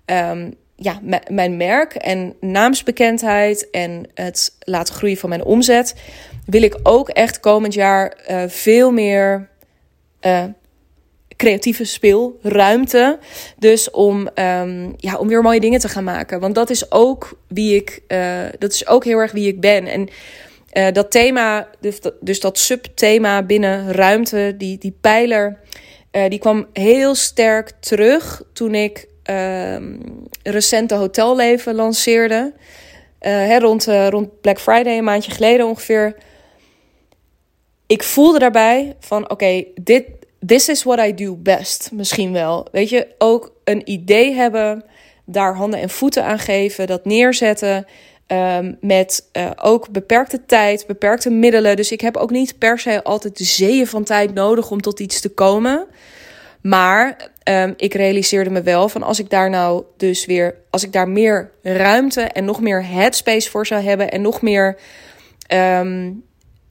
um, 0.05 0.55
ja, 0.75 0.99
mijn 1.29 1.57
merk 1.57 1.93
en 1.93 2.35
naamsbekendheid 2.39 3.69
en 3.69 4.07
het 4.13 4.55
laten 4.59 4.93
groeien 4.93 5.17
van 5.17 5.29
mijn 5.29 5.43
omzet, 5.43 5.95
wil 6.45 6.61
ik 6.61 6.77
ook 6.83 7.09
echt 7.09 7.39
komend 7.39 7.73
jaar 7.73 8.17
uh, 8.29 8.43
veel 8.47 8.91
meer 8.91 9.49
uh, 10.21 10.43
creatieve 11.35 11.83
speelruimte. 11.83 13.19
Dus 13.57 13.91
om, 13.91 14.29
um, 14.35 14.93
ja, 14.97 15.17
om 15.17 15.27
weer 15.27 15.41
mooie 15.41 15.59
dingen 15.59 15.79
te 15.79 15.89
gaan 15.89 16.03
maken. 16.03 16.39
Want 16.39 16.55
dat 16.55 16.69
is 16.69 16.91
ook 16.91 17.39
wie 17.47 17.75
ik, 17.75 18.01
uh, 18.07 18.43
dat 18.59 18.73
is 18.73 18.87
ook 18.87 19.03
heel 19.03 19.17
erg 19.17 19.31
wie 19.31 19.47
ik 19.47 19.59
ben. 19.59 19.87
En 19.87 20.09
dat 20.93 21.11
thema, 21.11 21.67
dus 21.79 22.01
dat, 22.01 22.13
dus 22.21 22.39
dat 22.39 22.57
subthema 22.57 23.43
binnen 23.43 23.91
ruimte, 23.91 24.53
die, 24.57 24.77
die 24.77 24.97
pijler, 25.01 25.59
die 26.27 26.39
kwam 26.39 26.67
heel 26.73 27.15
sterk 27.15 27.71
terug 27.79 28.43
toen 28.53 28.75
ik 28.75 29.07
ehm, 29.25 29.95
recente 30.43 30.95
hotelleven 30.95 31.75
lanceerde. 31.75 32.53
Hè, 33.19 33.59
rond, 33.59 33.85
rond 34.09 34.41
Black 34.41 34.59
Friday, 34.59 34.97
een 34.97 35.03
maandje 35.03 35.31
geleden 35.31 35.65
ongeveer. 35.65 36.15
Ik 37.87 38.03
voelde 38.03 38.39
daarbij 38.39 38.95
van 38.99 39.29
oké, 39.29 39.63
dit, 39.81 40.05
this 40.45 40.69
is 40.69 40.83
what 40.83 41.07
I 41.07 41.13
do 41.13 41.35
best. 41.35 41.89
Misschien 41.93 42.31
wel. 42.31 42.67
Weet 42.71 42.89
je, 42.89 43.07
ook 43.17 43.53
een 43.63 43.81
idee 43.89 44.33
hebben, 44.33 44.83
daar 45.25 45.55
handen 45.55 45.79
en 45.79 45.89
voeten 45.89 46.23
aan 46.23 46.39
geven, 46.39 46.87
dat 46.87 47.05
neerzetten. 47.05 47.85
Um, 48.27 48.77
met 48.81 49.29
uh, 49.33 49.49
ook 49.61 49.89
beperkte 49.89 50.45
tijd, 50.45 50.87
beperkte 50.87 51.29
middelen. 51.29 51.75
Dus 51.75 51.91
ik 51.91 52.01
heb 52.01 52.17
ook 52.17 52.29
niet 52.29 52.57
per 52.57 52.79
se 52.79 53.03
altijd 53.03 53.37
de 53.37 53.43
zeeën 53.43 53.87
van 53.87 54.03
tijd 54.03 54.33
nodig 54.33 54.71
om 54.71 54.81
tot 54.81 54.99
iets 54.99 55.21
te 55.21 55.29
komen. 55.29 55.87
Maar 56.61 57.31
um, 57.49 57.73
ik 57.77 57.93
realiseerde 57.93 58.49
me 58.49 58.61
wel 58.61 58.89
van 58.89 59.03
als 59.03 59.19
ik 59.19 59.29
daar 59.29 59.49
nou 59.49 59.83
dus 59.97 60.25
weer, 60.25 60.55
als 60.69 60.83
ik 60.83 60.91
daar 60.91 61.09
meer 61.09 61.51
ruimte 61.61 62.21
en 62.21 62.45
nog 62.45 62.61
meer 62.61 62.85
headspace 62.85 63.49
voor 63.49 63.65
zou 63.65 63.81
hebben 63.81 64.11
en 64.11 64.21
nog 64.21 64.41
meer 64.41 64.77
um, 65.53 66.23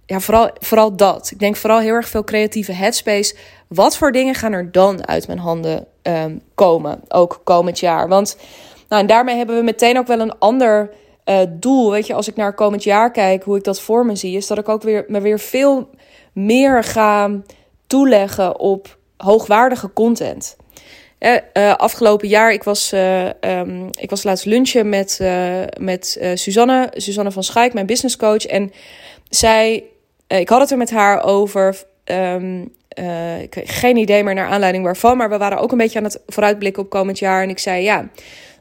ja, 0.06 0.20
vooral, 0.20 0.50
vooral 0.58 0.96
dat. 0.96 1.30
Ik 1.30 1.38
denk 1.38 1.56
vooral 1.56 1.78
heel 1.78 1.94
erg 1.94 2.08
veel 2.08 2.24
creatieve 2.24 2.72
headspace. 2.72 3.37
Wat 3.68 3.96
voor 3.96 4.12
dingen 4.12 4.34
gaan 4.34 4.52
er 4.52 4.72
dan 4.72 5.06
uit 5.06 5.26
mijn 5.26 5.38
handen 5.38 5.87
um, 6.02 6.40
komen, 6.54 7.00
ook 7.08 7.40
komend 7.44 7.78
jaar? 7.78 8.08
Want 8.08 8.37
nou, 8.88 9.02
en 9.02 9.08
daarmee 9.08 9.37
hebben 9.37 9.56
we 9.56 9.62
meteen 9.62 9.98
ook 9.98 10.06
wel 10.06 10.20
een 10.20 10.38
ander 10.38 10.90
uh, 11.24 11.38
doel. 11.48 11.90
Weet 11.90 12.06
je, 12.06 12.14
als 12.14 12.28
ik 12.28 12.37
naar 12.37 12.54
komend 12.54 12.82
jaar 12.82 13.10
kijk, 13.10 13.42
hoe 13.42 13.56
ik 13.56 13.64
dat 13.64 13.80
voor 13.80 14.06
me 14.06 14.16
zie, 14.16 14.37
is 14.37 14.46
dat 14.46 14.58
ik 14.58 14.68
ook 14.68 14.82
weer, 14.82 15.04
me 15.08 15.20
weer 15.20 15.38
veel 15.38 15.88
meer 16.32 16.84
ga 16.84 17.30
toeleggen 17.87 18.58
op 18.58 18.98
hoogwaardige 19.16 19.92
content. 19.92 20.56
Uh, 21.24 21.37
uh, 21.54 21.74
afgelopen 21.74 22.28
jaar, 22.28 22.52
ik 22.52 22.62
was, 22.62 22.92
uh, 22.92 23.28
um, 23.40 23.88
ik 24.00 24.10
was 24.10 24.22
laatst 24.22 24.44
lunchen 24.44 24.88
met, 24.88 25.20
met 25.78 26.20
Suzanne, 26.34 26.92
Suzanne 26.96 27.30
van 27.30 27.42
Schaik, 27.42 27.72
mijn 27.72 27.87
businesscoach. 27.87 28.46
En 28.46 28.72
zij 29.28 29.84
uh, 30.28 30.38
ik 30.38 30.48
had 30.48 30.60
het 30.60 30.70
er 30.70 30.76
met 30.76 30.90
haar 30.90 31.22
over. 31.22 31.84
Um, 32.04 32.72
uh, 32.98 33.42
ik 33.42 33.60
geen 33.64 33.96
idee 33.96 34.24
meer 34.24 34.34
naar 34.34 34.48
aanleiding 34.48 34.84
waarvan. 34.84 35.16
Maar 35.16 35.30
we 35.30 35.38
waren 35.38 35.58
ook 35.58 35.72
een 35.72 35.78
beetje 35.78 35.98
aan 35.98 36.04
het 36.04 36.20
vooruitblikken 36.26 36.82
op 36.82 36.90
komend 36.90 37.18
jaar. 37.18 37.42
En 37.42 37.48
ik 37.48 37.58
zei 37.58 37.82
ja, 37.82 38.08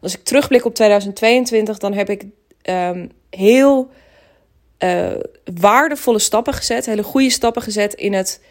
als 0.02 0.16
ik 0.16 0.24
terugblik 0.24 0.66
op 0.66 0.76
2022, 0.76 1.78
dan 1.78 1.94
heb 1.94 2.10
ik 2.10 2.26
um, 2.70 3.12
heel 3.30 3.90
uh, 4.80 5.08
waardevolle 5.60 6.20
stappen 6.20 6.54
gezet. 6.54 6.86
Hele 6.86 7.04
goede 7.04 7.30
stappen 7.30 7.62
gezet 7.62 7.94
in 7.94 8.14
het 8.14 8.42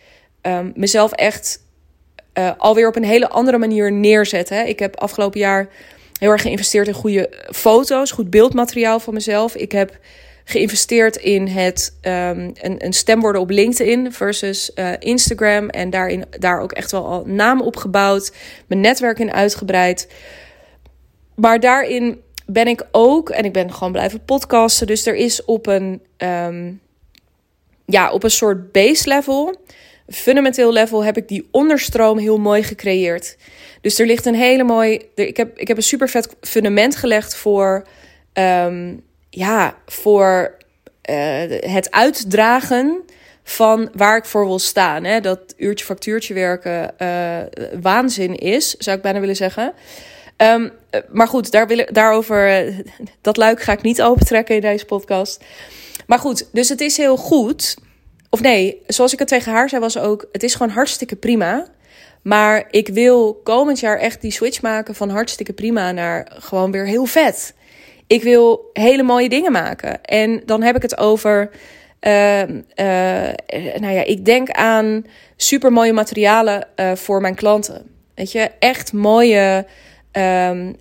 mezelf 0.74 1.12
echt 1.12 1.61
uh, 2.38 2.50
alweer 2.56 2.88
op 2.88 2.96
een 2.96 3.04
hele 3.04 3.28
andere 3.28 3.58
manier 3.58 3.92
neerzetten. 3.92 4.68
Ik 4.68 4.78
heb 4.78 4.96
afgelopen 4.96 5.40
jaar 5.40 5.68
heel 6.18 6.30
erg 6.30 6.42
geïnvesteerd 6.42 6.86
in 6.86 6.94
goede 6.94 7.30
foto's, 7.50 8.10
goed 8.10 8.30
beeldmateriaal 8.30 9.00
van 9.00 9.14
mezelf. 9.14 9.54
Ik 9.54 9.72
heb 9.72 9.98
geïnvesteerd 10.44 11.16
in 11.16 11.46
het 11.46 11.96
um, 12.02 12.52
een, 12.60 12.84
een 12.84 12.92
stem 12.92 13.20
worden 13.20 13.40
op 13.40 13.50
LinkedIn 13.50 14.12
versus 14.12 14.70
uh, 14.74 14.90
Instagram. 14.98 15.68
En 15.68 15.90
daarin 15.90 16.24
daar 16.38 16.60
ook 16.60 16.72
echt 16.72 16.90
wel 16.90 17.06
al 17.06 17.22
naam 17.26 17.60
opgebouwd. 17.60 18.32
Mijn 18.66 18.80
netwerk 18.80 19.18
in 19.18 19.32
uitgebreid. 19.32 20.08
Maar 21.34 21.60
daarin 21.60 22.20
ben 22.46 22.66
ik 22.66 22.86
ook, 22.90 23.30
en 23.30 23.44
ik 23.44 23.52
ben 23.52 23.72
gewoon 23.72 23.92
blijven 23.92 24.24
podcasten. 24.24 24.86
Dus 24.86 25.06
er 25.06 25.14
is 25.14 25.44
op 25.44 25.66
een, 25.66 26.02
um, 26.18 26.80
ja, 27.86 28.12
op 28.12 28.22
een 28.22 28.30
soort 28.30 28.72
base 28.72 29.08
level, 29.08 29.60
fundamenteel 30.12 30.72
level, 30.72 31.04
heb 31.04 31.16
ik 31.16 31.28
die 31.28 31.48
onderstroom 31.50 32.18
heel 32.18 32.38
mooi 32.38 32.62
gecreëerd. 32.62 33.36
Dus 33.80 33.98
er 33.98 34.06
ligt 34.06 34.26
een 34.26 34.34
hele 34.34 34.64
mooi. 34.64 35.08
Ik 35.14 35.36
heb, 35.36 35.58
ik 35.58 35.68
heb 35.68 35.76
een 35.76 35.82
super 35.82 36.08
vet 36.08 36.28
fundament 36.40 36.96
gelegd 36.96 37.34
voor. 37.34 37.86
Um, 38.32 39.02
ja, 39.30 39.76
voor 39.86 40.56
uh, 41.10 41.16
het 41.48 41.90
uitdragen 41.90 43.02
van 43.42 43.90
waar 43.94 44.16
ik 44.16 44.24
voor 44.24 44.46
wil 44.46 44.58
staan. 44.58 45.04
Hè? 45.04 45.20
Dat 45.20 45.54
uurtje 45.56 45.84
factuurtje 45.84 46.34
werken 46.34 46.94
uh, 46.98 47.38
waanzin 47.80 48.34
is, 48.34 48.74
zou 48.78 48.96
ik 48.96 49.02
bijna 49.02 49.20
willen 49.20 49.36
zeggen. 49.36 49.72
Um, 50.36 50.72
maar 51.10 51.28
goed, 51.28 51.50
daar 51.50 51.66
wil 51.66 51.86
daarover, 51.92 52.72
dat 53.20 53.36
luik 53.36 53.62
ga 53.62 53.72
ik 53.72 53.82
niet 53.82 54.02
opentrekken 54.02 54.54
in 54.54 54.60
deze 54.60 54.84
podcast. 54.84 55.44
Maar 56.06 56.18
goed, 56.18 56.48
dus 56.52 56.68
het 56.68 56.80
is 56.80 56.96
heel 56.96 57.16
goed. 57.16 57.76
Of 58.34 58.40
nee, 58.40 58.82
zoals 58.86 59.12
ik 59.12 59.18
het 59.18 59.28
tegen 59.28 59.52
haar 59.52 59.68
zei, 59.68 59.80
was 59.80 59.98
ook: 59.98 60.28
het 60.32 60.42
is 60.42 60.54
gewoon 60.54 60.72
hartstikke 60.72 61.16
prima. 61.16 61.66
Maar 62.22 62.64
ik 62.70 62.88
wil 62.88 63.40
komend 63.44 63.80
jaar 63.80 63.98
echt 63.98 64.20
die 64.20 64.30
switch 64.30 64.62
maken 64.62 64.94
van 64.94 65.10
hartstikke 65.10 65.52
prima 65.52 65.92
naar 65.92 66.32
gewoon 66.38 66.70
weer 66.70 66.86
heel 66.86 67.04
vet. 67.04 67.54
Ik 68.06 68.22
wil 68.22 68.70
hele 68.72 69.02
mooie 69.02 69.28
dingen 69.28 69.52
maken. 69.52 70.02
En 70.02 70.42
dan 70.46 70.62
heb 70.62 70.76
ik 70.76 70.82
het 70.82 70.98
over. 70.98 71.50
Uh, 72.00 72.40
uh, 72.40 72.48
nou 73.76 73.92
ja, 73.92 74.04
ik 74.04 74.24
denk 74.24 74.50
aan 74.50 75.06
super 75.36 75.72
mooie 75.72 75.92
materialen 75.92 76.68
uh, 76.76 76.92
voor 76.94 77.20
mijn 77.20 77.34
klanten. 77.34 77.90
Weet 78.14 78.32
je, 78.32 78.50
echt 78.58 78.92
mooie 78.92 79.66
um, 80.12 80.76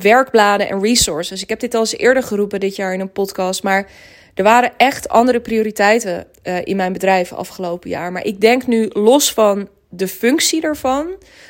werkbladen 0.00 0.68
en 0.68 0.80
resources. 0.80 1.42
Ik 1.42 1.48
heb 1.48 1.60
dit 1.60 1.74
al 1.74 1.80
eens 1.80 1.96
eerder 1.96 2.22
geroepen 2.22 2.60
dit 2.60 2.76
jaar 2.76 2.92
in 2.92 3.00
een 3.00 3.12
podcast, 3.12 3.62
maar 3.62 3.86
er 4.34 4.44
waren 4.44 4.72
echt 4.76 5.08
andere 5.08 5.40
prioriteiten 5.40 6.26
in 6.64 6.76
mijn 6.76 6.92
bedrijf 6.92 7.32
afgelopen 7.32 7.90
jaar. 7.90 8.12
Maar 8.12 8.24
ik 8.24 8.40
denk 8.40 8.66
nu 8.66 8.88
los 8.92 9.32
van 9.32 9.68
de 9.88 10.08
functie 10.08 10.62
ervan. 10.62 11.06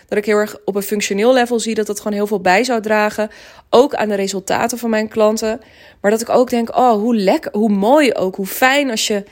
Dat 0.09 0.19
ik 0.19 0.25
heel 0.25 0.37
erg 0.37 0.57
op 0.65 0.75
een 0.75 0.83
functioneel 0.83 1.33
level 1.33 1.61
zie 1.61 1.75
dat 1.75 1.87
dat 1.87 1.99
gewoon 1.99 2.13
heel 2.13 2.27
veel 2.27 2.41
bij 2.41 2.65
zou 2.65 2.81
dragen. 2.81 3.31
Ook 3.71 3.95
aan 3.95 4.09
de 4.09 4.15
resultaten 4.15 4.79
van 4.79 4.91
mijn 4.91 5.09
klanten. 5.09 5.61
Maar 6.01 6.11
dat 6.11 6.21
ik 6.21 6.29
ook 6.29 6.51
denk, 6.51 6.77
oh, 6.77 6.93
hoe 6.93 7.17
lekker, 7.17 7.53
hoe 7.53 7.71
mooi 7.71 8.13
ook, 8.13 8.37
hoe 8.37 8.47
fijn 8.47 8.91
als 8.91 9.07
je 9.07 9.25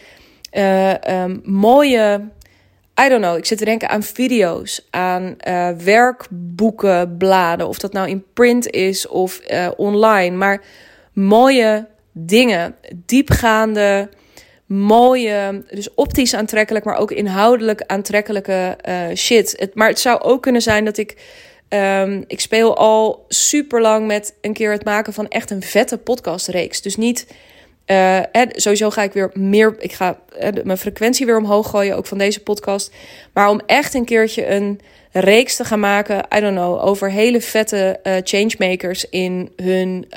uh, 0.53 1.23
um, 1.23 1.41
mooie. 1.45 2.21
I 3.05 3.09
don't 3.09 3.23
know, 3.23 3.37
ik 3.37 3.45
zit 3.47 3.59
te 3.59 3.65
denken 3.65 3.89
aan 3.89 4.03
video's, 4.03 4.87
aan 4.91 5.37
uh, 5.49 5.69
werkboeken, 5.69 7.17
bladen. 7.17 7.69
Of 7.69 7.79
dat 7.79 7.93
nou 7.93 8.09
in 8.09 8.25
print 8.33 8.71
is 8.71 9.09
of 9.09 9.41
online. 9.77 10.37
Maar 10.37 10.63
mooie 11.13 11.87
dingen, 12.13 12.75
diepgaande 13.07 14.09
mooie, 14.67 15.65
dus 15.71 15.95
optisch 15.95 16.35
aantrekkelijk, 16.35 16.85
maar 16.85 16.97
ook 16.97 17.11
inhoudelijk 17.11 17.83
aantrekkelijke 17.87 18.77
uh, 18.89 19.05
shit. 19.15 19.55
Het, 19.59 19.75
maar 19.75 19.89
het 19.89 20.01
zou 20.01 20.21
ook 20.21 20.43
kunnen 20.43 20.63
zijn 20.63 20.85
dat 20.85 20.97
ik. 20.97 21.17
Um, 21.69 22.25
ik 22.27 22.41
speel 22.41 22.77
al 22.77 23.25
super 23.29 23.81
lang 23.81 24.07
met 24.07 24.35
een 24.41 24.53
keer 24.53 24.73
het 24.73 24.85
maken 24.85 25.13
van 25.13 25.29
echt 25.29 25.51
een 25.51 25.63
vette 25.63 25.99
podcastreeks. 25.99 26.83
Dus 26.83 26.97
niet. 26.97 27.27
Uh, 27.87 28.21
sowieso 28.49 28.91
ga 28.91 29.03
ik 29.03 29.13
weer 29.13 29.31
meer. 29.35 29.75
Ik 29.79 29.93
ga 29.93 30.19
uh, 30.43 30.49
mijn 30.65 30.79
frequentie 30.79 31.27
weer 31.27 31.37
omhoog 31.37 31.71
gooien, 31.71 31.97
ook 31.97 32.07
van 32.07 32.19
deze 32.19 32.41
podcast. 32.41 32.93
Maar 33.33 33.49
om 33.49 33.61
echt 33.67 33.95
een 33.95 34.05
keertje 34.05 34.51
een 34.51 34.81
reeks 35.11 35.57
te 35.57 35.65
gaan 35.65 35.81
maken, 35.81 36.27
I 36.37 36.41
don't 36.41 36.57
know, 36.57 36.85
over 36.85 37.11
hele 37.11 37.41
vette 37.41 38.01
changemakers 38.25 39.09
in 39.09 39.53
hun, 39.57 40.09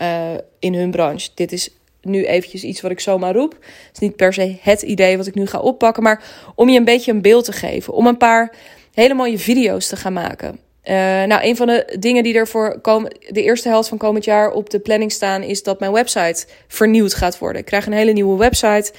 in 0.60 0.74
hun 0.74 0.92
branche. 0.92 1.30
Dit 1.36 1.52
is 1.52 1.70
nu 2.06 2.26
eventjes 2.26 2.64
iets 2.64 2.82
wat 2.82 2.92
ik 2.92 3.00
zomaar 3.00 3.34
roep. 3.34 3.52
Het 3.52 3.94
is 3.94 4.00
niet 4.00 4.16
per 4.16 4.34
se 4.34 4.58
het 4.62 4.82
idee 4.82 5.18
wat 5.18 5.28
ik 5.28 5.36
nu 5.36 5.48
ga 5.48 5.60
oppakken, 5.60 6.04
maar 6.04 6.24
om 6.56 6.70
je 6.70 6.78
een 6.78 6.86
beetje 6.86 7.12
een 7.12 7.22
beeld 7.22 7.46
te 7.46 7.52
geven. 7.52 7.94
Om 7.94 8.08
een 8.08 8.18
paar 8.18 8.54
hele 8.94 9.14
mooie 9.14 9.40
video's 9.40 9.88
te 9.88 9.96
gaan 9.96 10.14
maken. 10.14 10.60
Uh, 10.84 10.94
nou, 11.24 11.44
een 11.44 11.56
van 11.56 11.68
de 11.68 11.96
dingen 12.00 12.24
die 12.24 12.34
er 12.34 12.48
voor 12.48 12.80
komen, 12.82 13.18
de 13.30 13.44
eerste 13.44 13.70
helft 13.70 13.90
van 13.90 13.98
komend 13.98 14.26
jaar 14.26 14.52
op 14.52 14.70
de 14.70 14.80
planning 14.80 15.12
staan, 15.12 15.44
is 15.44 15.64
dat 15.64 15.80
mijn 15.80 15.92
website 15.92 16.46
vernieuwd 16.68 17.14
gaat 17.14 17.38
worden. 17.38 17.60
Ik 17.62 17.68
krijg 17.68 17.86
een 17.86 17.94
hele 17.94 18.12
nieuwe 18.12 18.38
website. 18.38 18.94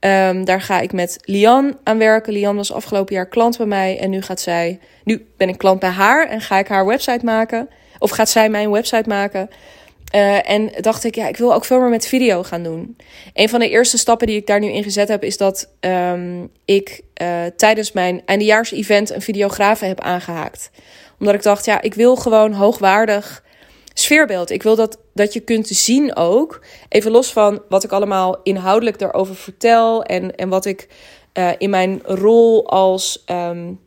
Um, 0.00 0.44
daar 0.44 0.60
ga 0.60 0.80
ik 0.80 0.92
met 0.92 1.18
Lian 1.24 1.78
aan 1.82 1.98
werken. 1.98 2.32
Lian 2.32 2.56
was 2.56 2.72
afgelopen 2.72 3.14
jaar 3.14 3.28
klant 3.28 3.56
bij 3.56 3.66
mij 3.66 3.98
en 3.98 4.10
nu 4.10 4.22
gaat 4.22 4.40
zij, 4.40 4.78
nu 5.04 5.26
ben 5.36 5.48
ik 5.48 5.58
klant 5.58 5.80
bij 5.80 5.90
haar 5.90 6.28
en 6.28 6.40
ga 6.40 6.58
ik 6.58 6.68
haar 6.68 6.86
website 6.86 7.24
maken. 7.24 7.68
Of 7.98 8.10
gaat 8.10 8.28
zij 8.28 8.48
mijn 8.48 8.70
website 8.70 9.08
maken? 9.08 9.48
Uh, 10.14 10.50
en 10.50 10.70
dacht 10.80 11.04
ik, 11.04 11.14
ja, 11.14 11.28
ik 11.28 11.36
wil 11.36 11.54
ook 11.54 11.64
veel 11.64 11.80
meer 11.80 11.88
met 11.88 12.06
video 12.06 12.42
gaan 12.42 12.62
doen. 12.62 12.96
Een 13.34 13.48
van 13.48 13.60
de 13.60 13.68
eerste 13.68 13.98
stappen 13.98 14.26
die 14.26 14.36
ik 14.36 14.46
daar 14.46 14.60
nu 14.60 14.72
in 14.72 14.82
gezet 14.82 15.08
heb, 15.08 15.24
is 15.24 15.36
dat 15.36 15.68
um, 15.80 16.50
ik 16.64 17.00
uh, 17.22 17.44
tijdens 17.56 17.92
mijn 17.92 18.22
eindejaars-event 18.24 19.10
een 19.10 19.22
videografe 19.22 19.84
heb 19.84 20.00
aangehaakt. 20.00 20.70
Omdat 21.18 21.34
ik 21.34 21.42
dacht, 21.42 21.64
ja, 21.64 21.80
ik 21.80 21.94
wil 21.94 22.16
gewoon 22.16 22.52
hoogwaardig 22.52 23.44
sfeerbeeld. 23.94 24.50
Ik 24.50 24.62
wil 24.62 24.76
dat, 24.76 24.98
dat 25.14 25.32
je 25.32 25.40
kunt 25.40 25.68
zien 25.68 26.16
ook, 26.16 26.64
even 26.88 27.10
los 27.10 27.32
van 27.32 27.62
wat 27.68 27.84
ik 27.84 27.92
allemaal 27.92 28.40
inhoudelijk 28.42 28.98
daarover 28.98 29.34
vertel 29.34 30.04
en, 30.04 30.36
en 30.36 30.48
wat 30.48 30.64
ik 30.64 30.88
uh, 31.34 31.50
in 31.58 31.70
mijn 31.70 32.00
rol 32.04 32.68
als, 32.68 33.24
um, 33.26 33.80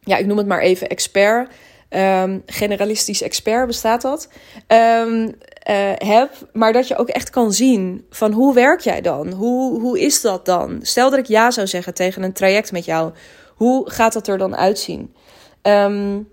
ja, 0.00 0.16
ik 0.16 0.26
noem 0.26 0.38
het 0.38 0.46
maar 0.46 0.60
even 0.60 0.88
expert 0.88 1.50
um, 1.88 2.42
generalistisch 2.46 3.22
expert 3.22 3.66
bestaat 3.66 4.02
dat, 4.02 4.28
um, 4.66 5.24
uh, 5.24 5.32
heb. 5.94 6.30
Maar 6.52 6.72
dat 6.72 6.88
je 6.88 6.96
ook 6.96 7.08
echt 7.08 7.30
kan 7.30 7.52
zien 7.52 8.06
van 8.10 8.32
hoe 8.32 8.54
werk 8.54 8.80
jij 8.80 9.00
dan? 9.00 9.32
Hoe, 9.32 9.80
hoe 9.80 10.00
is 10.00 10.20
dat 10.20 10.44
dan? 10.44 10.78
Stel 10.82 11.10
dat 11.10 11.18
ik 11.18 11.26
ja 11.26 11.50
zou 11.50 11.66
zeggen 11.66 11.94
tegen 11.94 12.22
een 12.22 12.32
traject 12.32 12.72
met 12.72 12.84
jou. 12.84 13.12
Hoe 13.54 13.90
gaat 13.90 14.12
dat 14.12 14.28
er 14.28 14.38
dan 14.38 14.56
uitzien? 14.56 15.14
Um, 15.62 16.28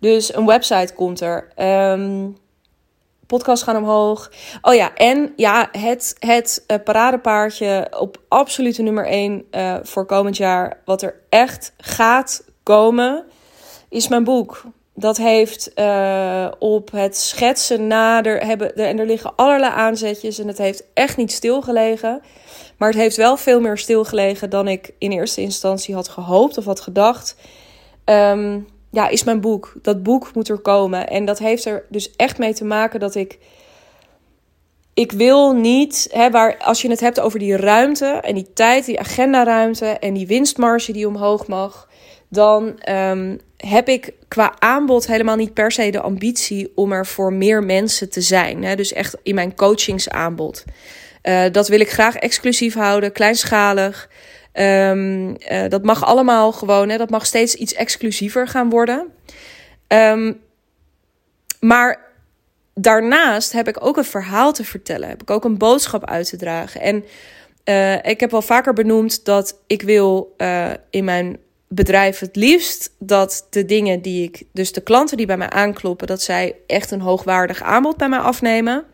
dus 0.00 0.34
een 0.34 0.46
website 0.46 0.94
komt 0.94 1.20
er. 1.20 1.48
Podcast 3.28 3.62
gaan 3.62 3.76
omhoog. 3.76 4.30
Oh 4.62 4.74
ja, 4.74 4.94
en 4.94 5.32
ja, 5.36 5.68
het, 5.72 6.16
het 6.18 6.64
uh, 6.66 6.76
paradepaardje 6.84 7.92
op 7.98 8.22
absolute 8.28 8.82
nummer 8.82 9.06
1 9.06 9.44
uh, 9.50 9.76
voor 9.82 10.06
komend 10.06 10.36
jaar. 10.36 10.80
Wat 10.84 11.02
er 11.02 11.14
echt 11.28 11.72
gaat 11.76 12.44
komen, 12.62 13.24
is 13.88 14.08
mijn 14.08 14.24
boek 14.24 14.62
dat 14.98 15.16
heeft 15.16 15.70
uh, 15.74 16.48
op 16.58 16.90
het 16.90 17.16
schetsen 17.16 17.86
nader 17.86 18.46
hebben 18.46 18.74
en 18.74 18.98
er 18.98 19.06
liggen 19.06 19.32
allerlei 19.36 19.72
aanzetjes 19.72 20.38
en 20.38 20.48
het 20.48 20.58
heeft 20.58 20.84
echt 20.94 21.16
niet 21.16 21.32
stilgelegen. 21.32 22.20
Maar 22.76 22.88
het 22.88 22.98
heeft 22.98 23.16
wel 23.16 23.36
veel 23.36 23.60
meer 23.60 23.78
stilgelegen 23.78 24.50
dan 24.50 24.68
ik 24.68 24.90
in 24.98 25.12
eerste 25.12 25.40
instantie 25.40 25.94
had 25.94 26.08
gehoopt 26.08 26.58
of 26.58 26.64
had 26.64 26.80
gedacht. 26.80 27.36
Um, 28.04 28.66
ja, 28.90 29.08
is 29.08 29.24
mijn 29.24 29.40
boek. 29.40 29.72
Dat 29.82 30.02
boek 30.02 30.34
moet 30.34 30.48
er 30.48 30.58
komen. 30.58 31.08
En 31.08 31.24
dat 31.24 31.38
heeft 31.38 31.64
er 31.64 31.84
dus 31.88 32.16
echt 32.16 32.38
mee 32.38 32.54
te 32.54 32.64
maken 32.64 33.00
dat 33.00 33.14
ik. 33.14 33.38
Ik 34.94 35.12
wil 35.12 35.52
niet, 35.52 36.08
hè, 36.10 36.54
als 36.58 36.82
je 36.82 36.90
het 36.90 37.00
hebt 37.00 37.20
over 37.20 37.38
die 37.38 37.56
ruimte 37.56 38.06
en 38.06 38.34
die 38.34 38.52
tijd, 38.52 38.84
die 38.84 39.00
agendaruimte 39.00 39.86
en 39.86 40.14
die 40.14 40.26
winstmarge 40.26 40.92
die 40.92 41.08
omhoog 41.08 41.46
mag, 41.46 41.87
dan 42.28 42.80
um, 42.88 43.40
heb 43.56 43.88
ik 43.88 44.12
qua 44.28 44.54
aanbod 44.58 45.06
helemaal 45.06 45.36
niet 45.36 45.54
per 45.54 45.72
se 45.72 45.90
de 45.90 46.00
ambitie 46.00 46.72
om 46.74 46.92
er 46.92 47.06
voor 47.06 47.32
meer 47.32 47.62
mensen 47.62 48.10
te 48.10 48.20
zijn. 48.20 48.64
Hè? 48.64 48.76
Dus 48.76 48.92
echt 48.92 49.16
in 49.22 49.34
mijn 49.34 49.54
coachingsaanbod. 49.54 50.64
Uh, 51.22 51.44
dat 51.52 51.68
wil 51.68 51.80
ik 51.80 51.90
graag 51.90 52.16
exclusief 52.16 52.74
houden, 52.74 53.12
kleinschalig. 53.12 54.08
Um, 54.52 55.28
uh, 55.28 55.68
dat 55.68 55.84
mag 55.84 56.04
allemaal 56.04 56.52
gewoon, 56.52 56.88
hè? 56.88 56.96
dat 56.96 57.10
mag 57.10 57.26
steeds 57.26 57.54
iets 57.54 57.74
exclusiever 57.74 58.48
gaan 58.48 58.70
worden. 58.70 59.06
Um, 59.88 60.40
maar 61.60 62.06
daarnaast 62.74 63.52
heb 63.52 63.68
ik 63.68 63.84
ook 63.84 63.96
een 63.96 64.04
verhaal 64.04 64.52
te 64.52 64.64
vertellen. 64.64 65.08
Heb 65.08 65.22
ik 65.22 65.30
ook 65.30 65.44
een 65.44 65.58
boodschap 65.58 66.04
uit 66.04 66.28
te 66.28 66.36
dragen. 66.36 66.80
En 66.80 67.04
uh, 67.64 68.10
ik 68.10 68.20
heb 68.20 68.30
wel 68.30 68.42
vaker 68.42 68.72
benoemd 68.72 69.24
dat 69.24 69.56
ik 69.66 69.82
wil 69.82 70.36
in 70.90 71.04
mijn 71.04 71.38
bedrijf 71.68 72.18
het 72.18 72.36
liefst 72.36 72.90
dat 72.98 73.46
de 73.50 73.64
dingen 73.64 74.02
die 74.02 74.22
ik, 74.22 74.42
dus 74.52 74.72
de 74.72 74.80
klanten 74.80 75.16
die 75.16 75.26
bij 75.26 75.36
mij 75.36 75.50
aankloppen, 75.50 76.06
dat 76.06 76.22
zij 76.22 76.56
echt 76.66 76.90
een 76.90 77.00
hoogwaardig 77.00 77.62
aanbod 77.62 77.96
bij 77.96 78.08
mij 78.08 78.18
afnemen. 78.18 78.84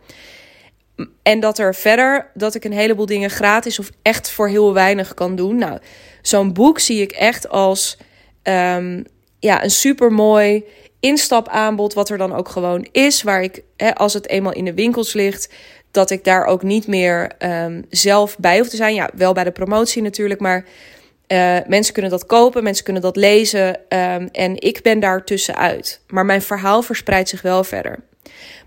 En 1.22 1.40
dat 1.40 1.58
er 1.58 1.74
verder, 1.74 2.30
dat 2.34 2.54
ik 2.54 2.64
een 2.64 2.72
heleboel 2.72 3.06
dingen 3.06 3.30
gratis 3.30 3.78
of 3.78 3.90
echt 4.02 4.30
voor 4.30 4.48
heel 4.48 4.72
weinig 4.72 5.14
kan 5.14 5.36
doen. 5.36 5.56
Nou, 5.56 5.78
zo'n 6.22 6.52
boek 6.52 6.78
zie 6.78 7.00
ik 7.00 7.12
echt 7.12 7.48
als 7.48 7.98
um, 8.42 9.04
ja, 9.38 9.64
een 9.64 9.70
super 9.70 10.12
mooi 10.12 10.64
instapaanbod, 11.00 11.94
wat 11.94 12.08
er 12.08 12.18
dan 12.18 12.34
ook 12.34 12.48
gewoon 12.48 12.88
is, 12.92 13.22
waar 13.22 13.42
ik, 13.42 13.62
als 13.94 14.14
het 14.14 14.28
eenmaal 14.28 14.52
in 14.52 14.64
de 14.64 14.74
winkels 14.74 15.12
ligt, 15.12 15.52
dat 15.90 16.10
ik 16.10 16.24
daar 16.24 16.44
ook 16.44 16.62
niet 16.62 16.86
meer 16.86 17.30
um, 17.38 17.84
zelf 17.90 18.38
bij 18.38 18.58
hoef 18.58 18.68
te 18.68 18.76
zijn. 18.76 18.94
Ja, 18.94 19.10
wel 19.14 19.32
bij 19.32 19.44
de 19.44 19.52
promotie 19.52 20.02
natuurlijk, 20.02 20.40
maar 20.40 20.64
uh, 21.28 21.56
mensen 21.66 21.92
kunnen 21.92 22.10
dat 22.10 22.26
kopen, 22.26 22.62
mensen 22.62 22.84
kunnen 22.84 23.02
dat 23.02 23.16
lezen 23.16 23.68
um, 23.68 24.28
en 24.32 24.60
ik 24.60 24.82
ben 24.82 25.00
daar 25.00 25.24
tussenuit. 25.24 26.00
Maar 26.08 26.24
mijn 26.24 26.42
verhaal 26.42 26.82
verspreidt 26.82 27.28
zich 27.28 27.42
wel 27.42 27.64
verder. 27.64 27.98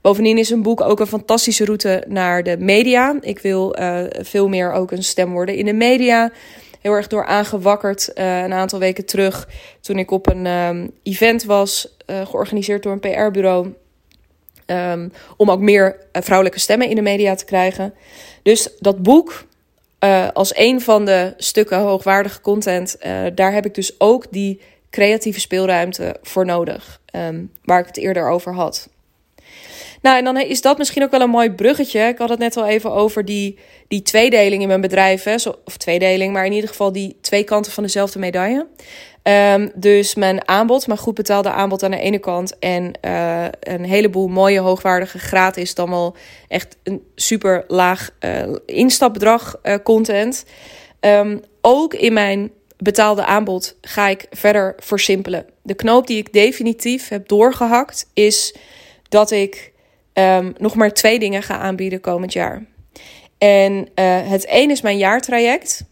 Bovendien 0.01 0.37
is 0.37 0.49
een 0.49 0.61
boek 0.61 0.81
ook 0.81 0.99
een 0.99 1.07
fantastische 1.07 1.65
route 1.65 2.03
naar 2.07 2.43
de 2.43 2.57
media. 2.59 3.17
Ik 3.21 3.39
wil 3.39 3.79
uh, 3.79 4.03
veel 4.09 4.47
meer 4.47 4.71
ook 4.71 4.91
een 4.91 5.03
stem 5.03 5.31
worden 5.31 5.55
in 5.55 5.65
de 5.65 5.73
media. 5.73 6.31
Heel 6.81 6.93
erg 6.93 7.07
door 7.07 7.25
aangewakkerd 7.25 8.11
uh, 8.15 8.41
een 8.41 8.53
aantal 8.53 8.79
weken 8.79 9.05
terug. 9.05 9.47
Toen 9.81 9.97
ik 9.97 10.11
op 10.11 10.27
een 10.27 10.45
um, 10.45 10.91
event 11.03 11.43
was, 11.43 11.95
georganiseerd 12.05 12.83
door 12.83 12.91
een 12.91 12.99
PR-bureau. 12.99 13.73
Um, 14.65 15.11
om 15.37 15.51
ook 15.51 15.59
meer 15.59 15.95
vrouwelijke 16.11 16.59
stemmen 16.59 16.89
in 16.89 16.95
de 16.95 17.01
media 17.01 17.35
te 17.35 17.45
krijgen. 17.45 17.93
Dus 18.43 18.69
dat 18.79 19.03
boek, 19.03 19.45
uh, 19.99 20.27
als 20.33 20.57
een 20.57 20.81
van 20.81 21.05
de 21.05 21.33
stukken 21.37 21.79
hoogwaardige 21.79 22.41
content, 22.41 22.97
daar 23.35 23.53
heb 23.53 23.65
ik 23.65 23.73
dus 23.73 23.99
ook 23.99 24.25
die 24.31 24.61
creatieve 24.89 25.39
speelruimte 25.39 26.17
voor 26.21 26.45
nodig. 26.45 27.01
Um, 27.15 27.51
waar 27.63 27.79
ik 27.79 27.85
het 27.85 27.97
eerder 27.97 28.29
over 28.29 28.53
had. 28.53 28.89
Nou, 30.01 30.17
en 30.17 30.23
dan 30.23 30.37
is 30.37 30.61
dat 30.61 30.77
misschien 30.77 31.03
ook 31.03 31.11
wel 31.11 31.21
een 31.21 31.29
mooi 31.29 31.51
bruggetje. 31.51 31.99
Ik 31.99 32.17
had 32.17 32.29
het 32.29 32.39
net 32.39 32.57
al 32.57 32.67
even 32.67 32.91
over 32.91 33.25
die, 33.25 33.57
die 33.87 34.01
tweedeling 34.01 34.61
in 34.61 34.67
mijn 34.67 34.81
bedrijf. 34.81 35.23
Hè? 35.23 35.35
Of 35.65 35.77
tweedeling, 35.77 36.33
maar 36.33 36.45
in 36.45 36.51
ieder 36.51 36.69
geval 36.69 36.91
die 36.91 37.17
twee 37.21 37.43
kanten 37.43 37.71
van 37.71 37.83
dezelfde 37.83 38.19
medaille. 38.19 38.67
Um, 39.27 39.71
dus 39.75 40.15
mijn 40.15 40.47
aanbod, 40.47 40.87
mijn 40.87 40.99
goed 40.99 41.13
betaalde 41.13 41.51
aanbod 41.51 41.83
aan 41.83 41.91
de 41.91 41.99
ene 41.99 42.19
kant. 42.19 42.59
En 42.59 42.93
uh, 43.05 43.45
een 43.59 43.83
heleboel 43.83 44.27
mooie, 44.27 44.59
hoogwaardige, 44.59 45.19
gratis, 45.19 45.75
dan 45.75 45.89
wel 45.89 46.15
echt 46.47 46.77
een 46.83 47.03
super 47.15 47.63
laag 47.67 48.09
uh, 48.19 48.55
instapbedrag 48.65 49.59
uh, 49.63 49.75
content. 49.83 50.45
Um, 50.99 51.41
ook 51.61 51.93
in 51.93 52.13
mijn 52.13 52.51
betaalde 52.77 53.25
aanbod 53.25 53.75
ga 53.81 54.07
ik 54.07 54.25
verder 54.31 54.75
versimpelen. 54.77 55.45
De 55.61 55.75
knoop 55.75 56.07
die 56.07 56.17
ik 56.17 56.33
definitief 56.33 57.07
heb 57.07 57.27
doorgehakt 57.27 58.09
is 58.13 58.55
dat 59.09 59.31
ik 59.31 59.71
um, 60.13 60.53
nog 60.57 60.75
maar 60.75 60.93
twee 60.93 61.19
dingen 61.19 61.43
ga 61.43 61.57
aanbieden 61.57 61.99
komend 61.99 62.33
jaar. 62.33 62.65
En 63.37 63.89
het 64.03 64.45
een 64.49 64.71
is 64.71 64.81
mijn 64.81 64.97
jaartraject. 64.97 65.85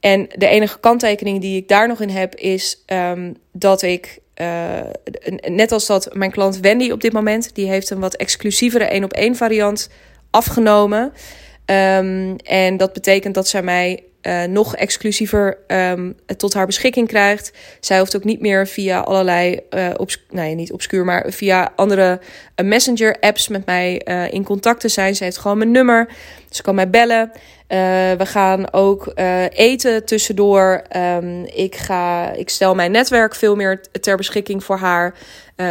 En 0.00 0.28
de 0.34 0.46
enige 0.46 0.80
kanttekening 0.80 1.40
die 1.40 1.56
ik 1.56 1.68
daar 1.68 1.88
nog 1.88 2.00
in 2.00 2.10
heb 2.10 2.34
is 2.34 2.82
um, 2.86 3.36
dat 3.52 3.82
ik, 3.82 4.18
uh, 4.40 4.80
net 5.42 5.72
als 5.72 5.86
dat 5.86 6.14
mijn 6.14 6.30
klant 6.30 6.60
Wendy 6.60 6.90
op 6.90 7.00
dit 7.00 7.12
moment, 7.12 7.54
die 7.54 7.68
heeft 7.68 7.90
een 7.90 8.00
wat 8.00 8.16
exclusievere 8.16 8.84
één 8.84 9.04
op 9.04 9.12
één 9.12 9.36
variant 9.36 9.90
afgenomen. 10.30 11.12
Um, 11.66 12.36
en 12.36 12.76
dat 12.76 12.92
betekent 12.92 13.34
dat 13.34 13.48
zij 13.48 13.62
mij 13.62 14.02
uh, 14.26 14.44
nog 14.44 14.76
exclusiever 14.76 15.58
um, 15.66 16.16
tot 16.36 16.54
haar 16.54 16.66
beschikking 16.66 17.08
krijgt. 17.08 17.52
Zij 17.80 17.98
hoeft 17.98 18.16
ook 18.16 18.24
niet 18.24 18.40
meer 18.40 18.66
via 18.66 19.00
allerlei, 19.00 19.60
uh, 19.70 19.90
nee, 20.30 20.54
niet 20.54 20.72
obscuur, 20.72 21.04
maar 21.04 21.26
via 21.28 21.72
andere 21.76 22.20
uh, 22.56 22.66
messenger-apps 22.66 23.48
met 23.48 23.66
mij 23.66 23.96
in 24.30 24.44
contact 24.44 24.80
te 24.80 24.88
zijn. 24.88 25.14
Ze 25.14 25.24
heeft 25.24 25.38
gewoon 25.38 25.58
mijn 25.58 25.70
nummer. 25.70 26.08
Ze 26.50 26.62
kan 26.62 26.74
mij 26.74 26.90
bellen. 26.90 27.32
we 28.18 28.26
gaan 28.26 28.72
ook 28.72 29.12
eten 29.50 30.04
tussendoor. 30.04 30.82
Um, 30.96 31.44
ik, 31.44 31.76
ga, 31.76 32.32
ik 32.32 32.48
stel 32.48 32.74
mijn 32.74 32.90
netwerk 32.90 33.34
veel 33.34 33.56
meer 33.56 33.80
ter 34.00 34.16
beschikking 34.16 34.64
voor 34.64 34.76
haar. 34.76 35.14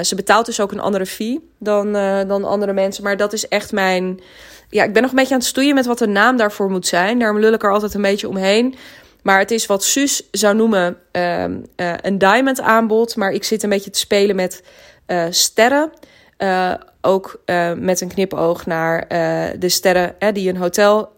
ze 0.02 0.16
betaalt 0.16 0.46
dus 0.46 0.60
ook 0.60 0.72
een 0.72 0.80
andere 0.80 1.06
fee 1.06 1.50
dan, 1.60 1.94
dan 2.28 2.44
andere 2.44 2.74
mensen. 2.74 3.04
Maar 3.04 3.18
dat 3.18 3.34
is 3.34 3.48
echt 3.48 3.72
mijn 3.72 4.20
ja, 4.76 4.84
ik 4.84 4.94
ben 4.94 5.02
nog 5.02 5.12
een 5.12 5.18
beetje 5.18 5.34
aan 5.34 5.40
het 5.40 5.50
stoeien 5.50 5.76
met 5.76 5.86
wat 5.86 5.98
de 5.98 6.08
naam 6.08 6.38
daarvoor 6.38 6.70
moet 6.70 6.88
zijn. 6.88 7.20
Daarom 7.20 7.40
lul 7.40 7.54
ik 7.54 7.64
er 7.64 7.72
altijd 7.72 7.94
een 7.94 8.02
beetje 8.02 8.30
omheen. 8.30 8.76
Maar 9.22 9.40
het 9.40 9.52
is 9.52 9.66
wat 9.66 9.84
Suus 9.84 10.24
zou 10.32 10.56
noemen 10.56 10.98
uh, 11.12 11.44
uh, 11.44 11.54
een 12.02 12.18
diamond 12.18 12.62
aanbod. 12.62 13.16
Maar 13.16 13.32
ik 13.32 13.44
zit 13.44 13.64
een 13.64 13.70
beetje 13.70 13.90
te 13.90 14.00
spelen 14.00 14.36
met 14.36 14.64
uh, 15.08 15.26
sterren. 15.30 15.92
Uh, 16.38 16.74
ook 17.02 17.42
met 17.78 18.02
een 18.02 18.08
knipoog 18.08 18.66
naar 18.66 19.08
de 19.60 19.70
sterren 19.70 20.16
die 20.34 20.50
een 20.50 20.58
hotel. 20.58 21.10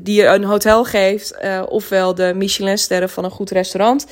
die 0.00 0.26
een 0.26 0.44
hotel 0.44 0.84
geeft, 0.84 1.36
ofwel 1.68 2.14
de 2.14 2.32
Michelin-sterren 2.34 3.10
van 3.10 3.24
een 3.24 3.30
goed 3.30 3.50
restaurant. 3.50 4.06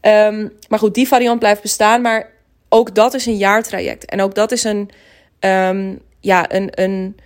Um, 0.00 0.52
maar 0.68 0.78
goed, 0.78 0.94
die 0.94 1.08
variant 1.08 1.38
blijft 1.38 1.62
bestaan. 1.62 2.00
Maar 2.00 2.30
ook 2.68 2.94
dat 2.94 3.14
is 3.14 3.26
een 3.26 3.36
jaartraject. 3.36 4.04
En 4.04 4.20
ook 4.20 4.34
dat 4.34 4.52
is 4.52 4.64
een 4.64 4.90
um, 5.40 6.00
ja, 6.26 6.52
een, 6.52 6.68
een 6.72 7.16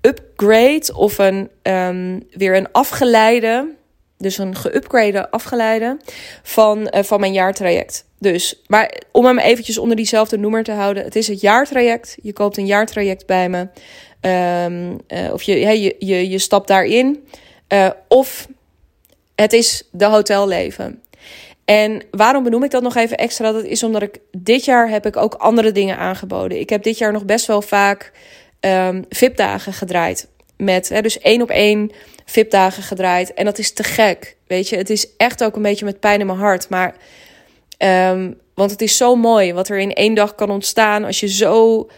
upgrade 0.00 0.94
of 0.94 1.18
een, 1.18 1.50
um, 1.62 2.22
weer 2.30 2.56
een 2.56 2.72
afgeleide, 2.72 3.74
dus 4.18 4.38
een 4.38 4.54
geupgrade 4.54 5.30
afgeleide 5.30 5.96
van, 6.42 6.78
uh, 6.94 7.02
van 7.02 7.20
mijn 7.20 7.32
jaartraject. 7.32 8.04
Dus, 8.18 8.62
maar 8.66 9.00
om 9.12 9.24
hem 9.24 9.38
eventjes 9.38 9.78
onder 9.78 9.96
diezelfde 9.96 10.38
noemer 10.38 10.62
te 10.62 10.72
houden, 10.72 11.04
het 11.04 11.16
is 11.16 11.28
het 11.28 11.40
jaartraject. 11.40 12.16
Je 12.22 12.32
koopt 12.32 12.56
een 12.56 12.66
jaartraject 12.66 13.26
bij 13.26 13.48
me. 13.48 13.68
Um, 14.64 15.00
uh, 15.08 15.32
of 15.32 15.42
je, 15.42 15.52
hey, 15.52 15.80
je, 15.80 15.96
je, 15.98 16.28
je 16.28 16.38
stapt 16.38 16.68
daarin. 16.68 17.26
Uh, 17.68 17.90
of 18.08 18.48
het 19.34 19.52
is 19.52 19.88
de 19.90 20.04
hotelleven. 20.04 21.02
En 21.64 22.02
waarom 22.10 22.42
benoem 22.42 22.64
ik 22.64 22.70
dat 22.70 22.82
nog 22.82 22.96
even 22.96 23.16
extra? 23.16 23.52
Dat 23.52 23.64
is 23.64 23.82
omdat 23.82 24.02
ik 24.02 24.18
dit 24.30 24.64
jaar 24.64 24.88
heb 24.88 25.06
ik 25.06 25.16
ook 25.16 25.34
andere 25.34 25.72
dingen 25.72 25.98
aangeboden. 25.98 26.60
Ik 26.60 26.70
heb 26.70 26.82
dit 26.82 26.98
jaar 26.98 27.12
nog 27.12 27.24
best 27.24 27.46
wel 27.46 27.62
vaak 27.62 28.12
um, 28.64 29.04
VIP-dagen 29.08 29.72
gedraaid. 29.72 30.28
Met 30.56 30.88
hè, 30.88 31.00
dus 31.02 31.18
één 31.18 31.42
op 31.42 31.50
één 31.50 31.90
VIP-dagen 32.24 32.82
gedraaid. 32.82 33.34
En 33.34 33.44
dat 33.44 33.58
is 33.58 33.72
te 33.72 33.82
gek. 33.82 34.36
Weet 34.46 34.68
je, 34.68 34.76
het 34.76 34.90
is 34.90 35.16
echt 35.16 35.44
ook 35.44 35.56
een 35.56 35.62
beetje 35.62 35.84
met 35.84 36.00
pijn 36.00 36.20
in 36.20 36.26
mijn 36.26 36.38
hart. 36.38 36.68
Maar, 36.68 36.94
um, 38.10 38.40
want 38.54 38.70
het 38.70 38.82
is 38.82 38.96
zo 38.96 39.16
mooi 39.16 39.52
wat 39.52 39.68
er 39.68 39.78
in 39.78 39.92
één 39.92 40.14
dag 40.14 40.34
kan 40.34 40.50
ontstaan. 40.50 41.04
Als 41.04 41.20
je 41.20 41.28
zo 41.28 41.88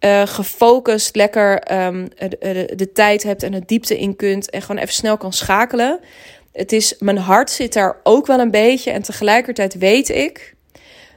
uh, 0.00 0.22
gefocust 0.26 1.16
lekker 1.16 1.60
de, 1.60 2.36
de, 2.40 2.72
de, 2.76 2.92
tijd 2.92 3.22
hebt 3.22 3.42
en 3.42 3.52
het 3.52 3.68
diepte 3.68 3.98
in 3.98 4.16
kunt. 4.16 4.50
En 4.50 4.62
gewoon 4.62 4.82
even 4.82 4.94
snel 4.94 5.16
kan 5.16 5.32
schakelen. 5.32 6.00
Het 6.52 6.72
is, 6.72 6.94
mijn 6.98 7.18
hart 7.18 7.50
zit 7.50 7.72
daar 7.72 7.96
ook 8.02 8.26
wel 8.26 8.38
een 8.38 8.50
beetje. 8.50 8.90
En 8.90 9.02
tegelijkertijd 9.02 9.78
weet 9.78 10.08
ik 10.08 10.53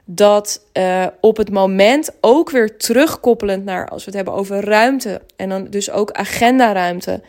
dat 0.09 0.61
uh, 0.73 1.05
op 1.21 1.37
het 1.37 1.51
moment 1.51 2.09
ook 2.21 2.49
weer 2.49 2.77
terugkoppelend 2.77 3.65
naar 3.65 3.87
als 3.89 4.05
we 4.05 4.05
het 4.05 4.15
hebben 4.15 4.33
over 4.33 4.65
ruimte 4.65 5.21
en 5.35 5.49
dan 5.49 5.67
dus 5.69 5.91
ook 5.91 6.11
agenda-ruimte. 6.11 7.21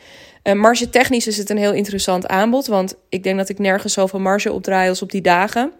Uh, 0.44 0.52
marge 0.54 0.90
technisch 0.90 1.26
is 1.26 1.36
het 1.36 1.50
een 1.50 1.58
heel 1.58 1.72
interessant 1.72 2.26
aanbod, 2.26 2.66
want 2.66 2.94
ik 3.08 3.22
denk 3.22 3.36
dat 3.38 3.48
ik 3.48 3.58
nergens 3.58 3.92
zoveel 3.92 4.20
marge 4.20 4.52
opdraai 4.52 4.88
als 4.88 5.02
op 5.02 5.10
die 5.10 5.20
dagen. 5.20 5.72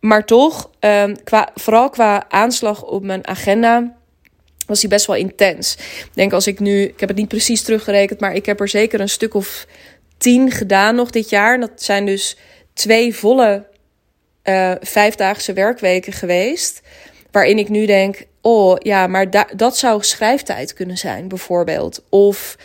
Maar 0.00 0.24
toch, 0.24 0.70
uh, 0.80 1.04
qua, 1.24 1.48
vooral 1.54 1.90
qua 1.90 2.24
aanslag 2.28 2.82
op 2.82 3.02
mijn 3.02 3.26
agenda, 3.26 3.96
was 4.66 4.80
die 4.80 4.88
best 4.88 5.06
wel 5.06 5.16
intens. 5.16 5.74
Ik 5.78 6.10
denk 6.14 6.32
als 6.32 6.46
ik 6.46 6.60
nu, 6.60 6.82
ik 6.82 7.00
heb 7.00 7.08
het 7.08 7.18
niet 7.18 7.28
precies 7.28 7.62
teruggerekend, 7.62 8.20
maar 8.20 8.34
ik 8.34 8.46
heb 8.46 8.60
er 8.60 8.68
zeker 8.68 9.00
een 9.00 9.08
stuk 9.08 9.34
of 9.34 9.66
tien 10.18 10.50
gedaan 10.50 10.94
nog 10.94 11.10
dit 11.10 11.30
jaar. 11.30 11.60
Dat 11.60 11.82
zijn 11.82 12.06
dus 12.06 12.36
twee 12.72 13.14
volle 13.16 13.66
uh, 14.44 14.72
vijfdaagse 14.80 15.52
werkweken 15.52 16.12
geweest. 16.12 16.82
Waarin 17.30 17.58
ik 17.58 17.68
nu 17.68 17.86
denk: 17.86 18.24
oh 18.40 18.76
ja, 18.78 19.06
maar 19.06 19.30
da 19.30 19.46
dat 19.56 19.76
zou 19.76 20.02
schrijftijd 20.02 20.72
kunnen 20.72 20.98
zijn, 20.98 21.28
bijvoorbeeld. 21.28 22.04
Of 22.08 22.56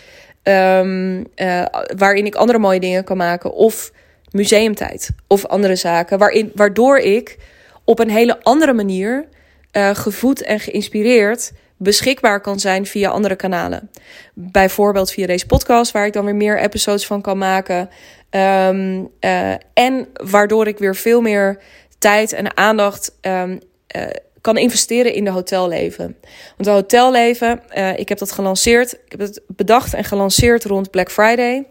um, 0.43 1.17
uh, 1.35 1.65
waarin 1.97 2.25
ik 2.25 2.35
andere 2.35 2.59
mooie 2.59 2.79
dingen 2.79 3.03
kan 3.03 3.17
maken. 3.17 3.53
Of 3.53 3.91
museumtijd. 4.31 5.09
Of 5.27 5.45
andere 5.45 5.75
zaken. 5.75 6.17
Waarin, 6.17 6.51
waardoor 6.55 6.97
ik 6.97 7.37
op 7.83 7.99
een 7.99 8.09
hele 8.09 8.43
andere 8.43 8.73
manier 8.73 9.27
uh, 9.71 9.89
gevoed 9.95 10.41
en 10.41 10.59
geïnspireerd 10.59 11.51
beschikbaar 11.77 12.41
kan 12.41 12.59
zijn 12.59 12.85
via 12.85 13.09
andere 13.09 13.35
kanalen. 13.35 13.89
Bijvoorbeeld 14.33 15.11
via 15.11 15.27
deze 15.27 15.45
podcast, 15.45 15.91
waar 15.91 16.05
ik 16.05 16.13
dan 16.13 16.25
weer 16.25 16.35
meer 16.35 16.59
episodes 16.59 17.05
van 17.05 17.21
kan 17.21 17.37
maken. 17.37 17.89
Um, 18.35 19.09
uh, 19.19 19.51
en 19.73 20.07
waardoor 20.13 20.67
ik 20.67 20.77
weer 20.77 20.95
veel 20.95 21.21
meer 21.21 21.61
tijd 21.97 22.33
en 22.33 22.57
aandacht 22.57 23.17
um, 23.21 23.59
uh, 23.95 24.03
kan 24.41 24.57
investeren 24.57 25.13
in 25.13 25.23
de 25.23 25.29
hotelleven. 25.29 26.17
Want 26.57 26.63
de 26.63 26.69
hotelleven, 26.69 27.61
uh, 27.77 27.97
ik 27.97 28.09
heb 28.09 28.17
dat 28.17 28.31
gelanceerd. 28.31 28.93
Ik 28.93 29.11
heb 29.11 29.19
het 29.19 29.41
bedacht 29.47 29.93
en 29.93 30.03
gelanceerd 30.03 30.65
rond 30.65 30.91
Black 30.91 31.11
Friday. 31.11 31.67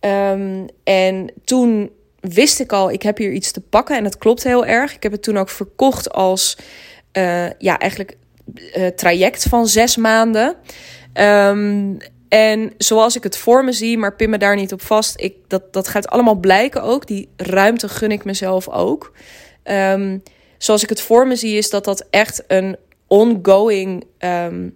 Um, 0.00 0.66
en 0.84 1.32
toen 1.44 1.90
wist 2.20 2.60
ik 2.60 2.72
al, 2.72 2.90
ik 2.90 3.02
heb 3.02 3.16
hier 3.18 3.32
iets 3.32 3.50
te 3.50 3.60
pakken. 3.60 3.96
En 3.96 4.04
dat 4.04 4.18
klopt 4.18 4.42
heel 4.42 4.66
erg. 4.66 4.94
Ik 4.94 5.02
heb 5.02 5.12
het 5.12 5.22
toen 5.22 5.38
ook 5.38 5.50
verkocht 5.50 6.12
als 6.12 6.56
ja, 7.58 7.78
eigenlijk 7.78 8.16
traject 8.96 9.42
van 9.42 9.66
zes 9.66 9.96
maanden. 9.96 10.56
En 12.30 12.72
zoals 12.78 13.16
ik 13.16 13.22
het 13.22 13.36
voor 13.36 13.64
me 13.64 13.72
zie, 13.72 13.98
maar 13.98 14.16
pin 14.16 14.30
me 14.30 14.38
daar 14.38 14.56
niet 14.56 14.72
op 14.72 14.82
vast. 14.82 15.20
Ik, 15.20 15.34
dat, 15.46 15.72
dat 15.72 15.88
gaat 15.88 16.08
allemaal 16.08 16.34
blijken 16.34 16.82
ook. 16.82 17.06
Die 17.06 17.28
ruimte 17.36 17.88
gun 17.88 18.10
ik 18.10 18.24
mezelf 18.24 18.68
ook. 18.68 19.12
Um, 19.64 20.22
zoals 20.58 20.82
ik 20.82 20.88
het 20.88 21.00
voor 21.00 21.26
me 21.26 21.36
zie, 21.36 21.56
is 21.56 21.70
dat 21.70 21.84
dat 21.84 22.06
echt 22.10 22.44
een 22.46 22.76
ongoing, 23.06 24.04
ehm, 24.18 24.68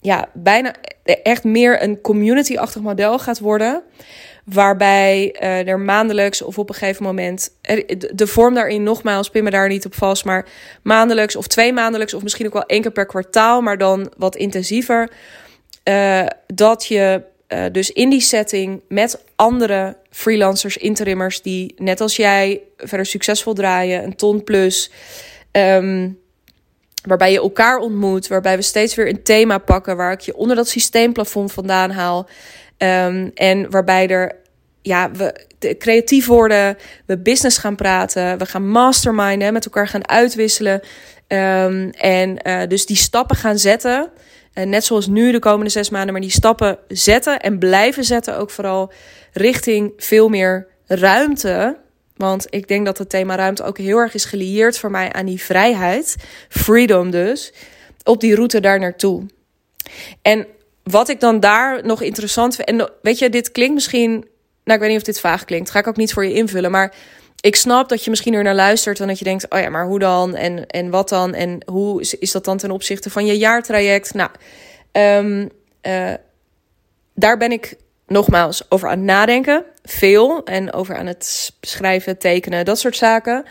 ja, 0.00 0.28
bijna 0.34 0.74
echt 1.22 1.44
meer 1.44 1.82
een 1.82 2.00
community-achtig 2.00 2.82
model 2.82 3.18
gaat 3.18 3.38
worden. 3.38 3.82
Waarbij 4.44 5.36
uh, 5.42 5.68
er 5.68 5.80
maandelijks 5.80 6.42
of 6.42 6.58
op 6.58 6.68
een 6.68 6.74
gegeven 6.74 7.04
moment. 7.04 7.50
De 8.12 8.26
vorm 8.26 8.54
daarin, 8.54 8.82
nogmaals, 8.82 9.30
pin 9.30 9.44
me 9.44 9.50
daar 9.50 9.68
niet 9.68 9.86
op 9.86 9.94
vast. 9.94 10.24
Maar 10.24 10.46
maandelijks 10.82 11.36
of 11.36 11.46
twee 11.46 11.72
maandelijks, 11.72 12.14
of 12.14 12.22
misschien 12.22 12.46
ook 12.46 12.52
wel 12.52 12.66
één 12.66 12.82
keer 12.82 12.90
per 12.90 13.06
kwartaal, 13.06 13.60
maar 13.60 13.78
dan 13.78 14.12
wat 14.16 14.36
intensiever. 14.36 15.10
Uh, 15.88 16.26
dat 16.46 16.86
je 16.86 17.22
uh, 17.48 17.64
dus 17.72 17.90
in 17.90 18.10
die 18.10 18.20
setting 18.20 18.82
met 18.88 19.24
andere 19.36 19.96
freelancers, 20.10 20.76
interimmers 20.76 21.42
die 21.42 21.74
net 21.76 22.00
als 22.00 22.16
jij 22.16 22.60
verder 22.76 23.06
succesvol 23.06 23.54
draaien, 23.54 24.04
een 24.04 24.16
ton 24.16 24.44
plus. 24.44 24.90
Um, 25.52 26.18
waarbij 27.02 27.32
je 27.32 27.38
elkaar 27.38 27.78
ontmoet, 27.78 28.28
waarbij 28.28 28.56
we 28.56 28.62
steeds 28.62 28.94
weer 28.94 29.08
een 29.08 29.22
thema 29.22 29.58
pakken 29.58 29.96
waar 29.96 30.12
ik 30.12 30.20
je 30.20 30.36
onder 30.36 30.56
dat 30.56 30.68
systeemplafond 30.68 31.52
vandaan 31.52 31.90
haal. 31.90 32.28
Um, 32.78 33.30
en 33.34 33.70
waarbij 33.70 34.08
er, 34.08 34.36
ja, 34.82 35.10
we 35.10 35.46
creatief 35.78 36.26
worden, 36.26 36.76
we 37.06 37.18
business 37.18 37.58
gaan 37.58 37.76
praten, 37.76 38.38
we 38.38 38.46
gaan 38.46 38.68
masterminden, 38.68 39.52
met 39.52 39.64
elkaar 39.64 39.88
gaan 39.88 40.08
uitwisselen. 40.08 40.80
Um, 41.28 41.90
en 41.90 42.38
uh, 42.42 42.62
dus 42.68 42.86
die 42.86 42.96
stappen 42.96 43.36
gaan 43.36 43.58
zetten. 43.58 44.10
Uh, 44.58 44.64
net 44.64 44.84
zoals 44.84 45.06
nu 45.06 45.32
de 45.32 45.38
komende 45.38 45.70
zes 45.70 45.90
maanden, 45.90 46.12
maar 46.12 46.20
die 46.20 46.30
stappen 46.30 46.78
zetten 46.88 47.40
en 47.40 47.58
blijven 47.58 48.04
zetten 48.04 48.38
ook 48.38 48.50
vooral 48.50 48.92
richting 49.32 49.92
veel 49.96 50.28
meer 50.28 50.66
ruimte. 50.86 51.76
Want 52.16 52.46
ik 52.50 52.68
denk 52.68 52.86
dat 52.86 52.98
het 52.98 53.10
thema 53.10 53.36
ruimte 53.36 53.62
ook 53.62 53.78
heel 53.78 53.98
erg 53.98 54.14
is 54.14 54.24
gelieerd 54.24 54.78
voor 54.78 54.90
mij 54.90 55.12
aan 55.12 55.26
die 55.26 55.42
vrijheid, 55.42 56.16
freedom 56.48 57.10
dus, 57.10 57.52
op 58.04 58.20
die 58.20 58.34
route 58.34 58.60
daar 58.60 58.78
naartoe. 58.78 59.26
En 60.22 60.46
wat 60.82 61.08
ik 61.08 61.20
dan 61.20 61.40
daar 61.40 61.86
nog 61.86 62.02
interessant 62.02 62.54
vind. 62.54 62.68
En 62.68 62.90
weet 63.02 63.18
je, 63.18 63.30
dit 63.30 63.52
klinkt 63.52 63.74
misschien. 63.74 64.10
Nou, 64.64 64.78
ik 64.78 64.80
weet 64.80 64.88
niet 64.88 64.98
of 64.98 65.06
dit 65.06 65.20
vaag 65.20 65.44
klinkt. 65.44 65.70
Ga 65.70 65.78
ik 65.78 65.86
ook 65.86 65.96
niet 65.96 66.12
voor 66.12 66.24
je 66.24 66.34
invullen. 66.34 66.70
Maar 66.70 66.94
ik 67.40 67.56
snap 67.56 67.88
dat 67.88 68.04
je 68.04 68.10
misschien 68.10 68.34
er 68.34 68.42
naar 68.42 68.54
luistert. 68.54 69.00
En 69.00 69.06
dat 69.06 69.18
je 69.18 69.24
denkt: 69.24 69.50
oh 69.50 69.60
ja, 69.60 69.68
maar 69.68 69.86
hoe 69.86 69.98
dan? 69.98 70.34
En, 70.34 70.66
en 70.66 70.90
wat 70.90 71.08
dan? 71.08 71.34
En 71.34 71.60
hoe 71.66 72.00
is, 72.00 72.14
is 72.14 72.32
dat 72.32 72.44
dan 72.44 72.56
ten 72.56 72.70
opzichte 72.70 73.10
van 73.10 73.26
je 73.26 73.38
jaartraject? 73.38 74.14
Nou, 74.14 74.30
um, 74.92 75.50
uh, 75.82 76.14
daar 77.14 77.36
ben 77.36 77.52
ik 77.52 77.76
nogmaals 78.06 78.70
over 78.70 78.88
aan 78.88 78.96
het 78.96 79.06
nadenken. 79.06 79.64
Veel. 79.84 80.44
En 80.44 80.72
over 80.72 80.96
aan 80.96 81.06
het 81.06 81.52
schrijven, 81.60 82.18
tekenen, 82.18 82.64
dat 82.64 82.78
soort 82.78 82.96
zaken. 82.96 83.44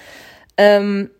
Um, 0.56 1.12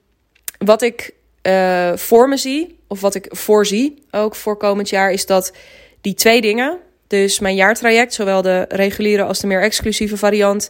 wat 0.58 0.82
ik 0.82 1.14
uh, 1.44 1.96
voor 1.96 2.30
me 2.30 2.38
zie, 2.38 2.80
of 2.88 3.02
wat 3.02 3.16
ik 3.16 3.26
voorzie 3.30 4.04
ook 4.12 4.36
voor 4.36 4.58
komend 4.58 4.90
jaar, 4.90 5.12
is 5.12 5.26
dat 5.26 5.54
die 6.02 6.14
twee 6.14 6.42
dingen. 6.42 6.78
Dus 7.08 7.40
mijn 7.40 7.56
jaartraject, 7.56 8.14
zowel 8.14 8.42
de 8.42 8.66
reguliere 8.70 9.24
als 9.24 9.40
de 9.40 9.48
meer 9.48 9.62
exclusieve 9.62 10.18
variant. 10.18 10.70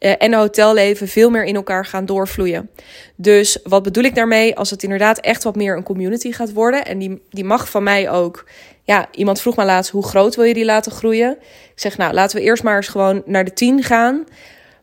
Uh, 0.00 0.12
en 0.18 0.34
hotelleven 0.34 1.08
veel 1.08 1.30
meer 1.30 1.44
in 1.44 1.54
elkaar 1.54 1.86
gaan 1.86 2.06
doorvloeien. 2.06 2.70
Dus 3.14 3.58
wat 3.62 3.82
bedoel 3.82 4.04
ik 4.04 4.14
daarmee? 4.14 4.56
Als 4.56 4.70
het 4.70 4.82
inderdaad 4.82 5.18
echt 5.18 5.42
wat 5.42 5.56
meer 5.56 5.76
een 5.76 5.82
community 5.82 6.32
gaat 6.32 6.52
worden. 6.52 6.84
En 6.84 6.98
die, 6.98 7.22
die 7.30 7.44
mag 7.44 7.70
van 7.70 7.82
mij 7.82 8.10
ook. 8.10 8.44
Ja, 8.82 9.08
iemand 9.10 9.40
vroeg 9.40 9.56
me 9.56 9.64
laatst: 9.64 9.90
hoe 9.90 10.04
groot 10.04 10.36
wil 10.36 10.44
je 10.44 10.54
die 10.54 10.64
laten 10.64 10.92
groeien? 10.92 11.36
Ik 11.74 11.80
zeg, 11.80 11.96
nou, 11.96 12.14
laten 12.14 12.36
we 12.36 12.42
eerst 12.42 12.62
maar 12.62 12.76
eens 12.76 12.88
gewoon 12.88 13.22
naar 13.26 13.44
de 13.44 13.52
10 13.52 13.82
gaan. 13.82 14.24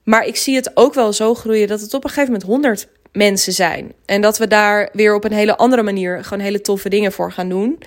Maar 0.03 0.25
ik 0.25 0.35
zie 0.35 0.55
het 0.55 0.71
ook 0.73 0.93
wel 0.93 1.13
zo 1.13 1.33
groeien 1.33 1.67
dat 1.67 1.81
het 1.81 1.93
op 1.93 2.03
een 2.03 2.09
gegeven 2.09 2.31
moment 2.31 2.49
100 2.49 2.87
mensen 3.11 3.53
zijn. 3.53 3.93
En 4.05 4.21
dat 4.21 4.37
we 4.37 4.47
daar 4.47 4.89
weer 4.93 5.15
op 5.15 5.23
een 5.23 5.33
hele 5.33 5.57
andere 5.57 5.83
manier 5.83 6.23
gewoon 6.23 6.43
hele 6.43 6.61
toffe 6.61 6.89
dingen 6.89 7.11
voor 7.11 7.31
gaan 7.31 7.49
doen. 7.49 7.79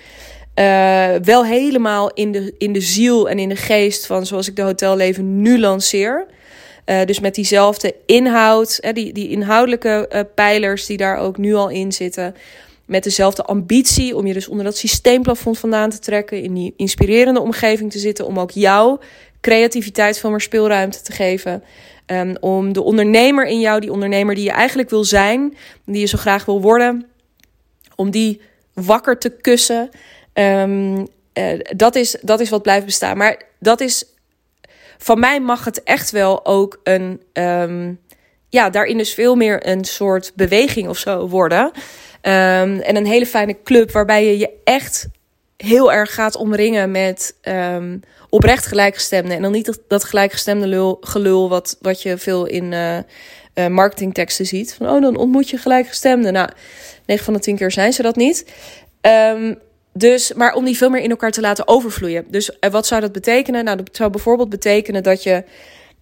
Uh, 0.59 1.15
wel 1.23 1.45
helemaal 1.45 2.11
in 2.13 2.31
de, 2.31 2.55
in 2.57 2.73
de 2.73 2.81
ziel 2.81 3.29
en 3.29 3.39
in 3.39 3.49
de 3.49 3.55
geest 3.55 4.05
van 4.05 4.25
zoals 4.25 4.47
ik 4.47 4.55
de 4.55 4.61
hotelleven 4.61 5.41
nu 5.41 5.59
lanceer. 5.59 6.25
Uh, 6.89 7.05
dus 7.05 7.19
met 7.19 7.35
diezelfde 7.35 7.95
inhoud, 8.05 8.93
die, 8.93 9.13
die 9.13 9.29
inhoudelijke 9.29 10.27
pijlers 10.35 10.85
die 10.85 10.97
daar 10.97 11.17
ook 11.17 11.37
nu 11.37 11.53
al 11.53 11.69
in 11.69 11.91
zitten. 11.91 12.35
Met 12.85 13.03
dezelfde 13.03 13.43
ambitie 13.43 14.15
om 14.15 14.27
je 14.27 14.33
dus 14.33 14.47
onder 14.47 14.65
dat 14.65 14.77
systeemplafond 14.77 15.59
vandaan 15.59 15.89
te 15.89 15.99
trekken. 15.99 16.41
In 16.41 16.53
die 16.53 16.73
inspirerende 16.77 17.39
omgeving 17.39 17.91
te 17.91 17.99
zitten. 17.99 18.25
Om 18.25 18.39
ook 18.39 18.51
jouw 18.51 18.99
creativiteit 19.41 20.19
veel 20.19 20.29
meer 20.29 20.41
speelruimte 20.41 21.01
te 21.01 21.11
geven. 21.11 21.63
Um, 22.05 22.37
om 22.39 22.73
de 22.73 22.83
ondernemer 22.83 23.45
in 23.45 23.59
jou, 23.59 23.79
die 23.79 23.91
ondernemer 23.91 24.35
die 24.35 24.43
je 24.43 24.51
eigenlijk 24.51 24.89
wil 24.89 25.03
zijn, 25.03 25.57
die 25.85 25.99
je 25.99 26.05
zo 26.05 26.17
graag 26.17 26.45
wil 26.45 26.61
worden, 26.61 27.05
om 27.95 28.11
die 28.11 28.41
wakker 28.73 29.17
te 29.17 29.29
kussen. 29.29 29.89
Um, 30.33 30.97
uh, 30.97 31.05
dat, 31.75 31.95
is, 31.95 32.17
dat 32.21 32.39
is 32.39 32.49
wat 32.49 32.61
blijft 32.61 32.85
bestaan. 32.85 33.17
Maar 33.17 33.43
dat 33.59 33.81
is. 33.81 34.05
Van 34.97 35.19
mij 35.19 35.39
mag 35.39 35.65
het 35.65 35.83
echt 35.83 36.11
wel 36.11 36.45
ook 36.45 36.79
een. 36.83 37.21
Um, 37.33 37.99
ja, 38.49 38.69
daarin 38.69 38.97
dus 38.97 39.13
veel 39.13 39.35
meer 39.35 39.67
een 39.67 39.85
soort 39.85 40.31
beweging 40.35 40.87
of 40.87 40.97
zo 40.97 41.27
worden. 41.27 41.65
Um, 41.65 42.79
en 42.79 42.95
een 42.95 43.05
hele 43.05 43.25
fijne 43.25 43.57
club 43.63 43.91
waarbij 43.91 44.25
je 44.25 44.37
je 44.37 44.49
echt 44.63 45.07
heel 45.57 45.91
erg 45.91 46.13
gaat 46.13 46.35
omringen 46.35 46.91
met 46.91 47.35
um, 47.41 47.99
oprecht 48.29 48.65
gelijkgestemden. 48.65 49.35
En 49.35 49.41
dan 49.41 49.51
niet 49.51 49.79
dat, 49.87 50.03
gelijkgestemde 50.03 50.67
lul, 50.67 50.97
gelul 51.01 51.49
wat, 51.49 51.77
wat 51.81 52.01
je 52.01 52.17
veel 52.17 52.45
in 52.45 52.71
uh, 52.71 52.97
uh, 52.97 53.67
marketingteksten 53.67 54.45
ziet. 54.45 54.73
Van, 54.73 54.89
oh, 54.89 55.01
dan 55.01 55.17
ontmoet 55.17 55.49
je 55.49 55.57
gelijkgestemden. 55.57 56.33
Nou, 56.33 56.49
9 57.05 57.25
van 57.25 57.33
de 57.33 57.39
10 57.39 57.55
keer 57.55 57.71
zijn 57.71 57.93
ze 57.93 58.01
dat 58.01 58.15
niet. 58.15 58.45
Dus, 59.97 60.33
maar 60.33 60.53
om 60.53 60.65
die 60.65 60.77
veel 60.77 60.89
meer 60.89 61.01
in 61.01 61.09
elkaar 61.09 61.31
te 61.31 61.41
laten 61.41 61.67
overvloeien. 61.67 62.25
Dus 62.29 62.49
uh, 62.49 62.71
wat 62.71 62.87
zou 62.87 63.01
dat 63.01 63.11
betekenen? 63.11 63.63
Nou, 63.63 63.77
dat 63.77 63.89
zou 63.91 64.09
bijvoorbeeld 64.09 64.49
betekenen 64.49 65.03
dat 65.03 65.23
je 65.23 65.43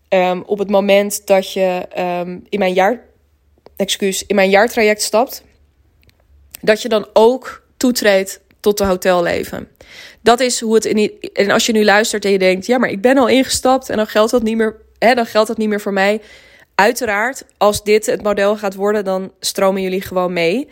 um, 0.09 0.43
op 0.45 0.59
het 0.59 0.69
moment 0.69 1.27
dat 1.27 1.53
je 1.53 1.87
um, 1.97 2.43
in 2.49 2.59
mijn 2.59 2.73
jaar, 2.73 3.01
excuus, 3.75 4.25
in 4.25 4.35
mijn 4.35 4.49
jaartraject 4.49 5.01
stapt, 5.01 5.43
dat 6.61 6.81
je 6.81 6.89
dan 6.89 7.07
ook 7.13 7.63
toetreedt 7.77 8.39
tot 8.59 8.77
de 8.77 8.85
hotelleven. 8.85 9.67
Dat 10.21 10.39
is 10.39 10.59
hoe 10.59 10.75
het 10.75 10.85
in. 10.85 11.11
En 11.33 11.51
als 11.51 11.65
je 11.65 11.71
nu 11.71 11.83
luistert 11.83 12.25
en 12.25 12.31
je 12.31 12.39
denkt, 12.39 12.65
ja, 12.65 12.77
maar 12.77 12.89
ik 12.89 13.01
ben 13.01 13.17
al 13.17 13.27
ingestapt 13.27 13.89
en 13.89 13.97
dan 13.97 14.07
geldt 14.07 14.31
dat 14.31 14.43
niet 14.43 14.57
meer. 14.57 14.75
Hè, 14.99 15.13
dan 15.13 15.25
geldt 15.25 15.47
dat 15.47 15.57
niet 15.57 15.69
meer 15.69 15.81
voor 15.81 15.93
mij. 15.93 16.21
Uiteraard, 16.75 17.43
als 17.57 17.83
dit 17.83 18.05
het 18.05 18.23
model 18.23 18.57
gaat 18.57 18.75
worden, 18.75 19.03
dan 19.03 19.31
stromen 19.39 19.81
jullie 19.81 20.01
gewoon 20.01 20.33
mee. 20.33 20.69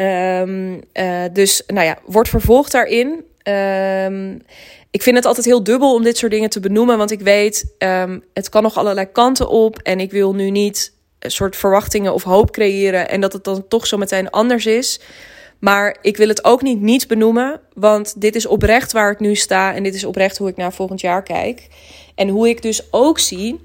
Um, 0.00 0.82
uh, 0.94 1.24
dus, 1.32 1.62
nou 1.66 1.86
ja, 1.86 1.98
wordt 2.04 2.28
vervolgd 2.28 2.72
daarin. 2.72 3.24
Um, 4.08 4.42
ik 4.90 5.02
vind 5.02 5.16
het 5.16 5.24
altijd 5.24 5.46
heel 5.46 5.62
dubbel 5.62 5.94
om 5.94 6.02
dit 6.02 6.16
soort 6.16 6.32
dingen 6.32 6.50
te 6.50 6.60
benoemen, 6.60 6.98
want 6.98 7.10
ik 7.10 7.20
weet, 7.20 7.74
um, 7.78 8.24
het 8.32 8.48
kan 8.48 8.62
nog 8.62 8.76
allerlei 8.76 9.06
kanten 9.12 9.48
op 9.48 9.78
en 9.78 10.00
ik 10.00 10.10
wil 10.10 10.34
nu 10.34 10.50
niet 10.50 10.94
een 11.18 11.30
soort 11.30 11.56
verwachtingen 11.56 12.14
of 12.14 12.22
hoop 12.22 12.50
creëren 12.50 13.08
en 13.08 13.20
dat 13.20 13.32
het 13.32 13.44
dan 13.44 13.68
toch 13.68 13.86
zo 13.86 13.96
meteen 13.96 14.30
anders 14.30 14.66
is. 14.66 15.00
Maar 15.58 15.96
ik 16.02 16.16
wil 16.16 16.28
het 16.28 16.44
ook 16.44 16.62
niet 16.62 16.80
niet 16.80 17.06
benoemen, 17.06 17.60
want 17.74 18.20
dit 18.20 18.34
is 18.34 18.46
oprecht 18.46 18.92
waar 18.92 19.10
ik 19.10 19.20
nu 19.20 19.34
sta 19.34 19.74
en 19.74 19.82
dit 19.82 19.94
is 19.94 20.04
oprecht 20.04 20.38
hoe 20.38 20.48
ik 20.48 20.56
naar 20.56 20.72
volgend 20.72 21.00
jaar 21.00 21.22
kijk. 21.22 21.68
En 22.14 22.28
hoe 22.28 22.48
ik 22.48 22.62
dus 22.62 22.82
ook 22.90 23.18
zie, 23.18 23.60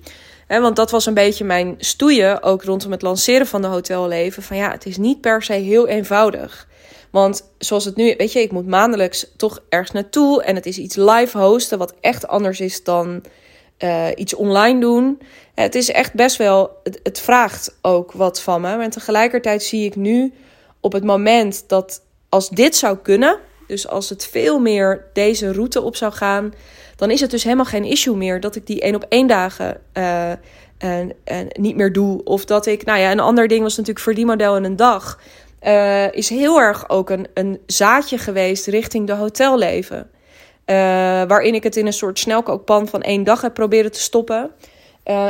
want 0.60 0.76
dat 0.76 0.92
was 0.92 1.06
een 1.06 1.14
beetje 1.14 1.44
mijn 1.44 1.76
stoeien, 1.78 2.44
ook 2.44 2.64
rondom 2.64 2.92
het 2.92 3.02
lanceren 3.02 3.48
van 3.48 3.62
de 3.62 3.68
hotelleven, 3.68 4.44
van 4.44 4.58
ja, 4.58 4.72
het 4.72 4.86
is 4.86 4.98
niet 4.98 5.22
per 5.22 5.44
se 5.44 5.54
heel 5.54 5.88
eenvoudig. 5.88 6.68
Want 7.12 7.52
zoals 7.58 7.86
het 7.86 7.96
nu, 7.96 8.14
weet 8.18 8.32
je, 8.32 8.42
ik 8.42 8.52
moet 8.52 8.68
maandelijks 8.68 9.28
toch 9.38 9.60
ergens 9.70 9.92
naartoe 9.92 10.44
en 10.44 10.56
het 10.56 10.66
is 10.66 10.78
iets 10.78 10.96
live 10.96 11.38
hosten, 11.38 11.78
wat 11.78 11.94
echt 12.02 12.28
anders 12.28 12.60
is 12.60 12.84
dan 12.84 13.24
uh, 13.80 14.08
iets 14.16 14.34
online 14.34 14.80
doen. 14.80 15.22
Het 15.56 15.76
is 15.76 15.90
echt 15.90 16.14
best 16.14 16.38
wel, 16.38 16.80
het, 16.84 17.00
het 17.04 17.20
vraagt 17.20 17.78
ook 17.82 18.12
wat 18.12 18.42
van 18.42 18.62
me. 18.62 18.78
Maar 18.78 18.90
tegelijkertijd 18.90 19.64
zie 19.64 19.86
ik 19.86 19.96
nu 19.96 20.34
op 20.80 20.91
het 20.91 21.04
moment 21.04 21.64
dat 21.68 22.02
als 22.30 22.49
dit 22.49 22.76
zou 22.76 22.97
kunnen, 22.97 23.39
dus 23.68 23.88
als 23.88 24.10
het 24.10 24.26
veel 24.26 24.60
meer 24.60 25.10
deze 25.14 25.54
route 25.54 25.82
op 25.82 25.95
zou 25.95 26.14
gaan, 26.14 26.54
dan 27.02 27.12
is 27.12 27.22
het 27.22 27.32
dus 27.32 27.43
helemaal 27.43 27.66
geen 27.66 27.84
issue 27.84 28.16
meer 28.16 28.39
dat 28.39 28.56
ik 28.56 28.68
die 28.68 28.82
één 28.82 28.95
op 28.95 29.06
één 29.10 29.28
dagen 29.28 29.82
uh, 29.93 30.32
uh, 30.84 30.99
uh, 30.99 31.10
niet 31.52 31.76
meer 31.76 31.93
doe. 31.93 32.24
Of 32.24 32.45
dat 32.45 32.66
ik, 32.66 32.86
nou 32.86 32.99
ja, 32.99 33.12
een 33.12 33.20
ander 33.20 33.47
ding 33.47 33.62
was 33.62 33.78
natuurlijk 33.78 34.06
voor 34.06 34.14
die 34.14 34.26
model 34.26 34.56
in 34.56 34.64
een 34.64 34.76
dag. 34.76 35.20
Uh, 35.64 36.12
is 36.12 36.30
heel 36.30 36.60
erg 36.60 36.89
ook 36.89 37.10
een, 37.10 37.28
een 37.34 37.60
zaadje 37.66 38.18
geweest 38.18 38.68
richting 38.68 39.08
de 39.08 39.14
hotelleven. 39.14 40.10
Uh, 40.66 40.76
waarin 41.28 41.54
ik 41.54 41.64
het 41.64 41.76
in 41.76 41.86
een 41.86 41.93
soort 41.93 42.20
snelkookpan 42.20 42.88
van 42.88 43.02
één 43.02 43.24
dag 43.24 43.41
heb 43.41 43.54
proberen 43.54 43.91
te 43.91 44.02
stoppen. 44.02 44.52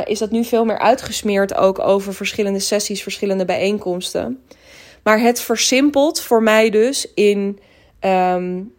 Is 0.04 0.18
dat 0.18 0.30
nu 0.30 0.44
veel 0.44 0.64
meer 0.64 0.78
uitgesmeerd 0.78 1.54
ook 1.54 1.78
over 1.78 2.14
verschillende 2.14 2.58
sessies, 2.58 3.02
verschillende 3.02 3.44
bijeenkomsten. 3.44 4.42
Maar 5.02 5.20
het 5.20 5.40
versimpelt 5.40 6.20
voor 6.20 6.42
mij 6.42 6.70
dus 6.70 7.12
in. 7.14 7.58
Um, 8.00 8.72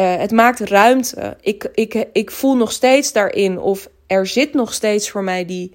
uh, 0.00 0.16
het 0.16 0.30
maakt 0.30 0.60
ruimte. 0.60 1.36
Ik, 1.40 1.70
ik, 1.74 2.06
ik 2.12 2.30
voel 2.30 2.56
nog 2.56 2.72
steeds 2.72 3.12
daarin, 3.12 3.58
of 3.58 3.88
er 4.06 4.26
zit 4.26 4.54
nog 4.54 4.72
steeds 4.72 5.10
voor 5.10 5.24
mij 5.24 5.44
die 5.44 5.74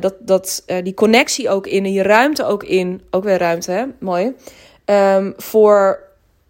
dat, 0.00 0.14
dat, 0.20 0.64
die 0.82 0.94
connectie 0.94 1.48
ook 1.48 1.66
in, 1.66 1.82
die 1.82 2.02
ruimte 2.02 2.44
ook 2.44 2.62
in, 2.62 3.02
ook 3.10 3.24
weer 3.24 3.38
ruimte, 3.38 3.70
hè? 3.70 3.84
mooi. 3.98 4.34
Ehm, 4.84 5.32
voor 5.36 6.04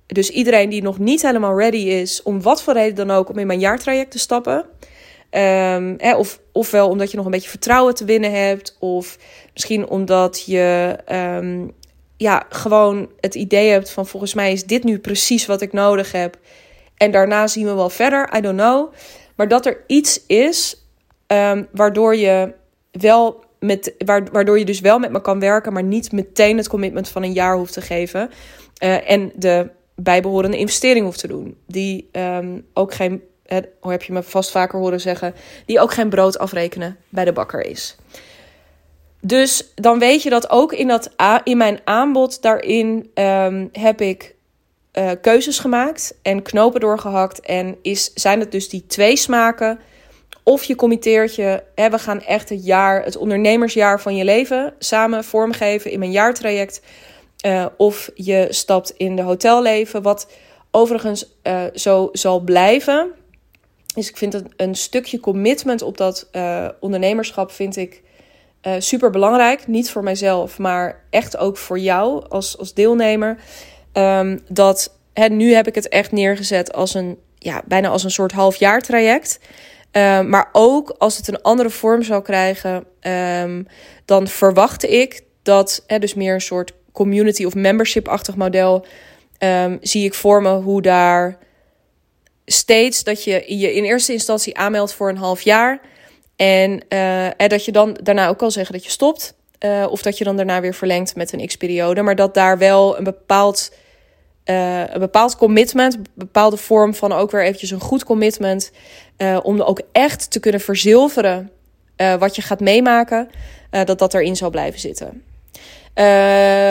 dus 0.07 0.31
iedereen 0.31 0.69
die 0.69 0.83
nog 0.83 0.99
niet 0.99 1.23
helemaal 1.23 1.59
ready 1.59 1.77
is, 1.77 2.23
om 2.23 2.43
wat 2.43 2.63
voor 2.63 2.73
reden 2.73 3.07
dan 3.07 3.17
ook, 3.17 3.29
om 3.29 3.39
in 3.39 3.47
mijn 3.47 3.59
jaartraject 3.59 4.11
te 4.11 4.19
stappen. 4.19 4.57
Um, 4.57 5.95
hè, 5.99 6.17
of, 6.17 6.41
ofwel 6.53 6.89
omdat 6.89 7.11
je 7.11 7.17
nog 7.17 7.27
een 7.27 7.33
beetje 7.33 7.49
vertrouwen 7.49 7.95
te 7.95 8.05
winnen 8.05 8.33
hebt, 8.33 8.77
of 8.81 9.19
misschien 9.53 9.89
omdat 9.89 10.43
je 10.47 10.97
um, 11.13 11.73
ja, 12.17 12.47
gewoon 12.49 13.09
het 13.21 13.35
idee 13.35 13.71
hebt 13.71 13.91
van 13.91 14.07
volgens 14.07 14.35
mij 14.35 14.53
is 14.53 14.65
dit 14.65 14.85
nu 14.85 14.99
precies 14.99 15.47
wat 15.47 15.61
ik 15.61 15.73
nodig 15.73 16.13
heb. 16.13 16.39
En 16.97 17.11
daarna 17.11 17.47
zien 17.47 17.67
we 17.67 17.75
wel 17.75 17.91
verder, 17.91 18.37
I 18.37 18.41
don't 18.41 18.59
know. 18.59 18.93
Maar 19.35 19.49
dat 19.49 19.67
er 19.67 19.85
iets 19.87 20.27
is 20.27 20.87
um, 21.27 21.69
waardoor 21.73 22.17
je 22.17 22.53
wel 22.91 23.45
met, 23.59 23.95
waardoor 24.33 24.59
je 24.59 24.65
dus 24.65 24.81
wel 24.81 24.99
met 24.99 25.11
me 25.11 25.21
kan 25.21 25.41
werken, 25.41 25.73
maar 25.73 25.83
niet 25.83 26.13
meteen 26.13 26.57
het 26.57 26.69
commitment 26.69 27.09
van 27.09 27.23
een 27.23 27.33
jaar 27.33 27.57
hoeft 27.57 27.73
te 27.73 27.81
geven. 27.81 28.31
Uh, 28.83 29.11
en 29.11 29.33
de 29.35 29.71
bijbehorende 29.95 30.59
investering 30.59 31.05
hoeft 31.05 31.19
te 31.19 31.29
doen. 31.29 31.57
Die 31.67 32.09
um, 32.13 32.67
ook 32.73 32.95
geen, 32.95 33.23
hoe 33.81 33.91
heb 33.91 34.03
je 34.03 34.13
me 34.13 34.23
vast 34.23 34.51
vaker 34.51 34.79
horen 34.79 35.01
zeggen, 35.01 35.35
die 35.67 35.81
ook 35.81 35.93
geen 35.93 36.09
brood 36.09 36.39
afrekenen 36.39 36.97
bij 37.09 37.25
de 37.25 37.33
bakker 37.33 37.61
is. 37.67 37.97
Dus 39.21 39.73
dan 39.75 39.99
weet 39.99 40.23
je 40.23 40.31
dat 40.31 40.51
ook 40.51 40.73
in, 40.73 40.89
dat, 40.89 41.11
in 41.45 41.57
mijn 41.57 41.81
aanbod 41.85 42.43
daarin 42.43 43.11
um, 43.15 43.69
heb 43.73 44.01
ik 44.01 44.34
uh, 44.99 45.11
keuzes 45.21 45.59
gemaakt 45.59 46.19
en 46.23 46.43
knopen 46.43 46.81
doorgehakt. 46.81 47.41
En 47.41 47.77
is, 47.83 48.13
zijn 48.15 48.41
het 48.41 48.53
dus 48.53 48.69
die 48.69 48.87
twee 48.87 49.17
smaken? 49.17 49.79
Of 50.43 50.65
je 50.65 50.75
committeert 50.75 51.35
je, 51.35 51.63
hè, 51.75 51.91
we 51.91 51.99
gaan 51.99 52.21
echt 52.21 52.49
het 52.49 52.65
jaar, 52.65 53.05
het 53.05 53.17
ondernemersjaar 53.17 54.01
van 54.01 54.17
je 54.17 54.25
leven 54.25 54.75
samen 54.79 55.25
vormgeven 55.25 55.91
in 55.91 55.99
mijn 55.99 56.11
jaartraject. 56.11 56.81
Uh, 57.47 57.67
of 57.77 58.11
je 58.15 58.47
stapt 58.51 58.91
in 58.91 59.17
de 59.17 59.23
hotelleven, 59.23 60.03
wat 60.03 60.31
overigens 60.71 61.37
uh, 61.43 61.63
zo 61.75 62.09
zal 62.13 62.41
blijven. 62.41 63.11
Dus 63.95 64.09
ik 64.09 64.17
vind 64.17 64.33
het 64.33 64.47
een 64.57 64.75
stukje 64.75 65.21
commitment 65.21 65.83
op 65.83 65.97
dat 65.97 66.31
ondernemerschap 66.81 67.51
vind 67.51 67.77
ik 67.77 68.03
super 68.79 69.11
belangrijk. 69.11 69.67
Niet 69.67 69.91
voor 69.91 70.03
mijzelf, 70.03 70.59
maar 70.59 71.05
echt 71.11 71.37
ook 71.37 71.57
voor 71.57 71.79
jou 71.79 72.29
als, 72.29 72.59
als 72.59 72.75
deelnemer. 72.75 73.39
Um, 73.97 74.41
dat 74.49 74.99
hè, 75.13 75.29
nu 75.29 75.55
heb 75.55 75.67
ik 75.67 75.75
het 75.75 75.89
echt 75.89 76.13
neergezet 76.13 76.73
als 76.73 76.95
een 76.95 77.19
ja, 77.39 77.63
bijna 77.67 77.89
als 77.89 78.05
een 78.05 78.11
soort 78.11 78.33
halfjaartraject. 78.33 79.39
Um, 79.93 80.29
maar 80.29 80.49
ook 80.53 80.95
als 80.99 81.17
het 81.17 81.29
een 81.29 81.43
andere 81.43 81.71
vorm 81.71 82.03
zou 82.03 82.23
krijgen, 82.23 82.85
um, 83.43 83.67
dan 84.05 84.29
verwacht 84.29 84.85
ik 84.85 85.23
dat, 85.43 85.85
hè, 85.87 85.99
dus 85.99 86.15
meer 86.15 86.35
een 86.35 86.41
soort 86.41 86.73
community 86.93 87.45
of 87.45 87.55
membership-achtig 87.55 88.37
model, 88.37 88.87
zie 89.81 90.05
ik 90.05 90.15
vormen 90.15 90.63
hoe 90.63 90.83
daar 90.83 91.39
steeds 92.47 93.05
dat 93.05 93.25
je 93.25 93.45
je 93.47 93.75
in 93.75 93.85
eerste 93.85 94.13
instantie 94.13 94.57
aanmeldt 94.57 94.93
voor 94.93 95.09
een 95.09 95.17
half 95.17 95.41
jaar. 95.41 95.81
En, 96.37 96.89
en 97.37 97.49
dat 97.49 97.65
je 97.65 97.73
dan 97.73 97.99
daarna 98.03 98.29
ook 98.29 98.39
kan 98.39 98.51
zeggen 98.51 98.75
dat 98.75 98.85
je 98.85 98.91
stopt. 98.91 99.35
Uh, 99.61 99.87
of 99.91 100.03
dat 100.03 100.19
je 100.19 100.25
dan 100.25 100.37
daarna 100.37 100.61
weer 100.61 100.75
verlengt 100.75 101.17
met 101.17 101.33
een 101.33 101.47
x-periode. 101.47 102.03
Maar 102.03 102.17
dat 102.17 102.35
daar 102.35 102.59
wel 102.59 102.99
een 102.99 103.05
bepaald, 103.05 103.73
uh, 104.45 104.81
een 104.81 105.01
bepaald 105.01 105.37
commitment, 105.37 105.95
een 105.95 106.07
bepaalde 106.15 106.57
vorm 106.57 106.95
van 106.95 107.13
ook 107.13 107.31
weer 107.31 107.45
eventjes 107.45 107.71
een 107.71 107.81
goed 107.81 108.05
commitment. 108.05 108.71
om 109.43 109.61
ook 109.61 109.81
echt 109.93 110.31
te 110.31 110.41
kunnen 110.41 110.61
verzilveren 110.61 111.51
wat 112.19 112.37
je 112.37 112.43
gaat 112.43 112.61
meemaken. 112.61 113.31
dat 113.71 113.99
dat 113.99 114.15
erin 114.15 114.37
zal 114.37 114.51
blijven 114.51 114.81
zitten. 114.81 115.23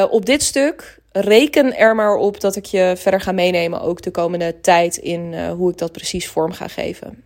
Op 0.09 0.26
dit 0.26 0.43
stuk 0.43 0.99
reken 1.11 1.78
er 1.78 1.95
maar 1.95 2.15
op 2.15 2.39
dat 2.39 2.55
ik 2.55 2.65
je 2.65 2.93
verder 2.97 3.21
ga 3.21 3.32
meenemen, 3.32 3.82
ook 3.82 4.01
de 4.01 4.11
komende 4.11 4.61
tijd 4.61 4.97
in 4.97 5.47
hoe 5.49 5.71
ik 5.71 5.78
dat 5.78 5.91
precies 5.91 6.28
vorm 6.28 6.51
ga 6.51 6.67
geven. 6.67 7.24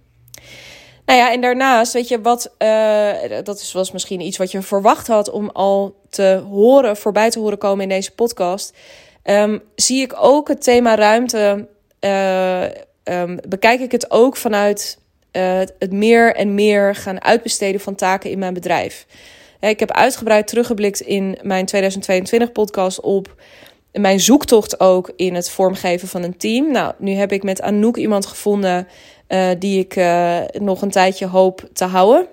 Nou 1.05 1.19
ja, 1.19 1.31
en 1.31 1.41
daarnaast, 1.41 1.93
weet 1.93 2.07
je, 2.07 2.21
wat, 2.21 2.51
dat 3.43 3.59
is, 3.59 3.71
was 3.71 3.91
misschien 3.91 4.21
iets 4.21 4.37
wat 4.37 4.51
je 4.51 4.61
verwacht 4.61 5.07
had 5.07 5.29
om 5.29 5.49
al 5.49 5.95
te 6.09 6.43
horen, 6.49 6.97
voorbij 6.97 7.29
te 7.29 7.39
horen 7.39 7.57
komen 7.57 7.83
in 7.83 7.89
deze 7.89 8.11
podcast. 8.11 8.73
Um, 9.29 9.61
zie 9.75 10.01
ik 10.01 10.13
ook 10.19 10.47
het 10.47 10.63
thema 10.63 10.95
ruimte, 10.95 11.67
um, 13.03 13.39
bekijk 13.47 13.79
ik 13.79 13.91
het 13.91 14.11
ook 14.11 14.37
vanuit 14.37 14.99
het 15.79 15.91
meer 15.91 16.35
en 16.35 16.55
meer 16.55 16.95
gaan 16.95 17.23
uitbesteden 17.23 17.81
van 17.81 17.95
taken 17.95 18.29
in 18.29 18.39
mijn 18.39 18.53
bedrijf. 18.53 19.05
Ik 19.59 19.79
heb 19.79 19.91
uitgebreid 19.91 20.47
teruggeblikt 20.47 20.99
in 20.99 21.37
mijn 21.41 21.65
2022 21.65 22.51
podcast 22.51 22.99
op 22.99 23.35
mijn 23.91 24.19
zoektocht 24.19 24.79
ook 24.79 25.11
in 25.15 25.35
het 25.35 25.49
vormgeven 25.49 26.07
van 26.07 26.23
een 26.23 26.37
team. 26.37 26.71
Nou, 26.71 26.93
nu 26.97 27.11
heb 27.11 27.31
ik 27.31 27.43
met 27.43 27.61
Anouk 27.61 27.97
iemand 27.97 28.25
gevonden 28.25 28.87
uh, 29.27 29.49
die 29.59 29.79
ik 29.79 29.95
nog 30.61 30.81
een 30.81 30.91
tijdje 30.91 31.27
hoop 31.27 31.69
te 31.73 31.85
houden. 31.85 32.27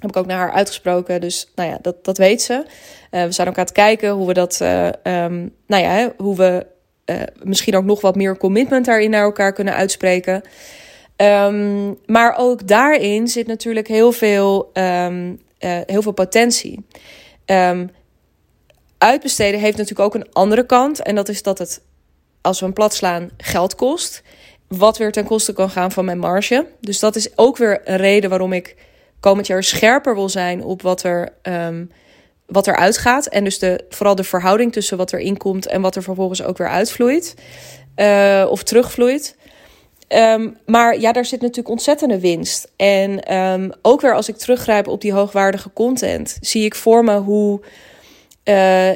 Heb 0.00 0.10
ik 0.10 0.16
ook 0.16 0.26
naar 0.26 0.38
haar 0.38 0.52
uitgesproken, 0.52 1.20
dus 1.20 1.50
nou 1.54 1.70
ja, 1.70 1.78
dat, 1.82 2.04
dat 2.04 2.18
weet 2.18 2.42
ze. 2.42 2.64
Uh, 3.12 3.24
we 3.24 3.32
zijn 3.32 3.48
ook 3.48 3.58
aan 3.58 3.64
het 3.64 3.72
kijken 3.72 4.10
hoe 4.10 4.26
we 4.26 4.32
dat, 4.32 4.60
um, 4.60 5.54
nou 5.66 5.82
ja, 5.82 6.12
hoe 6.16 6.36
we 6.36 6.66
misschien 7.42 7.76
ook 7.76 7.84
nog 7.84 8.00
wat 8.00 8.16
meer 8.16 8.36
commitment 8.36 8.84
daarin 8.84 9.10
naar 9.10 9.22
elkaar 9.22 9.52
kunnen 9.52 9.74
uitspreken. 9.74 10.42
Um, 11.16 11.98
maar 12.06 12.34
ook 12.38 12.68
daarin 12.68 13.28
zit 13.28 13.46
natuurlijk 13.46 13.88
heel 13.88 14.12
veel 14.12 14.70
um, 14.72 15.40
heel 15.86 16.02
veel 16.02 16.12
potentie. 16.12 16.86
Uitbesteden 18.98 19.60
heeft 19.60 19.76
natuurlijk 19.76 20.06
ook 20.06 20.14
een 20.14 20.32
andere 20.32 20.66
kant. 20.66 21.02
En 21.02 21.14
dat 21.14 21.28
is 21.28 21.42
dat 21.42 21.58
het, 21.58 21.82
als 22.40 22.60
we 22.60 22.66
een 22.66 22.72
plat 22.72 22.94
slaan, 22.94 23.30
geld 23.36 23.74
kost. 23.74 24.22
Wat 24.68 24.98
weer 24.98 25.12
ten 25.12 25.24
koste 25.24 25.52
kan 25.52 25.70
gaan 25.70 25.92
van 25.92 26.04
mijn 26.04 26.18
marge. 26.18 26.66
Dus 26.80 26.98
dat 26.98 27.16
is 27.16 27.38
ook 27.38 27.56
weer 27.56 27.80
een 27.84 27.96
reden 27.96 28.30
waarom 28.30 28.52
ik 28.52 28.76
komend 29.20 29.46
jaar 29.46 29.62
scherper 29.62 30.14
wil 30.14 30.28
zijn 30.28 30.62
op 30.62 30.82
wat 30.82 31.02
er, 31.02 31.32
wat 32.46 32.66
er 32.66 32.76
uitgaat. 32.76 33.26
En 33.26 33.44
dus 33.44 33.58
de, 33.58 33.84
vooral 33.88 34.14
de 34.14 34.24
verhouding 34.24 34.72
tussen 34.72 34.96
wat 34.96 35.12
er 35.12 35.18
inkomt 35.18 35.66
en 35.66 35.80
wat 35.80 35.96
er 35.96 36.02
vervolgens 36.02 36.42
ook 36.42 36.58
weer 36.58 36.68
uitvloeit. 36.68 37.34
Uh, 37.96 38.46
of 38.50 38.62
terugvloeit. 38.62 39.36
Um, 40.08 40.56
maar 40.66 41.00
ja, 41.00 41.12
daar 41.12 41.24
zit 41.24 41.40
natuurlijk 41.40 41.68
ontzettende 41.68 42.20
winst. 42.20 42.72
En 42.76 43.36
um, 43.36 43.72
ook 43.82 44.00
weer 44.00 44.14
als 44.14 44.28
ik 44.28 44.36
teruggrijp 44.36 44.86
op 44.86 45.00
die 45.00 45.12
hoogwaardige 45.12 45.72
content, 45.72 46.38
zie 46.40 46.64
ik 46.64 46.74
voor 46.74 47.04
me 47.04 47.18
hoe, 47.18 47.60
uh, 48.44 48.90
uh, 48.90 48.94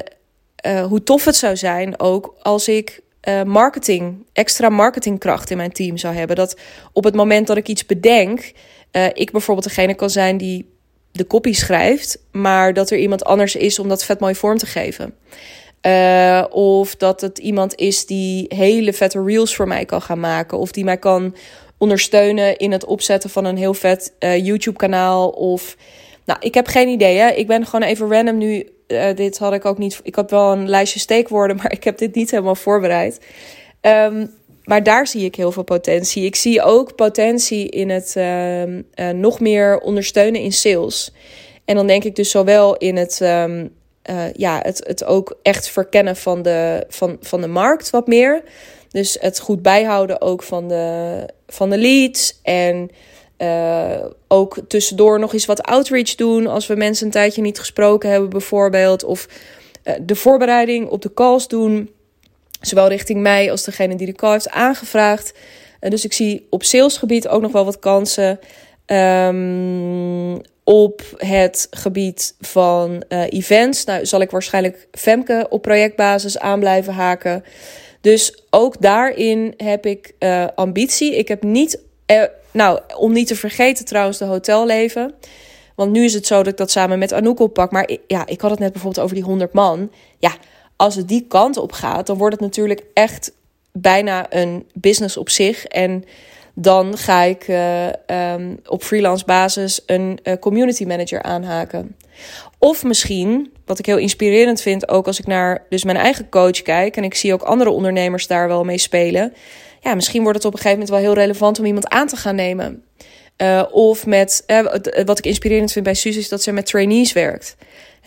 hoe 0.87 1.03
tof 1.03 1.25
het 1.25 1.35
zou 1.35 1.55
zijn 1.55 1.99
ook 1.99 2.35
als 2.41 2.67
ik 2.67 3.01
marketing, 3.45 4.25
extra 4.33 4.69
marketingkracht 4.69 5.49
in 5.49 5.57
mijn 5.57 5.71
team 5.71 5.97
zou 5.97 6.15
hebben. 6.15 6.35
Dat 6.35 6.59
op 6.93 7.03
het 7.03 7.15
moment 7.15 7.47
dat 7.47 7.57
ik 7.57 7.67
iets 7.67 7.85
bedenk, 7.85 8.51
ik 9.13 9.31
bijvoorbeeld 9.31 9.67
degene 9.67 9.93
kan 9.93 10.09
zijn 10.09 10.37
die 10.37 10.76
de 11.17 11.27
copy 11.27 11.53
schrijft, 11.53 12.19
maar 12.31 12.73
dat 12.73 12.89
er 12.89 12.97
iemand 12.97 13.25
anders 13.25 13.55
is 13.55 13.79
om 13.79 13.89
dat 13.89 14.03
vet 14.03 14.19
mooi 14.19 14.35
vorm 14.35 14.57
te 14.57 14.65
geven. 14.65 15.13
Uh, 15.81 16.45
of 16.49 16.95
dat 16.95 17.21
het 17.21 17.37
iemand 17.37 17.75
is 17.75 18.05
die 18.05 18.45
hele 18.55 18.93
vette 18.93 19.23
reels 19.23 19.55
voor 19.55 19.67
mij 19.67 19.85
kan 19.85 20.01
gaan 20.01 20.19
maken. 20.19 20.57
Of 20.57 20.71
die 20.71 20.83
mij 20.83 20.97
kan 20.97 21.35
ondersteunen 21.77 22.57
in 22.57 22.71
het 22.71 22.85
opzetten 22.85 23.29
van 23.29 23.45
een 23.45 23.57
heel 23.57 23.73
vet 23.73 24.13
uh, 24.19 24.45
YouTube-kanaal. 24.45 25.29
Of. 25.29 25.77
Nou, 26.25 26.39
ik 26.41 26.53
heb 26.53 26.67
geen 26.67 26.87
idee. 26.87 27.17
Hè? 27.17 27.29
Ik 27.29 27.47
ben 27.47 27.65
gewoon 27.65 27.87
even 27.87 28.11
random 28.11 28.37
nu. 28.37 28.69
Uh, 28.87 29.15
dit 29.15 29.37
had 29.37 29.53
ik 29.53 29.65
ook 29.65 29.77
niet. 29.77 29.99
Ik 30.03 30.15
had 30.15 30.31
wel 30.31 30.51
een 30.51 30.69
lijstje 30.69 30.99
steekwoorden, 30.99 31.57
maar 31.61 31.71
ik 31.71 31.83
heb 31.83 31.97
dit 31.97 32.15
niet 32.15 32.31
helemaal 32.31 32.55
voorbereid. 32.55 33.19
Um, 33.81 34.31
maar 34.67 34.83
daar 34.83 35.07
zie 35.07 35.25
ik 35.25 35.35
heel 35.35 35.51
veel 35.51 35.63
potentie. 35.63 36.25
Ik 36.25 36.35
zie 36.35 36.61
ook 36.61 36.95
potentie 36.95 37.69
in 37.69 37.89
het 37.89 38.15
uh, 38.17 39.09
nog 39.09 39.39
meer 39.39 39.79
ondersteunen 39.79 40.41
in 40.41 40.53
sales. 40.53 41.13
En 41.65 41.75
dan 41.75 41.87
denk 41.87 42.03
ik 42.03 42.15
dus 42.15 42.31
zowel 42.31 42.77
in 42.77 42.97
het 42.97 43.19
um, 43.19 43.75
uh, 44.09 44.33
ja, 44.33 44.59
het, 44.61 44.83
het 44.87 45.05
ook 45.05 45.37
echt 45.41 45.69
verkennen 45.69 46.15
van 46.15 46.41
de, 46.41 46.85
van, 46.89 47.17
van 47.21 47.41
de 47.41 47.47
markt 47.47 47.89
wat 47.89 48.07
meer. 48.07 48.43
Dus 48.89 49.17
het 49.19 49.39
goed 49.39 49.61
bijhouden 49.61 50.21
ook 50.21 50.43
van 50.43 50.67
de, 50.67 51.25
van 51.47 51.69
de 51.69 51.77
leads. 51.77 52.39
En 52.43 52.89
uh, 53.37 54.05
ook 54.27 54.59
tussendoor 54.67 55.19
nog 55.19 55.33
eens 55.33 55.45
wat 55.45 55.63
outreach 55.63 56.15
doen 56.15 56.47
als 56.47 56.67
we 56.67 56.75
mensen 56.75 57.05
een 57.05 57.11
tijdje 57.11 57.41
niet 57.41 57.59
gesproken 57.59 58.09
hebben, 58.09 58.29
bijvoorbeeld. 58.29 59.03
Of 59.03 59.27
de 60.01 60.15
voorbereiding 60.15 60.89
op 60.89 61.01
de 61.01 61.13
calls 61.13 61.47
doen. 61.47 61.95
Zowel 62.61 62.87
richting 62.87 63.21
mij 63.21 63.51
als 63.51 63.63
degene 63.63 63.95
die 63.95 64.07
de 64.07 64.13
call 64.13 64.31
heeft 64.31 64.49
aangevraagd. 64.49 65.33
dus 65.79 66.05
ik 66.05 66.13
zie 66.13 66.47
op 66.49 66.63
salesgebied 66.63 67.27
ook 67.27 67.41
nog 67.41 67.51
wel 67.51 67.65
wat 67.65 67.79
kansen. 67.79 68.39
Um, 68.85 70.41
op 70.67 71.01
het 71.17 71.67
gebied 71.71 72.35
van 72.39 73.03
uh, 73.09 73.23
events. 73.29 73.83
Nou, 73.83 74.05
zal 74.05 74.21
ik 74.21 74.31
waarschijnlijk 74.31 74.87
Femke 74.91 75.45
op 75.49 75.61
projectbasis 75.61 76.39
aan 76.39 76.59
blijven 76.59 76.93
haken. 76.93 77.43
Dus 78.01 78.43
ook 78.49 78.81
daarin 78.81 79.53
heb 79.57 79.85
ik 79.85 80.13
uh, 80.19 80.47
ambitie. 80.55 81.17
Ik 81.17 81.27
heb 81.27 81.43
niet, 81.43 81.81
uh, 82.11 82.23
nou, 82.51 82.79
om 82.97 83.13
niet 83.13 83.27
te 83.27 83.35
vergeten 83.35 83.85
trouwens, 83.85 84.17
de 84.17 84.25
hotelleven. 84.25 85.13
Want 85.75 85.91
nu 85.91 86.03
is 86.03 86.13
het 86.13 86.27
zo 86.27 86.37
dat 86.37 86.47
ik 86.47 86.57
dat 86.57 86.71
samen 86.71 86.99
met 86.99 87.13
Anouk 87.13 87.39
oppak. 87.39 87.71
Maar 87.71 87.89
ja, 88.07 88.25
ik 88.25 88.41
had 88.41 88.51
het 88.51 88.59
net 88.59 88.71
bijvoorbeeld 88.71 89.03
over 89.03 89.15
die 89.15 89.25
100 89.25 89.53
man. 89.53 89.91
Ja, 90.19 90.35
als 90.77 90.95
het 90.95 91.07
die 91.07 91.25
kant 91.27 91.57
op 91.57 91.71
gaat, 91.71 92.07
dan 92.07 92.17
wordt 92.17 92.33
het 92.33 92.43
natuurlijk 92.43 92.83
echt 92.93 93.31
bijna 93.71 94.25
een 94.29 94.65
business 94.73 95.17
op 95.17 95.29
zich. 95.29 95.65
En 95.65 96.03
dan 96.53 96.97
ga 96.97 97.23
ik 97.23 97.47
uh, 97.47 97.85
um, 98.33 98.59
op 98.65 98.83
freelance 98.83 99.25
basis 99.25 99.81
een 99.85 100.19
uh, 100.23 100.33
community 100.39 100.85
manager 100.85 101.21
aanhaken. 101.21 101.95
Of 102.57 102.83
misschien, 102.83 103.53
wat 103.65 103.79
ik 103.79 103.85
heel 103.85 103.97
inspirerend 103.97 104.61
vind, 104.61 104.89
ook 104.89 105.07
als 105.07 105.19
ik 105.19 105.27
naar 105.27 105.65
dus 105.69 105.83
mijn 105.83 105.97
eigen 105.97 106.29
coach 106.29 106.61
kijk 106.61 106.97
en 106.97 107.03
ik 107.03 107.15
zie 107.15 107.33
ook 107.33 107.41
andere 107.41 107.69
ondernemers 107.69 108.27
daar 108.27 108.47
wel 108.47 108.63
mee 108.63 108.77
spelen. 108.77 109.33
Ja, 109.81 109.95
misschien 109.95 110.21
wordt 110.21 110.37
het 110.37 110.47
op 110.47 110.53
een 110.53 110.59
gegeven 110.59 110.79
moment 110.79 110.97
wel 110.97 111.13
heel 111.13 111.21
relevant 111.21 111.59
om 111.59 111.65
iemand 111.65 111.87
aan 111.87 112.07
te 112.07 112.15
gaan 112.15 112.35
nemen. 112.35 112.83
Uh, 113.37 113.63
of 113.71 114.05
met, 114.05 114.43
wat 115.05 115.17
ik 115.17 115.25
inspirerend 115.25 115.71
vind 115.71 115.85
bij 115.85 115.93
Suus 115.93 116.17
is 116.17 116.29
dat 116.29 116.43
ze 116.43 116.51
met 116.51 116.65
trainees 116.65 117.13
werkt. 117.13 117.55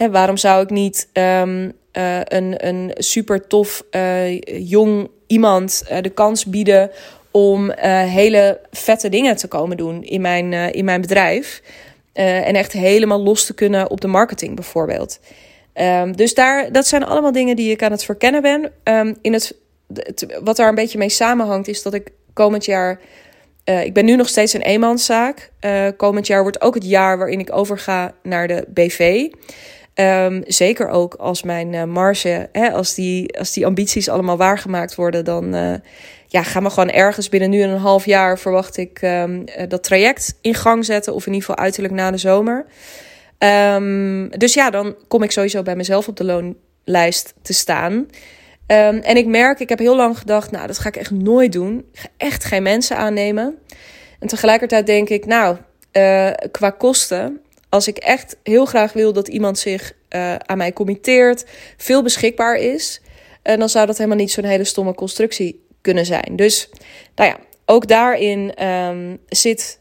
Hè, 0.01 0.11
waarom 0.11 0.37
zou 0.37 0.63
ik 0.63 0.71
niet 0.71 1.09
um, 1.13 1.73
een, 1.93 2.67
een 2.67 2.93
super 2.95 3.47
tof 3.47 3.85
jong 4.45 5.11
iemand 5.27 5.85
de 6.01 6.11
kans 6.11 6.45
bieden 6.45 6.91
om 7.31 7.71
hele 8.07 8.61
vette 8.71 9.09
dingen 9.09 9.37
te 9.37 9.49
komen 9.49 9.77
doen 9.77 10.03
in 10.03 10.21
mijn, 10.21 10.53
in 10.53 10.85
mijn 10.85 11.01
bedrijf. 11.01 11.63
En 12.13 12.55
echt 12.55 12.73
helemaal 12.73 13.23
los 13.23 13.47
te 13.47 13.55
kunnen 13.55 13.91
op 13.91 14.01
de 14.01 14.07
marketing 14.07 14.55
bijvoorbeeld. 14.55 15.21
Um, 15.75 16.17
dus 16.17 16.35
daar, 16.35 16.73
dat 16.73 16.87
zijn 16.87 17.05
allemaal 17.05 17.33
dingen 17.33 17.57
die 17.57 17.71
ik 17.71 17.83
aan 17.83 17.91
het 17.91 18.05
verkennen 18.05 18.43
ben. 18.43 18.73
Um, 18.85 19.17
in 19.21 19.33
het, 19.33 19.57
wat 20.43 20.57
daar 20.57 20.69
een 20.69 20.75
beetje 20.75 20.99
mee 20.99 21.09
samenhangt 21.09 21.69
is 21.69 21.83
dat 21.83 21.95
ik 21.95 22.13
komend 22.33 22.65
jaar... 22.65 23.01
ik 23.65 23.95
ben 23.95 24.05
nu 24.05 24.17
nog 24.17 24.29
steeds 24.29 24.53
een 24.53 24.63
eenmanszaak. 24.63 25.51
komend 25.97 26.27
jaar 26.27 26.43
wordt 26.43 26.61
ook 26.61 26.75
het 26.75 26.85
jaar 26.85 27.19
waarin 27.19 27.41
ik 27.41 27.57
overga 27.57 28.15
naar 28.23 28.49
de 28.49 28.65
BV. 28.69 29.29
Um, 30.01 30.43
zeker 30.47 30.89
ook 30.89 31.15
als 31.15 31.43
mijn 31.43 31.91
marge, 31.91 32.49
hè, 32.53 32.73
als, 32.73 32.95
die, 32.95 33.39
als 33.39 33.53
die 33.53 33.67
ambities 33.67 34.09
allemaal 34.09 34.37
waargemaakt 34.37 34.95
worden, 34.95 35.25
dan, 35.25 35.53
ja, 36.27 36.43
gaan 36.43 36.63
we 36.63 36.71
gewoon 36.71 36.91
ergens 36.91 37.29
binnen 37.29 37.51
nu 37.51 37.63
en 37.63 37.71
een 37.71 37.79
half 37.79 38.05
jaar 38.05 38.39
verwacht 38.39 38.77
ik 38.77 39.03
um, 39.03 39.45
dat 39.69 39.83
traject 39.83 40.39
in 40.41 40.55
gang 40.55 40.85
zetten. 40.85 41.15
Of 41.15 41.27
in 41.27 41.33
ieder 41.33 41.49
geval 41.49 41.65
uiterlijk 41.65 41.95
na 41.95 42.11
de 42.11 42.17
zomer. 42.17 42.67
Um, 43.75 44.29
dus 44.39 44.55
ja, 44.55 44.71
dan 44.71 44.95
kom 45.09 45.23
ik 45.23 45.31
sowieso 45.31 45.63
bij 45.63 45.77
mezelf 45.77 46.09
op 46.09 46.17
de 46.17 46.25
loonlijst 46.25 47.35
te 47.43 47.53
staan. 47.53 48.07
En 48.67 49.17
ik 49.17 49.27
merk, 49.27 49.61
ik 49.61 49.69
heb 49.69 49.79
heel 49.79 49.97
lang 49.97 50.19
gedacht, 50.19 50.51
nou, 50.51 50.67
dat 50.67 50.79
ga 50.79 50.89
ik 50.89 50.97
echt 50.97 51.11
nooit 51.11 51.53
doen. 51.53 51.85
Ik 51.93 51.99
ga 51.99 52.09
echt 52.17 52.45
geen 52.45 52.63
mensen 52.63 52.97
aannemen. 52.97 53.59
En 54.19 54.29
tegelijkertijd 54.29 54.87
denk 54.87 55.09
ik, 55.09 55.27
nou, 55.27 55.57
uh, 55.93 56.31
qua 56.51 56.71
kosten, 56.71 57.41
als 57.71 57.89
ik 57.89 57.97
echt 57.97 58.37
heel 58.43 58.65
graag 58.65 58.93
wil 58.93 59.13
dat 59.13 59.29
iemand 59.29 59.59
zich 59.59 59.93
uh, 60.11 60.35
aan 60.35 60.59
mij 60.59 60.73
committeert, 60.73 61.45
veel 61.77 62.03
beschikbaar 62.03 62.57
is, 62.57 63.01
uh, 63.45 63.57
dan 63.57 63.69
zou 63.69 63.87
dat 63.87 63.97
helemaal 63.97 64.19
niet 64.19 64.33
zo'n 64.33 64.45
hele 64.45 64.65
stomme 64.65 64.95
constructie 64.95 65.65
kunnen 65.81 66.07
zijn. 66.07 66.37
Dus 66.37 66.71
nou 67.15 67.31
ja, 67.31 67.39
ook 67.67 67.89
daarin 67.89 68.67
um, 68.67 69.19
zit 69.29 69.79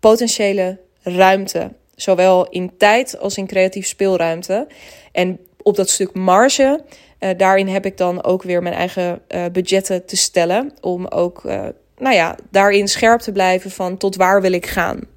potentiële 0.00 0.78
ruimte. 1.02 1.72
Zowel 1.94 2.48
in 2.48 2.76
tijd 2.76 3.18
als 3.18 3.36
in 3.36 3.46
creatief 3.46 3.86
speelruimte. 3.86 4.66
En 5.12 5.38
op 5.62 5.76
dat 5.76 5.90
stuk 5.90 6.14
marge, 6.14 6.80
uh, 7.20 7.30
daarin 7.36 7.68
heb 7.68 7.86
ik 7.86 7.96
dan 7.96 8.24
ook 8.24 8.42
weer 8.42 8.62
mijn 8.62 8.74
eigen 8.74 9.22
budgetten 9.52 10.06
te 10.06 10.16
stellen. 10.16 10.72
Om 10.80 11.06
ook, 11.06 11.42
nou 11.98 12.14
ja, 12.14 12.36
daarin 12.50 12.88
scherp 12.88 13.20
te 13.20 13.32
blijven 13.32 13.70
van 13.70 13.96
tot 13.96 14.16
waar 14.16 14.40
wil 14.40 14.52
ik 14.52 14.66
gaan. 14.66 15.15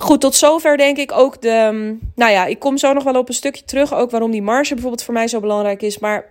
Goed, 0.00 0.20
tot 0.20 0.34
zover 0.34 0.76
denk 0.76 0.96
ik 0.96 1.12
ook 1.12 1.42
de. 1.42 1.96
Nou 2.14 2.32
ja, 2.32 2.46
ik 2.46 2.58
kom 2.58 2.78
zo 2.78 2.92
nog 2.92 3.04
wel 3.04 3.14
op 3.14 3.28
een 3.28 3.34
stukje 3.34 3.64
terug. 3.64 3.94
Ook 3.94 4.10
waarom 4.10 4.30
die 4.30 4.42
marge 4.42 4.72
bijvoorbeeld 4.72 5.02
voor 5.02 5.14
mij 5.14 5.28
zo 5.28 5.40
belangrijk 5.40 5.82
is. 5.82 5.98
Maar 5.98 6.26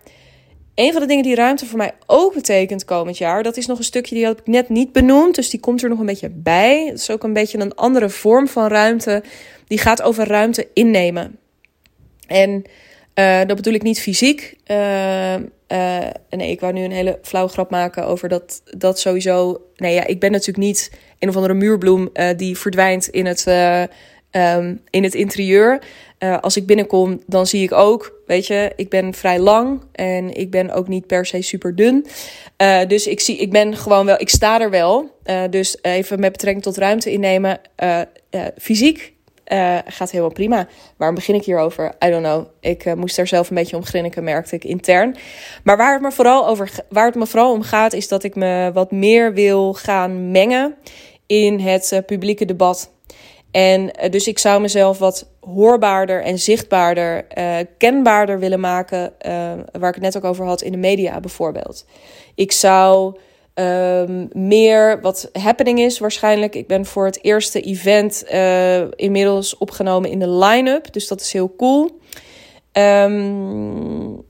een 0.75 0.91
van 0.91 1.01
de 1.01 1.07
dingen 1.07 1.23
die 1.23 1.35
ruimte 1.35 1.65
voor 1.65 1.77
mij 1.77 1.91
ook 2.05 2.33
betekent 2.33 2.85
komend 2.85 3.17
jaar, 3.17 3.43
dat 3.43 3.57
is 3.57 3.65
nog 3.65 3.77
een 3.77 3.83
stukje 3.83 4.15
die 4.15 4.25
had 4.25 4.39
ik 4.39 4.47
net 4.47 4.69
niet 4.69 4.91
benoemd, 4.91 5.35
dus 5.35 5.49
die 5.49 5.59
komt 5.59 5.83
er 5.83 5.89
nog 5.89 5.99
een 5.99 6.05
beetje 6.05 6.29
bij. 6.29 6.85
Het 6.85 6.99
is 6.99 7.09
ook 7.09 7.23
een 7.23 7.33
beetje 7.33 7.59
een 7.59 7.75
andere 7.75 8.09
vorm 8.09 8.47
van 8.47 8.67
ruimte, 8.67 9.23
die 9.67 9.77
gaat 9.77 10.01
over 10.01 10.27
ruimte 10.27 10.67
innemen. 10.73 11.39
En 12.27 12.63
uh, 13.19 13.37
dat 13.45 13.55
bedoel 13.55 13.73
ik 13.73 13.83
niet 13.83 14.01
fysiek. 14.01 14.55
Uh, 14.67 15.35
nee, 16.29 16.51
ik 16.51 16.59
wou 16.59 16.73
nu 16.73 16.83
een 16.83 16.91
hele 16.91 17.19
flauwe 17.21 17.51
grap 17.51 17.69
maken 17.69 18.05
over 18.05 18.29
dat, 18.29 18.61
dat 18.77 18.99
sowieso. 18.99 19.61
Nee, 19.75 19.93
ja, 19.93 20.05
ik 20.05 20.19
ben 20.19 20.31
natuurlijk 20.31 20.57
niet 20.57 20.91
een 21.19 21.29
of 21.29 21.35
andere 21.35 21.53
muurbloem 21.53 22.09
die 22.35 22.57
verdwijnt 22.57 23.07
in 23.07 23.25
het, 23.25 23.45
um, 24.31 24.81
in 24.89 25.03
het 25.03 25.13
interieur. 25.13 25.81
Als 26.41 26.57
ik 26.57 26.65
binnenkom, 26.65 27.21
dan 27.25 27.47
zie 27.47 27.63
ik 27.63 27.71
ook, 27.71 28.21
weet 28.25 28.47
je, 28.47 28.71
ik 28.75 28.89
ben 28.89 29.13
vrij 29.13 29.39
lang 29.39 29.81
en 29.91 30.33
ik 30.33 30.51
ben 30.51 30.71
ook 30.71 30.87
niet 30.87 31.07
per 31.07 31.25
se 31.25 31.41
super 31.41 31.75
dun. 31.75 32.05
Dus 32.87 33.07
ik, 33.07 33.19
zie, 33.19 33.37
ik 33.37 33.51
ben 33.51 33.77
gewoon 33.77 34.05
wel, 34.05 34.21
ik 34.21 34.29
sta 34.29 34.61
er 34.61 34.69
wel. 34.69 35.19
Dus 35.49 35.77
even 35.81 36.19
met 36.19 36.31
betrekking 36.31 36.63
tot 36.63 36.77
ruimte 36.77 37.11
innemen. 37.11 37.59
fysiek 38.57 39.15
gaat 39.85 40.11
helemaal 40.11 40.33
prima. 40.33 40.67
Waarom 40.97 41.15
begin 41.15 41.35
ik 41.35 41.43
hierover? 41.43 41.93
I 42.05 42.09
don't 42.09 42.23
know. 42.23 42.45
Ik 42.59 42.95
moest 42.95 43.17
er 43.17 43.27
zelf 43.27 43.49
een 43.49 43.55
beetje 43.55 43.75
om 43.75 43.85
grinniken, 43.85 44.23
merkte 44.23 44.55
ik 44.55 44.63
intern. 44.63 45.15
Maar 45.63 45.77
waar 45.77 45.93
het, 45.93 46.01
me 46.01 46.11
vooral 46.11 46.47
over, 46.47 46.71
waar 46.89 47.11
het 47.11 47.35
om 47.35 47.61
gaat, 47.61 47.93
is 47.93 48.07
dat 48.07 48.23
ik 48.23 48.35
me 48.35 48.71
wat 48.73 48.91
meer 48.91 49.33
wil 49.33 49.73
gaan 49.73 50.31
mengen 50.31 50.75
in 51.25 51.59
het 51.59 52.01
publieke 52.05 52.45
debat. 52.45 52.91
En 53.51 53.91
dus 54.09 54.27
ik 54.27 54.39
zou 54.39 54.61
mezelf 54.61 54.97
wat 54.97 55.29
hoorbaarder 55.39 56.23
en 56.23 56.39
zichtbaarder, 56.39 57.25
kenbaarder 57.77 58.39
willen 58.39 58.59
maken. 58.59 59.13
Waar 59.71 59.89
ik 59.89 59.95
het 59.95 60.03
net 60.03 60.17
ook 60.17 60.23
over 60.23 60.45
had 60.45 60.61
in 60.61 60.71
de 60.71 60.77
media 60.77 61.19
bijvoorbeeld. 61.19 61.85
Ik 62.35 62.51
zou 62.51 63.17
um, 63.59 64.29
meer 64.31 65.01
wat 65.01 65.29
happening 65.33 65.79
is 65.79 65.99
waarschijnlijk. 65.99 66.55
Ik 66.55 66.67
ben 66.67 66.85
voor 66.85 67.05
het 67.05 67.23
eerste 67.23 67.61
event 67.61 68.23
inmiddels 68.95 69.57
opgenomen 69.57 70.09
in 70.09 70.19
de 70.19 70.29
line-up. 70.29 70.93
Dus 70.93 71.07
dat 71.07 71.21
is 71.21 71.33
heel 71.33 71.55
cool. 71.55 71.99
Um, 72.73 74.25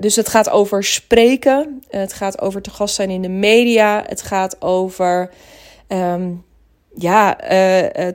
dus 0.00 0.16
het 0.16 0.28
gaat 0.28 0.50
over 0.50 0.84
spreken. 0.84 1.82
het 1.88 2.12
gaat 2.12 2.40
over 2.40 2.62
te 2.62 2.70
gast 2.70 2.94
zijn 2.94 3.10
in 3.10 3.22
de 3.22 3.28
media. 3.28 4.04
Het 4.06 4.22
gaat 4.22 4.62
over. 4.62 5.30
Um, 5.88 6.44
ja, 6.94 7.34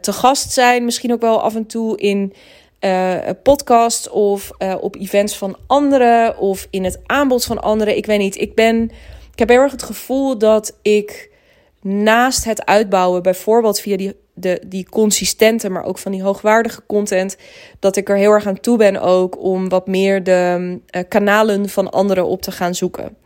te 0.02 0.14
gast 0.14 0.52
zijn. 0.52 0.86
Misschien 0.86 1.14
ook 1.14 1.22
wel 1.22 1.41
af 1.41 1.56
en 1.56 1.66
toe 1.66 1.98
in 1.98 2.34
uh, 2.82 3.16
podcasts 3.43 4.10
of 4.10 4.52
op 4.80 4.95
events 4.95 5.38
van 5.38 5.58
anderen 5.68 6.38
of 6.38 6.68
in 6.70 6.84
het 6.84 7.00
aanbod 7.06 7.45
van 7.45 7.62
anderen. 7.62 7.98
Ik 7.98 8.06
weet 8.06 8.20
niet. 8.20 8.39
Ik 8.39 8.56
ben. 8.56 8.91
Ik 9.38 9.48
heb 9.48 9.56
heel 9.56 9.64
erg 9.64 9.72
het 9.72 9.84
gevoel 9.84 10.38
dat 10.38 10.78
ik 10.82 11.32
naast 11.82 12.44
het 12.46 12.66
uitbouwen, 12.66 13.24
bijvoorbeeld 13.24 13.80
via 13.80 13.98
die, 13.98 14.16
de, 14.34 14.62
die 14.68 14.90
consistente, 14.90 15.70
maar 15.70 15.84
ook 15.84 15.98
van 15.98 16.12
die 16.12 16.24
hoogwaardige 16.24 16.82
content, 16.88 17.38
dat 17.80 17.96
ik 17.96 18.10
er 18.10 18.18
heel 18.18 18.32
erg 18.32 18.46
aan 18.46 18.60
toe 18.60 18.78
ben 18.78 19.02
ook 19.02 19.44
om 19.44 19.70
wat 19.70 19.88
meer 19.88 20.24
de 20.24 20.80
uh, 20.92 21.02
kanalen 21.08 21.70
van 21.70 21.92
anderen 21.92 22.26
op 22.26 22.42
te 22.42 22.52
gaan 22.52 22.76
zoeken. 22.76 23.18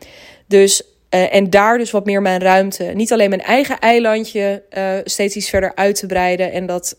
Dus 0.46 0.82
uh, 0.82 1.34
en 1.34 1.50
daar 1.50 1.78
dus 1.78 1.90
wat 1.90 2.04
meer 2.04 2.22
mijn 2.22 2.40
ruimte. 2.40 2.84
Niet 2.84 3.12
alleen 3.12 3.28
mijn 3.28 3.42
eigen 3.42 3.78
eilandje 3.78 4.62
uh, 4.70 4.94
steeds 5.04 5.36
iets 5.36 5.50
verder 5.50 5.74
uit 5.74 5.94
te 5.94 6.06
breiden 6.06 6.52
en 6.52 6.66
dat 6.66 6.98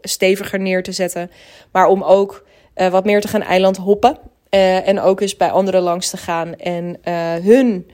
steviger 0.00 0.60
neer 0.60 0.82
te 0.82 0.92
zetten. 0.92 1.30
Maar 1.72 1.86
om 1.86 2.02
ook 2.02 2.44
wat 2.74 3.04
meer 3.04 3.20
te 3.20 3.28
gaan 3.28 3.42
eiland 3.42 3.76
hoppen. 3.76 4.18
en 4.50 5.00
ook 5.00 5.20
eens 5.20 5.36
bij 5.36 5.50
anderen 5.50 5.82
langs 5.82 6.10
te 6.10 6.16
gaan 6.16 6.56
en 6.56 6.98
hun 7.42 7.86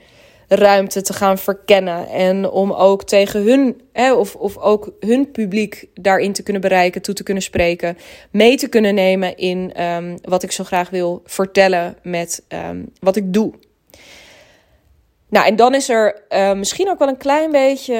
ruimte 0.47 1.01
te 1.01 1.13
gaan 1.13 1.37
verkennen. 1.37 2.07
En 2.07 2.49
om 2.49 2.71
ook 2.71 3.03
tegen 3.03 3.41
hun, 3.43 3.81
hè, 3.93 4.13
of, 4.13 4.35
of 4.35 4.57
ook 4.57 4.91
hun 4.99 5.31
publiek 5.31 5.87
daarin 5.93 6.33
te 6.33 6.43
kunnen 6.43 6.61
bereiken, 6.61 7.01
toe 7.01 7.13
te 7.13 7.23
kunnen 7.23 7.43
spreken. 7.43 7.97
Mee 8.31 8.57
te 8.57 8.67
kunnen 8.67 8.95
nemen 8.95 9.37
in 9.37 9.83
um, 9.83 10.17
wat 10.21 10.43
ik 10.43 10.51
zo 10.51 10.63
graag 10.63 10.89
wil 10.89 11.21
vertellen 11.25 11.97
met 12.01 12.43
um, 12.49 12.89
wat 12.99 13.15
ik 13.15 13.33
doe. 13.33 13.53
Nou, 15.33 15.45
en 15.45 15.55
dan 15.55 15.75
is 15.75 15.89
er 15.89 16.21
uh, 16.29 16.53
misschien 16.53 16.89
ook 16.89 16.99
wel 16.99 17.07
een 17.07 17.17
klein 17.17 17.51
beetje 17.51 17.93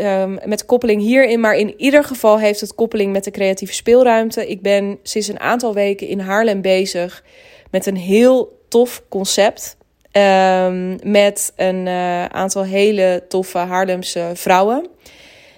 uh, 0.00 0.22
um, 0.22 0.38
met 0.44 0.66
koppeling 0.66 1.02
hierin, 1.02 1.40
maar 1.40 1.56
in 1.56 1.74
ieder 1.80 2.04
geval 2.04 2.38
heeft 2.38 2.60
het 2.60 2.74
koppeling 2.74 3.12
met 3.12 3.24
de 3.24 3.30
creatieve 3.30 3.74
speelruimte. 3.74 4.48
Ik 4.48 4.62
ben 4.62 4.98
sinds 5.02 5.28
een 5.28 5.40
aantal 5.40 5.74
weken 5.74 6.06
in 6.06 6.18
Haarlem 6.18 6.60
bezig 6.60 7.24
met 7.70 7.86
een 7.86 7.96
heel 7.96 8.60
tof 8.68 9.02
concept. 9.08 9.76
Um, 10.12 10.98
met 11.02 11.52
een 11.56 11.86
uh, 11.86 12.24
aantal 12.24 12.64
hele 12.64 13.24
toffe 13.28 13.58
Haarlemse 13.58 14.30
vrouwen. 14.34 14.88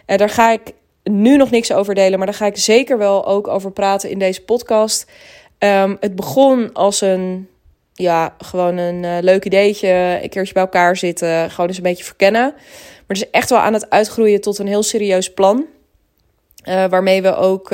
Uh, 0.07 0.16
daar 0.16 0.28
ga 0.28 0.52
ik 0.52 0.61
nu 1.02 1.36
nog 1.36 1.50
niks 1.50 1.72
over 1.72 1.94
delen, 1.94 2.18
maar 2.18 2.26
daar 2.26 2.36
ga 2.36 2.46
ik 2.46 2.57
zeker 2.57 2.98
wel 2.98 3.26
ook 3.26 3.48
over 3.48 3.70
praten 3.70 4.11
in 4.11 4.18
deze 4.18 4.42
podcast. 4.42 5.11
Um, 5.59 5.96
het 6.00 6.14
begon 6.14 6.72
als 6.72 7.00
een 7.00 7.48
ja, 7.92 8.34
gewoon 8.38 8.76
een 8.76 9.02
uh, 9.02 9.16
leuk 9.20 9.44
ideetje. 9.44 10.18
Een 10.22 10.28
keertje 10.28 10.52
bij 10.52 10.62
elkaar 10.62 10.96
zitten. 10.96 11.50
Gewoon 11.50 11.68
eens 11.68 11.76
een 11.76 11.82
beetje 11.82 12.05
verkennen. 12.05 12.52
Maar 12.52 13.05
het 13.07 13.16
is 13.16 13.30
echt 13.30 13.50
wel 13.50 13.59
aan 13.59 13.72
het 13.72 13.90
uitgroeien 13.90 14.40
tot 14.40 14.59
een 14.59 14.66
heel 14.66 14.82
serieus 14.82 15.32
plan. 15.32 15.66
waarmee 16.64 17.22
we 17.22 17.34
ook 17.34 17.70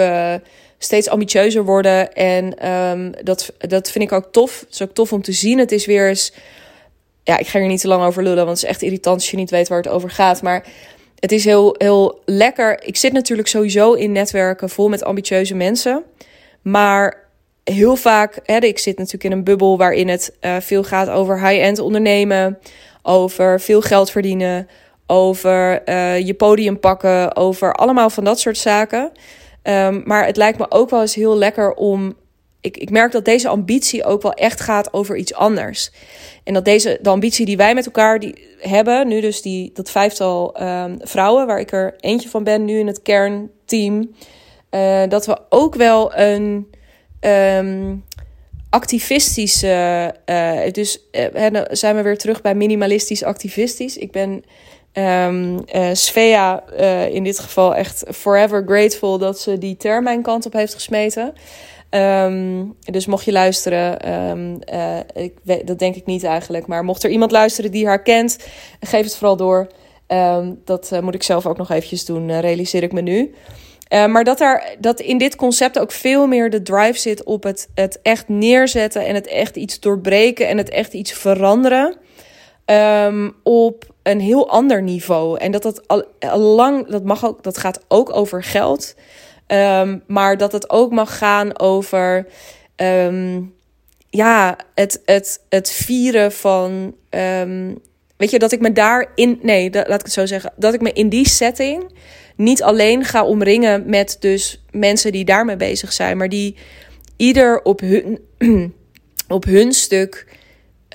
steeds 0.78 1.08
ambitieuzer 1.08 1.64
worden. 1.64 2.12
En 2.12 2.58
ehm, 2.58 3.12
dat, 3.22 3.52
dat 3.58 3.90
vind 3.90 4.04
ik 4.04 4.12
ook 4.12 4.32
tof. 4.32 4.60
Het 4.60 4.74
is 4.74 4.82
ook 4.82 4.94
tof 4.94 5.12
om 5.12 5.22
te 5.22 5.32
zien. 5.32 5.58
Het 5.58 5.72
is 5.72 5.86
weer 5.86 6.08
eens. 6.08 6.32
Ja, 7.30 7.38
ik 7.38 7.46
ga 7.46 7.58
er 7.58 7.66
niet 7.66 7.80
te 7.80 7.88
lang 7.88 8.04
over 8.04 8.22
lullen, 8.22 8.44
want 8.44 8.60
het 8.60 8.66
is 8.66 8.74
echt 8.74 8.82
irritant 8.82 9.16
als 9.16 9.30
je 9.30 9.36
niet 9.36 9.50
weet 9.50 9.68
waar 9.68 9.78
het 9.78 9.88
over 9.88 10.10
gaat. 10.10 10.42
Maar 10.42 10.66
het 11.18 11.32
is 11.32 11.44
heel, 11.44 11.74
heel 11.78 12.22
lekker. 12.24 12.84
Ik 12.84 12.96
zit 12.96 13.12
natuurlijk 13.12 13.48
sowieso 13.48 13.92
in 13.92 14.12
netwerken 14.12 14.68
vol 14.68 14.88
met 14.88 15.04
ambitieuze 15.04 15.54
mensen. 15.54 16.02
Maar 16.62 17.28
heel 17.64 17.96
vaak, 17.96 18.40
hè, 18.44 18.56
ik 18.56 18.78
zit 18.78 18.96
natuurlijk 18.96 19.24
in 19.24 19.32
een 19.32 19.44
bubbel 19.44 19.78
waarin 19.78 20.08
het 20.08 20.36
uh, 20.40 20.56
veel 20.60 20.82
gaat 20.82 21.08
over 21.08 21.48
high-end 21.48 21.78
ondernemen, 21.78 22.58
over 23.02 23.60
veel 23.60 23.80
geld 23.80 24.10
verdienen, 24.10 24.68
over 25.06 25.88
uh, 25.88 26.18
je 26.18 26.34
podium 26.34 26.80
pakken, 26.80 27.36
over 27.36 27.74
allemaal 27.74 28.10
van 28.10 28.24
dat 28.24 28.40
soort 28.40 28.58
zaken. 28.58 29.12
Um, 29.62 30.02
maar 30.04 30.26
het 30.26 30.36
lijkt 30.36 30.58
me 30.58 30.66
ook 30.68 30.90
wel 30.90 31.00
eens 31.00 31.14
heel 31.14 31.36
lekker 31.36 31.74
om. 31.74 32.14
Ik, 32.60 32.76
ik 32.76 32.90
merk 32.90 33.12
dat 33.12 33.24
deze 33.24 33.48
ambitie 33.48 34.04
ook 34.04 34.22
wel 34.22 34.32
echt 34.32 34.60
gaat 34.60 34.92
over 34.92 35.16
iets 35.16 35.34
anders. 35.34 35.90
En 36.44 36.54
dat 36.54 36.64
deze, 36.64 36.98
de 37.02 37.08
ambitie 37.08 37.46
die 37.46 37.56
wij 37.56 37.74
met 37.74 37.86
elkaar 37.86 38.18
die 38.18 38.48
hebben, 38.58 39.08
nu 39.08 39.20
dus 39.20 39.42
die, 39.42 39.70
dat 39.74 39.90
vijftal 39.90 40.62
um, 40.62 40.98
vrouwen, 41.00 41.46
waar 41.46 41.60
ik 41.60 41.72
er 41.72 41.94
eentje 42.00 42.28
van 42.28 42.44
ben, 42.44 42.64
nu 42.64 42.78
in 42.78 42.86
het 42.86 43.02
kernteam, 43.02 44.14
uh, 44.70 45.02
dat 45.08 45.26
we 45.26 45.38
ook 45.48 45.74
wel 45.74 46.16
een 46.16 46.70
um, 47.20 48.04
activistische. 48.70 50.14
Uh, 50.26 50.72
dus 50.72 51.00
uh, 51.12 51.60
zijn 51.70 51.96
we 51.96 52.02
weer 52.02 52.18
terug 52.18 52.40
bij 52.40 52.54
minimalistisch 52.54 53.24
activistisch. 53.24 53.96
Ik 53.96 54.12
ben 54.12 54.44
uh, 54.94 55.90
Svea 55.92 56.70
in 57.06 57.24
dit 57.24 57.38
geval 57.38 57.74
echt 57.74 58.04
forever 58.12 58.62
grateful 58.66 59.18
dat 59.18 59.40
ze 59.40 59.58
die 59.58 59.76
term 59.76 60.04
mijn 60.04 60.22
kant 60.22 60.46
op 60.46 60.52
heeft 60.52 60.74
gesmeten. 60.74 61.32
Um, 61.90 62.76
dus 62.80 63.06
mocht 63.06 63.24
je 63.24 63.32
luisteren, 63.32 64.12
um, 64.30 64.58
uh, 64.72 64.98
ik 65.14 65.66
dat 65.66 65.78
denk 65.78 65.94
ik 65.94 66.06
niet 66.06 66.24
eigenlijk, 66.24 66.66
maar 66.66 66.84
mocht 66.84 67.02
er 67.02 67.10
iemand 67.10 67.30
luisteren 67.30 67.70
die 67.70 67.86
haar 67.86 68.02
kent, 68.02 68.38
geef 68.80 69.04
het 69.04 69.16
vooral 69.16 69.36
door. 69.36 69.66
Um, 70.06 70.60
dat 70.64 70.90
uh, 70.92 71.00
moet 71.00 71.14
ik 71.14 71.22
zelf 71.22 71.46
ook 71.46 71.56
nog 71.56 71.70
eventjes 71.70 72.04
doen, 72.04 72.28
uh, 72.28 72.38
realiseer 72.38 72.82
ik 72.82 72.92
me 72.92 73.00
nu. 73.00 73.34
Maar 73.88 74.24
dat, 74.24 74.40
er, 74.40 74.76
dat 74.78 75.00
in 75.00 75.18
dit 75.18 75.36
concept 75.36 75.78
ook 75.78 75.92
veel 75.92 76.26
meer 76.26 76.50
de 76.50 76.62
drive 76.62 76.98
zit 76.98 77.24
op 77.24 77.42
het, 77.42 77.68
het 77.74 77.98
echt 78.02 78.28
neerzetten 78.28 79.06
en 79.06 79.14
het 79.14 79.26
echt 79.26 79.56
iets 79.56 79.80
doorbreken 79.80 80.48
en 80.48 80.58
het 80.58 80.68
echt 80.68 80.92
iets 80.92 81.12
veranderen. 81.12 81.96
Op 83.42 83.84
een 84.02 84.20
heel 84.20 84.48
ander 84.50 84.82
niveau. 84.82 85.38
En 85.38 85.50
dat 85.52 85.62
dat 85.62 85.88
al, 85.88 86.04
al 86.20 86.38
lang, 86.38 86.86
dat, 86.86 87.04
mag 87.04 87.26
ook, 87.26 87.42
dat 87.42 87.58
gaat 87.58 87.80
ook 87.88 88.16
over 88.16 88.42
geld. 88.42 88.94
Um, 89.52 90.02
maar 90.06 90.36
dat 90.36 90.52
het 90.52 90.70
ook 90.70 90.90
mag 90.90 91.18
gaan 91.18 91.58
over. 91.58 92.26
Um, 92.76 93.54
ja, 94.10 94.56
het, 94.74 95.02
het, 95.04 95.40
het 95.48 95.70
vieren 95.70 96.32
van. 96.32 96.94
weet 98.16 98.30
je, 98.30 98.38
dat 98.38 98.52
ik 98.52 98.60
me 98.60 98.72
daarin. 98.72 99.38
Nee, 99.42 99.70
dat, 99.70 99.88
laat 99.88 99.98
ik 99.98 100.04
het 100.04 100.14
zo 100.14 100.26
zeggen. 100.26 100.52
Dat 100.56 100.74
ik 100.74 100.80
me 100.80 100.92
in 100.92 101.08
die 101.08 101.28
setting 101.28 101.92
niet 102.40 102.62
alleen 102.62 103.04
ga 103.04 103.24
omringen 103.24 103.82
met 103.86 104.16
dus 104.20 104.64
mensen 104.70 105.12
die 105.12 105.24
daarmee 105.24 105.56
bezig 105.56 105.92
zijn, 105.92 106.16
maar 106.16 106.28
die 106.28 106.56
ieder 107.16 107.62
op 107.62 107.80
hun, 107.80 108.18
op 109.28 109.44
hun 109.44 109.72
stuk 109.72 110.26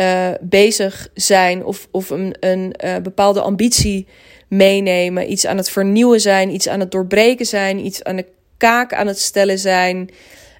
uh, 0.01 0.29
bezig 0.41 1.09
zijn 1.13 1.65
of, 1.65 1.87
of 1.91 2.09
een, 2.09 2.35
een 2.39 2.75
uh, 2.85 2.95
bepaalde 2.97 3.41
ambitie 3.41 4.07
meenemen, 4.47 5.31
iets 5.31 5.45
aan 5.45 5.57
het 5.57 5.69
vernieuwen 5.69 6.21
zijn, 6.21 6.53
iets 6.53 6.67
aan 6.67 6.79
het 6.79 6.91
doorbreken 6.91 7.45
zijn, 7.45 7.85
iets 7.85 8.03
aan 8.03 8.15
de 8.15 8.25
kaak 8.57 8.93
aan 8.93 9.07
het 9.07 9.19
stellen 9.19 9.59
zijn. 9.59 10.09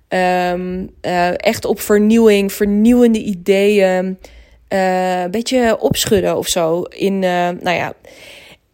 Um, 0.10 0.90
uh, 1.02 1.30
echt 1.46 1.66
op 1.66 1.80
vernieuwing, 1.80 2.54
vernieuwende 2.54 3.20
ideeën. 3.20 4.20
een 4.68 5.32
beetje 5.32 5.80
opschudden 5.80 6.38
of 6.38 6.48
zo. 6.48 6.82
In, 6.82 7.20
nou 7.20 7.70
ja, 7.70 7.94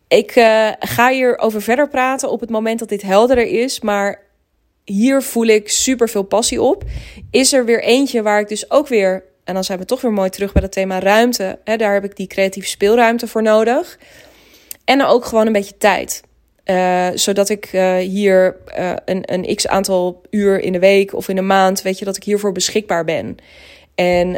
ik 0.08 0.32
ga 0.80 1.10
hierover 1.10 1.62
verder 1.62 1.88
praten 1.88 2.32
op 2.32 2.40
het 2.40 2.50
moment 2.50 2.80
dat 2.80 2.90
dit 2.90 3.02
helderder 3.02 3.48
is. 3.48 3.80
Maar 3.80 4.20
hier 4.86 5.22
voel 5.22 5.46
ik 5.46 5.70
super 5.70 6.10
veel 6.10 6.24
passie 6.24 6.62
op. 6.62 6.84
Is 7.32 7.54
er 7.54 7.66
weer 7.66 7.84
eentje 7.84 8.22
waar 8.22 8.40
ik 8.40 8.48
dus 8.48 8.72
ook 8.72 8.88
weer. 8.88 9.24
En 9.44 9.54
dan 9.54 9.64
zijn 9.64 9.80
we 9.80 9.86
toch 9.86 10.02
weer 10.02 10.12
mooi 10.12 10.30
terug 10.30 10.54
bij 10.54 10.62
het 10.62 10.72
thema 10.72 11.00
ruimte. 11.00 11.60
Hè, 11.64 11.78
daar 11.78 11.94
heb 11.94 12.04
ik 12.04 12.16
die 12.16 12.28
creatieve 12.28 12.68
speelruimte 12.68 13.28
voor 13.28 13.42
nodig. 13.42 14.00
En 14.86 14.98
dan 14.98 15.08
ook 15.08 15.26
gewoon 15.26 15.46
een 15.46 15.54
beetje 15.54 15.78
tijd. 15.78 16.24
Uh, 16.66 17.08
zodat 17.14 17.50
ik 17.50 17.74
uh, 17.74 17.96
hier 17.96 18.58
uh, 18.80 18.94
een, 19.06 19.34
een 19.34 19.56
x 19.56 19.68
aantal 19.68 20.22
uur 20.30 20.60
in 20.60 20.72
de 20.72 20.80
week 20.80 21.14
of 21.14 21.30
in 21.30 21.38
een 21.38 21.48
maand, 21.48 21.82
weet 21.82 22.00
je, 22.00 22.06
dat 22.06 22.18
ik 22.18 22.24
hiervoor 22.24 22.52
beschikbaar 22.52 23.06
ben. 23.06 23.36
En 23.96 24.38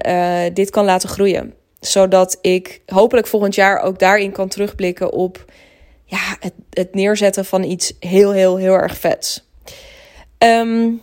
dit 0.53 0.69
kan 0.69 0.85
laten 0.85 1.09
groeien. 1.09 1.53
Zodat 1.79 2.37
ik 2.41 2.81
hopelijk 2.85 3.27
volgend 3.27 3.55
jaar 3.55 3.81
ook 3.81 3.99
daarin 3.99 4.31
kan 4.31 4.47
terugblikken 4.47 5.11
op 5.11 5.45
ja, 6.05 6.37
het, 6.39 6.53
het 6.69 6.95
neerzetten 6.95 7.45
van 7.45 7.63
iets 7.63 7.93
heel, 7.99 8.31
heel, 8.31 8.57
heel 8.57 8.73
erg 8.73 8.97
vets. 8.97 9.49
Um, 10.37 11.01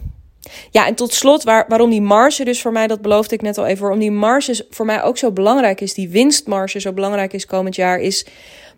ja, 0.70 0.86
en 0.86 0.94
tot 0.94 1.12
slot, 1.12 1.42
waar, 1.42 1.64
waarom 1.68 1.90
die 1.90 2.02
marge 2.02 2.44
dus 2.44 2.60
voor 2.60 2.72
mij, 2.72 2.86
dat 2.86 3.02
beloofde 3.02 3.34
ik 3.34 3.42
net 3.42 3.58
al 3.58 3.66
even, 3.66 3.80
waarom 3.82 4.00
die 4.00 4.10
marge 4.10 4.66
voor 4.70 4.86
mij 4.86 5.02
ook 5.02 5.18
zo 5.18 5.32
belangrijk 5.32 5.80
is, 5.80 5.94
die 5.94 6.08
winstmarge 6.08 6.80
zo 6.80 6.92
belangrijk 6.92 7.32
is 7.32 7.46
komend 7.46 7.76
jaar, 7.76 7.98
is 7.98 8.26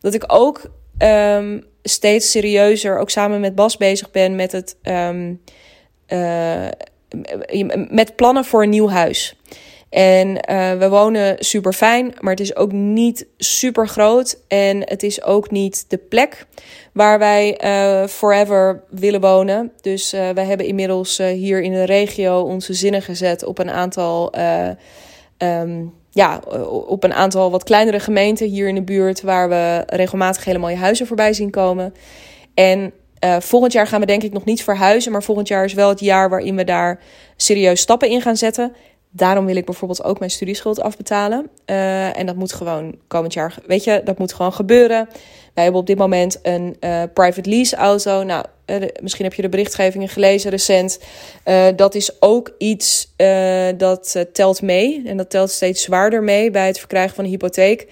dat 0.01 0.15
ik 0.15 0.25
ook 0.27 0.71
um, 0.99 1.65
steeds 1.83 2.31
serieuzer, 2.31 2.99
ook 2.99 3.11
samen 3.11 3.41
met 3.41 3.55
Bas 3.55 3.77
bezig 3.77 4.11
ben 4.11 4.37
met 4.37 4.53
het 4.53 4.77
um, 4.83 5.41
met 7.89 8.17
plannen 8.17 8.45
voor 8.45 8.63
een 8.63 8.69
nieuw 8.69 8.89
huis. 8.89 9.37
En 9.89 10.29
uh, 10.29 10.73
we 10.73 10.89
wonen 10.89 11.37
super 11.39 11.73
fijn, 11.73 12.15
maar 12.21 12.31
het 12.31 12.41
is 12.41 12.57
ook 12.57 12.73
niet 12.73 13.27
super 13.39 13.89
groot. 13.89 14.39
En 14.49 14.81
het 14.81 15.03
is 15.03 15.23
ook 15.23 15.51
niet 15.51 15.85
de 15.89 15.99
plek 15.99 16.47
waar 16.93 17.19
wij 17.19 17.61
uh, 17.65 18.07
forever 18.07 18.83
willen 18.91 19.21
wonen. 19.21 19.73
Dus 19.81 20.15
uh, 20.15 20.31
wij 20.31 20.45
hebben 20.45 20.67
inmiddels 20.67 21.19
hier 21.19 21.63
in 21.63 21.73
de 21.73 21.85
regio 21.85 22.41
onze 22.41 22.75
zinnen 22.75 23.03
gezet 23.03 23.45
op 23.45 23.59
een 23.59 23.71
aantal. 23.71 24.35
Um, 25.39 26.01
ja, 26.15 26.41
op 26.87 27.05
een 27.05 27.15
aantal 27.15 27.51
wat 27.51 27.65
kleinere 27.65 28.01
gemeenten 28.01 28.49
hier 28.49 28.69
in 28.69 28.75
de 28.75 28.83
buurt, 28.83 29.23
waar 29.23 29.49
we 29.49 29.83
regelmatig 29.87 30.45
hele 30.45 30.59
mooie 30.59 30.77
huizen 30.77 31.07
voorbij 31.07 31.33
zien 31.33 31.51
komen. 31.51 31.95
En 32.55 32.93
uh, 33.25 33.37
volgend 33.41 33.73
jaar 33.73 33.87
gaan 33.87 34.01
we 34.01 34.07
denk 34.07 34.23
ik 34.23 34.33
nog 34.33 34.45
niet 34.45 34.65
verhuizen, 34.65 35.13
maar 35.13 35.23
volgend 35.23 35.49
jaar 35.49 35.65
is 35.65 35.73
wel 35.73 35.89
het 35.89 36.01
jaar 36.01 36.29
waarin 36.29 36.57
we 36.57 36.65
daar 36.65 37.01
serieus 37.37 37.81
stappen 37.81 38.09
in 38.09 38.21
gaan 38.21 38.37
zetten. 38.37 38.73
Daarom 39.11 39.47
wil 39.47 39.57
ik 39.57 39.65
bijvoorbeeld 39.65 40.05
ook 40.05 40.19
mijn 40.19 40.31
studieschuld 40.31 40.81
afbetalen. 40.81 41.51
Uh, 41.67 42.19
en 42.19 42.27
dat 42.27 42.37
moet 42.37 42.53
gewoon 42.53 42.95
komend 43.07 43.33
jaar, 43.33 43.55
weet 43.67 43.85
je, 43.85 44.01
dat 44.05 44.19
moet 44.19 44.33
gewoon 44.33 44.53
gebeuren. 44.53 45.09
Wij 45.55 45.63
hebben 45.65 45.81
op 45.81 45.87
dit 45.87 45.99
moment 45.99 46.39
een 46.43 46.77
uh, 46.81 47.03
private 47.15 47.51
lease 47.51 47.77
auto. 47.77 48.23
Nou, 48.23 48.45
uh, 48.67 48.77
misschien 49.03 49.25
heb 49.25 49.35
je 49.35 49.43
de 49.43 49.49
berichtgevingen 49.49 50.09
gelezen 50.09 50.51
recent. 50.51 50.99
dat 51.77 51.95
is 51.95 52.21
ook 52.21 52.55
iets 52.59 53.15
dat 53.77 54.25
telt 54.33 54.63
mee. 54.63 55.03
En 55.07 55.17
dat 55.17 55.31
telt 55.31 55.51
steeds 55.51 55.83
zwaarder 55.83 56.23
mee 56.23 56.51
bij 56.51 56.67
het 56.67 56.79
verkrijgen 56.79 57.15
van 57.15 57.25
een 57.25 57.31
hypotheek. 57.31 57.87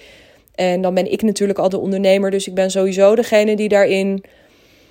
En 0.55 0.83
dan 0.83 0.95
ben 0.95 1.13
ik 1.13 1.23
natuurlijk 1.23 1.59
al 1.59 1.69
de 1.69 1.79
ondernemer. 1.79 2.31
Dus 2.31 2.47
ik 2.47 2.55
ben 2.55 2.71
sowieso 2.71 3.15
degene 3.15 3.57
die 3.57 3.69
daarin 3.69 4.25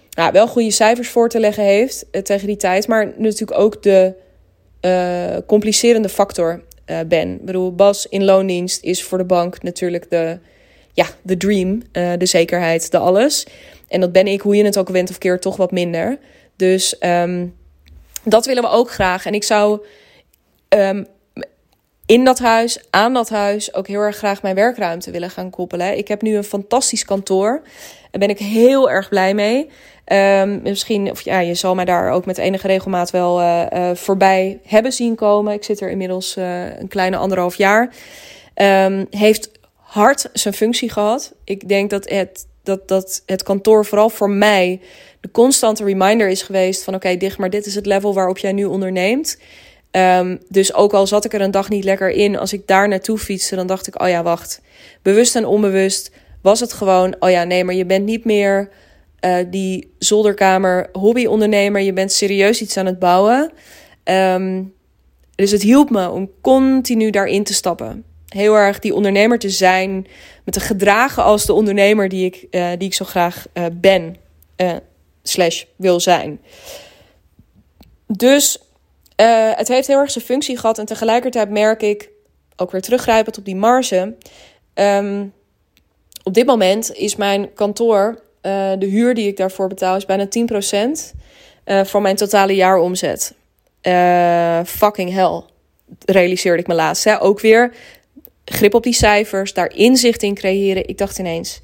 nou, 0.09 0.31
wel 0.31 0.47
goede 0.47 0.71
cijfers 0.71 1.09
voor 1.09 1.29
te 1.29 1.39
leggen 1.39 1.63
heeft 1.63 2.05
tegen 2.23 2.47
die 2.47 2.57
tijd. 2.57 2.87
Maar 2.87 3.13
natuurlijk 3.17 3.59
ook 3.59 3.83
de 3.83 4.13
complicerende 5.45 6.09
factor 6.09 6.61
ben. 7.07 7.33
Ik 7.33 7.45
bedoel, 7.45 7.75
Bas 7.75 8.07
in 8.07 8.23
loondienst 8.23 8.83
is 8.83 9.03
voor 9.03 9.17
de 9.17 9.23
bank 9.23 9.63
natuurlijk 9.63 10.09
de, 10.09 10.39
ja, 10.99 11.07
de 11.21 11.37
dream, 11.37 11.81
uh, 11.93 12.11
de 12.17 12.25
zekerheid, 12.25 12.91
de 12.91 12.97
alles. 12.97 13.45
En 13.87 13.99
dat 13.99 14.11
ben 14.11 14.27
ik, 14.27 14.41
hoe 14.41 14.55
je 14.55 14.63
het 14.63 14.77
ook 14.77 14.89
went 14.89 15.09
of 15.09 15.17
keer, 15.17 15.39
toch 15.39 15.57
wat 15.57 15.71
minder. 15.71 16.17
Dus 16.55 16.95
um, 16.99 17.55
dat 18.23 18.45
willen 18.45 18.63
we 18.63 18.69
ook 18.69 18.91
graag. 18.91 19.25
En 19.25 19.33
ik 19.33 19.43
zou 19.43 19.85
um, 20.69 21.07
in 22.05 22.23
dat 22.23 22.39
huis, 22.39 22.79
aan 22.89 23.13
dat 23.13 23.29
huis, 23.29 23.73
ook 23.73 23.87
heel 23.87 24.01
erg 24.01 24.17
graag 24.17 24.41
mijn 24.41 24.55
werkruimte 24.55 25.11
willen 25.11 25.29
gaan 25.29 25.49
koppelen. 25.49 25.97
Ik 25.97 26.07
heb 26.07 26.21
nu 26.21 26.35
een 26.35 26.43
fantastisch 26.43 27.05
kantoor. 27.05 27.61
Daar 28.11 28.19
ben 28.19 28.29
ik 28.29 28.39
heel 28.39 28.89
erg 28.89 29.09
blij 29.09 29.33
mee. 29.33 29.69
Um, 30.41 30.61
misschien, 30.63 31.11
of 31.11 31.21
ja, 31.21 31.39
je 31.39 31.53
zal 31.53 31.75
mij 31.75 31.85
daar 31.85 32.11
ook 32.11 32.25
met 32.25 32.37
enige 32.37 32.67
regelmaat 32.67 33.11
wel 33.11 33.41
uh, 33.41 33.65
uh, 33.73 33.95
voorbij 33.95 34.59
hebben 34.65 34.91
zien 34.91 35.15
komen. 35.15 35.53
Ik 35.53 35.63
zit 35.63 35.81
er 35.81 35.89
inmiddels 35.89 36.35
een 36.35 36.87
kleine 36.87 37.17
anderhalf 37.17 37.55
jaar. 37.55 37.93
Heeft 39.09 39.58
hard 39.89 40.29
zijn 40.33 40.53
functie 40.53 40.89
gehad. 40.89 41.33
Ik 41.43 41.67
denk 41.67 41.89
dat 41.89 42.09
het, 42.09 42.47
dat, 42.63 42.87
dat 42.87 43.23
het 43.25 43.43
kantoor 43.43 43.85
vooral 43.85 44.09
voor 44.09 44.29
mij 44.29 44.81
de 45.19 45.31
constante 45.31 45.83
reminder 45.83 46.29
is 46.29 46.41
geweest 46.41 46.83
van 46.83 46.95
oké, 46.95 47.17
dicht, 47.17 47.37
maar 47.37 47.49
dit 47.49 47.65
is 47.65 47.75
het 47.75 47.85
level 47.85 48.13
waarop 48.13 48.37
jij 48.37 48.51
nu 48.51 48.65
onderneemt. 48.65 49.39
Um, 49.91 50.39
dus 50.49 50.73
ook 50.73 50.93
al 50.93 51.07
zat 51.07 51.25
ik 51.25 51.33
er 51.33 51.41
een 51.41 51.51
dag 51.51 51.69
niet 51.69 51.83
lekker 51.83 52.09
in, 52.09 52.37
als 52.37 52.53
ik 52.53 52.67
daar 52.67 52.87
naartoe 52.87 53.17
fietste, 53.17 53.55
dan 53.55 53.67
dacht 53.67 53.87
ik, 53.87 54.01
oh 54.01 54.07
ja, 54.07 54.23
wacht. 54.23 54.61
Bewust 55.01 55.35
en 55.35 55.45
onbewust 55.45 56.11
was 56.41 56.59
het 56.59 56.73
gewoon, 56.73 57.15
oh 57.19 57.29
ja, 57.29 57.43
nee, 57.43 57.63
maar 57.63 57.75
je 57.75 57.85
bent 57.85 58.05
niet 58.05 58.25
meer 58.25 58.69
uh, 59.25 59.35
die 59.49 59.93
zolderkamer 59.97 60.89
hobbyondernemer. 60.91 61.81
Je 61.81 61.93
bent 61.93 62.11
serieus 62.11 62.61
iets 62.61 62.77
aan 62.77 62.85
het 62.85 62.99
bouwen. 62.99 63.51
Um, 64.03 64.73
dus 65.35 65.51
het 65.51 65.61
hielp 65.61 65.89
me 65.89 66.09
om 66.09 66.31
continu 66.41 67.09
daarin 67.09 67.43
te 67.43 67.53
stappen. 67.53 68.03
Heel 68.29 68.55
erg 68.55 68.79
die 68.79 68.95
ondernemer 68.95 69.39
te 69.39 69.49
zijn. 69.49 70.07
Met 70.43 70.53
te 70.53 70.59
gedragen 70.59 71.23
als 71.23 71.45
de 71.45 71.53
ondernemer 71.53 72.09
die 72.09 72.25
ik, 72.25 72.47
uh, 72.51 72.69
die 72.77 72.87
ik 72.87 72.93
zo 72.93 73.05
graag 73.05 73.45
uh, 73.53 73.65
ben. 73.73 74.15
slash 75.23 75.63
wil 75.75 75.99
zijn. 75.99 76.41
Dus 78.07 78.59
het 79.55 79.67
heeft 79.67 79.87
heel 79.87 79.99
erg 79.99 80.11
zijn 80.11 80.25
functie 80.25 80.57
gehad. 80.57 80.77
En 80.77 80.85
tegelijkertijd 80.85 81.49
merk 81.49 81.81
ik, 81.81 82.09
ook 82.55 82.71
weer 82.71 82.81
teruggrijpend 82.81 83.37
op 83.37 83.45
die 83.45 83.55
marge. 83.55 84.15
Um, 84.73 85.33
op 86.23 86.33
dit 86.33 86.45
moment 86.45 86.93
is 86.93 87.15
mijn 87.15 87.53
kantoor, 87.53 88.21
de 88.41 88.85
huur 88.85 89.13
die 89.13 89.27
ik 89.27 89.37
daarvoor 89.37 89.67
betaal, 89.67 89.95
is 89.95 90.05
bijna 90.05 90.27
10% 90.27 90.29
uh, 91.65 91.83
van 91.83 92.01
mijn 92.01 92.15
totale 92.15 92.55
jaaromzet. 92.55 93.33
Fucking 94.65 95.13
hell, 95.13 95.41
realiseerde 96.05 96.61
ik 96.61 96.67
me 96.67 96.73
laatst. 96.73 97.03
Hè? 97.03 97.21
Ook 97.21 97.39
weer 97.39 97.73
grip 98.49 98.73
op 98.73 98.83
die 98.83 98.93
cijfers, 98.93 99.53
daar 99.53 99.75
inzicht 99.75 100.23
in 100.23 100.33
creëren. 100.33 100.87
Ik 100.87 100.97
dacht 100.97 101.19
ineens, 101.19 101.61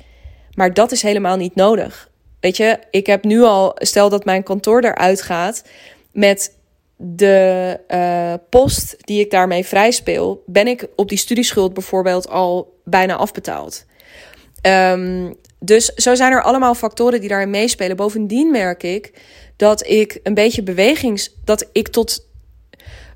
maar 0.54 0.74
dat 0.74 0.92
is 0.92 1.02
helemaal 1.02 1.38
niet 1.38 1.56
nodig. 1.56 2.10
Weet 2.40 2.58
je, 2.58 2.80
ik 2.92 3.08
heb 3.08 3.24
nu 3.24 3.42
al, 3.42 3.72
stel 3.76 4.10
dat 4.10 4.26
mijn 4.26 4.44
kantoor 4.44 4.84
eruit 4.84 5.22
gaat 5.22 5.64
met 6.12 6.58
de 6.98 7.80
uh, 7.90 8.34
post 8.50 8.96
die 9.00 9.20
ik 9.20 9.32
daarmee 9.32 9.66
vrijspeel, 9.66 10.44
ben 10.46 10.68
ik 10.68 10.88
op 10.96 11.10
die 11.10 11.18
studieschuld 11.18 11.74
bijvoorbeeld 11.74 12.30
al 12.30 12.80
bijna 12.84 13.16
afbetaald. 13.16 13.86
Um, 14.62 15.36
dus 15.60 15.86
zo 15.86 16.16
zijn 16.16 16.32
er 16.32 16.42
allemaal 16.42 16.76
factoren 16.76 17.20
die 17.20 17.30
daarin 17.30 17.50
meespelen. 17.50 17.96
Bovendien 17.96 18.52
merk 18.52 18.84
ik 18.84 19.12
dat 19.56 19.88
ik 19.88 20.20
een 20.24 20.34
beetje 20.34 20.64
bewegings. 20.64 21.36
dat 21.44 21.70
ik 21.72 21.88
tot 21.88 22.28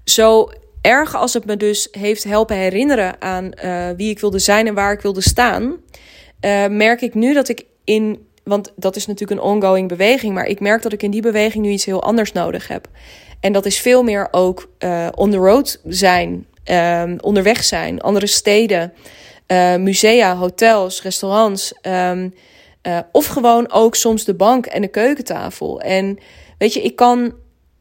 zo 0.03 0.51
erg 0.81 1.15
als 1.15 1.33
het 1.33 1.45
me 1.45 1.57
dus 1.57 1.87
heeft 1.91 2.23
helpen 2.23 2.55
herinneren 2.55 3.21
aan 3.21 3.51
uh, 3.63 3.89
wie 3.97 4.09
ik 4.09 4.19
wilde 4.19 4.39
zijn 4.39 4.67
en 4.67 4.73
waar 4.73 4.91
ik 4.91 5.01
wilde 5.01 5.21
staan. 5.21 5.63
Uh, 5.65 6.67
merk 6.67 7.01
ik 7.01 7.13
nu 7.13 7.33
dat 7.33 7.49
ik 7.49 7.65
in. 7.83 8.27
Want 8.43 8.73
dat 8.75 8.95
is 8.95 9.05
natuurlijk 9.05 9.39
een 9.39 9.47
ongoing 9.47 9.87
beweging. 9.87 10.33
Maar 10.33 10.45
ik 10.45 10.59
merk 10.59 10.81
dat 10.81 10.93
ik 10.93 11.03
in 11.03 11.11
die 11.11 11.21
beweging 11.21 11.65
nu 11.65 11.71
iets 11.71 11.85
heel 11.85 12.03
anders 12.03 12.31
nodig 12.31 12.67
heb. 12.67 12.87
En 13.39 13.53
dat 13.53 13.65
is 13.65 13.79
veel 13.79 14.03
meer 14.03 14.27
ook 14.31 14.69
uh, 14.79 15.07
on 15.15 15.31
the 15.31 15.37
road 15.37 15.79
zijn, 15.85 16.47
um, 16.65 17.19
onderweg 17.19 17.63
zijn, 17.63 18.01
andere 18.01 18.27
steden. 18.27 18.93
Musea, 19.77 20.35
hotels, 20.35 21.01
restaurants. 21.01 21.73
Uh, 21.83 22.99
of 23.11 23.25
gewoon 23.25 23.71
ook 23.71 23.95
soms 23.95 24.23
de 24.23 24.33
bank 24.33 24.65
en 24.65 24.81
de 24.81 24.87
keukentafel. 24.87 25.81
En 25.81 26.17
weet 26.57 26.73
je, 26.73 26.81
ik 26.81 26.95
kan. 26.95 27.33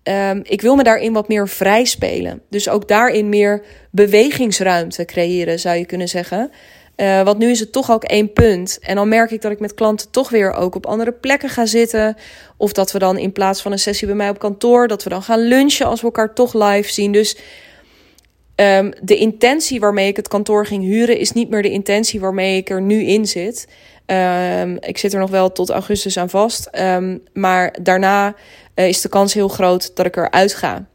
Um, 0.09 0.41
ik 0.43 0.61
wil 0.61 0.75
me 0.77 0.83
daarin 0.83 1.13
wat 1.13 1.29
meer 1.29 1.49
vrij 1.49 1.85
spelen. 1.85 2.43
Dus 2.51 2.69
ook 2.69 2.89
daarin 2.89 3.29
meer 3.29 3.63
bewegingsruimte 3.91 5.05
creëren, 5.05 5.59
zou 5.59 5.77
je 5.77 5.87
kunnen 5.87 6.09
zeggen. 6.09 6.51
Uh, 6.97 7.23
want 7.23 7.39
nu 7.39 7.51
is 7.51 7.61
het 7.61 7.73
toch 7.73 7.91
ook 7.91 8.05
één 8.05 8.33
punt. 8.33 8.79
En 8.81 8.97
dan 8.97 9.09
merk 9.09 9.31
ik 9.31 9.43
dat 9.43 9.53
ik 9.53 9.61
met 9.61 9.75
klanten 9.75 10.11
toch 10.11 10.31
weer 10.31 10.53
ook 10.53 10.75
op 10.75 10.87
andere 10.87 11.13
plekken 11.13 11.49
ga 11.49 11.67
zitten. 11.67 12.17
Of 12.57 12.73
dat 12.73 12.93
we 12.93 12.99
dan 12.99 13.19
in 13.19 13.33
plaats 13.33 13.63
van 13.63 13.73
een 13.73 13.79
sessie 13.79 14.07
bij 14.07 14.17
mij 14.17 14.29
op 14.29 14.39
kantoor, 14.39 14.89
dat 14.89 15.05
we 15.05 15.11
dan 15.11 15.23
gaan 15.23 15.41
lunchen 15.41 15.87
als 15.87 16.01
we 16.01 16.07
elkaar 16.07 16.35
toch 16.35 16.55
live 16.55 16.93
zien. 16.93 17.13
Dus 17.13 17.37
Um, 18.61 18.93
de 19.03 19.17
intentie 19.17 19.81
waarmee 19.81 20.09
ik 20.09 20.17
het 20.17 20.29
kantoor 20.29 20.67
ging 20.67 20.83
huren 20.83 21.19
is 21.19 21.33
niet 21.33 21.51
meer 21.51 21.63
de 21.63 21.71
intentie 21.71 22.21
waarmee 22.21 22.57
ik 22.57 22.71
er 22.71 22.83
nu 22.83 23.03
in 23.03 23.27
zit. 23.27 23.69
Um, 24.11 24.77
ik 24.81 24.99
zit 24.99 25.13
er 25.13 25.21
nog 25.21 25.31
wel 25.31 25.53
tot 25.53 25.71
augustus 25.71 26.17
aan 26.17 26.31
vast. 26.31 26.69
Um, 26.73 27.23
maar 27.33 27.77
daarna 27.83 28.35
uh, 28.75 28.89
is 28.89 29.01
de 29.01 29.09
kans 29.09 29.35
heel 29.35 29.49
groot 29.49 29.97
dat 29.97 30.07
ik 30.07 30.17
eruit 30.17 30.55
ga. 30.55 30.87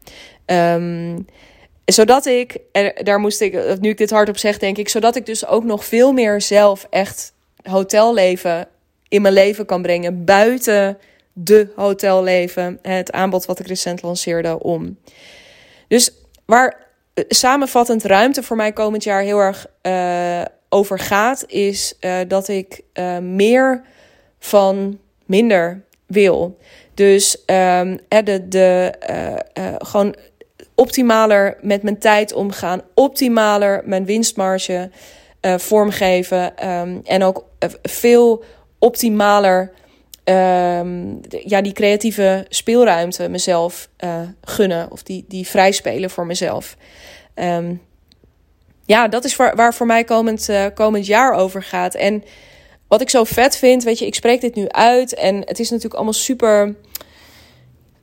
zodat 1.85 2.25
ik, 2.25 2.57
en 2.71 2.93
daar 3.03 3.19
moest 3.19 3.41
ik, 3.41 3.79
nu 3.79 3.89
ik 3.89 3.97
dit 3.97 4.09
hardop 4.09 4.37
zeg, 4.37 4.57
denk 4.57 4.77
ik, 4.77 4.89
zodat 4.89 5.15
ik 5.15 5.25
dus 5.25 5.47
ook 5.47 5.63
nog 5.63 5.85
veel 5.85 6.11
meer 6.11 6.41
zelf 6.41 6.87
echt 6.89 7.33
hotelleven 7.63 8.67
in 9.07 9.21
mijn 9.21 9.33
leven 9.33 9.65
kan 9.65 9.81
brengen. 9.81 10.25
Buiten 10.25 10.97
de 11.33 11.67
hotelleven, 11.75 12.79
het 12.81 13.11
aanbod 13.11 13.45
wat 13.45 13.59
ik 13.59 13.67
recent 13.67 14.01
lanceerde 14.01 14.63
om. 14.63 14.97
Dus 15.87 16.13
waar 16.45 16.87
samenvattend 17.27 18.03
ruimte 18.03 18.43
voor 18.43 18.55
mij 18.55 18.71
komend 18.71 19.03
jaar 19.03 19.21
heel 19.21 19.39
erg 19.39 19.67
uh, 19.81 20.41
over 20.73 20.99
gaat, 20.99 21.43
is 21.47 21.93
uh, 21.99 22.19
dat 22.27 22.47
ik 22.47 22.81
uh, 22.93 23.17
meer 23.17 23.81
van 24.39 24.99
minder 25.25 25.83
wil. 26.05 26.57
Dus 26.93 27.37
um, 27.45 27.99
de, 28.07 28.47
de, 28.47 28.93
gewoon 29.77 30.15
optimaler 30.75 31.57
met 31.61 31.83
mijn 31.83 31.99
tijd 31.99 32.33
omgaan, 32.33 32.81
optimaler 32.93 33.81
mijn 33.85 34.05
winstmarge 34.05 34.89
vormgeven 35.57 36.69
um, 36.69 37.01
en 37.03 37.23
ook 37.23 37.45
veel 37.81 38.43
optimaler 38.79 39.71
um, 40.23 41.19
ja, 41.29 41.61
die 41.61 41.73
creatieve 41.73 42.45
speelruimte 42.49 43.29
mezelf 43.29 43.89
gunnen. 44.41 44.91
Of 44.91 45.03
die, 45.03 45.25
die 45.27 45.47
vrij 45.47 45.71
spelen 45.71 46.09
voor 46.09 46.25
mezelf. 46.25 46.77
Ja, 48.85 49.07
dat 49.07 49.23
is 49.23 49.35
waar, 49.35 49.55
waar 49.55 49.73
voor 49.73 49.85
mij 49.85 50.03
komend, 50.03 50.49
uh, 50.49 50.65
komend 50.73 51.05
jaar 51.05 51.33
over 51.33 51.63
gaat. 51.63 51.95
En 51.95 52.23
wat 52.87 53.01
ik 53.01 53.09
zo 53.09 53.23
vet 53.23 53.57
vind, 53.57 53.83
weet 53.83 53.99
je, 53.99 54.05
ik 54.05 54.15
spreek 54.15 54.41
dit 54.41 54.55
nu 54.55 54.69
uit. 54.69 55.13
En 55.13 55.35
het 55.35 55.59
is 55.59 55.69
natuurlijk 55.69 55.95
allemaal 55.95 56.13
super. 56.13 56.75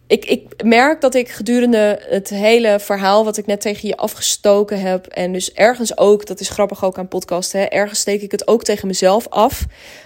Ik, 0.06 0.24
ik 0.24 0.64
merk 0.64 1.00
dat 1.00 1.14
ik 1.14 1.28
gedurende 1.28 2.00
het 2.08 2.28
hele 2.28 2.80
verhaal 2.80 3.24
wat 3.24 3.36
ik 3.36 3.46
net 3.46 3.60
tegen 3.60 3.88
je 3.88 3.96
afgestoken 3.96 4.80
heb. 4.80 5.06
En 5.06 5.32
dus 5.32 5.52
ergens 5.52 5.98
ook, 5.98 6.26
dat 6.26 6.40
is 6.40 6.48
grappig 6.48 6.84
ook 6.84 6.98
aan 6.98 7.08
podcast, 7.08 7.52
hè, 7.52 7.62
ergens 7.62 8.00
steek 8.00 8.22
ik 8.22 8.30
het 8.30 8.48
ook 8.48 8.62
tegen 8.64 8.86
mezelf 8.86 9.28
af. 9.28 9.64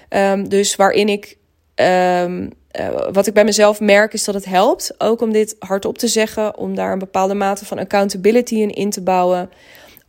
Um, 0.09 0.49
dus 0.49 0.77
waarin 0.77 1.09
ik 1.09 1.37
Um, 1.77 2.51
uh, 2.81 2.89
wat 3.13 3.27
ik 3.27 3.35
bij 3.35 3.45
mezelf 3.45 3.81
merk 3.81 4.13
is 4.13 4.25
dat 4.25 4.35
het 4.35 4.45
helpt. 4.45 4.95
Ook 4.99 5.21
om 5.21 5.33
dit 5.33 5.57
hardop 5.59 5.99
te 5.99 6.09
zeggen. 6.09 6.57
Om 6.57 6.75
daar 6.75 6.93
een 6.93 6.99
bepaalde 6.99 7.35
mate 7.35 7.65
van 7.65 7.79
accountability 7.79 8.55
in 8.55 8.71
in 8.71 8.91
te 8.91 9.03
bouwen. 9.03 9.51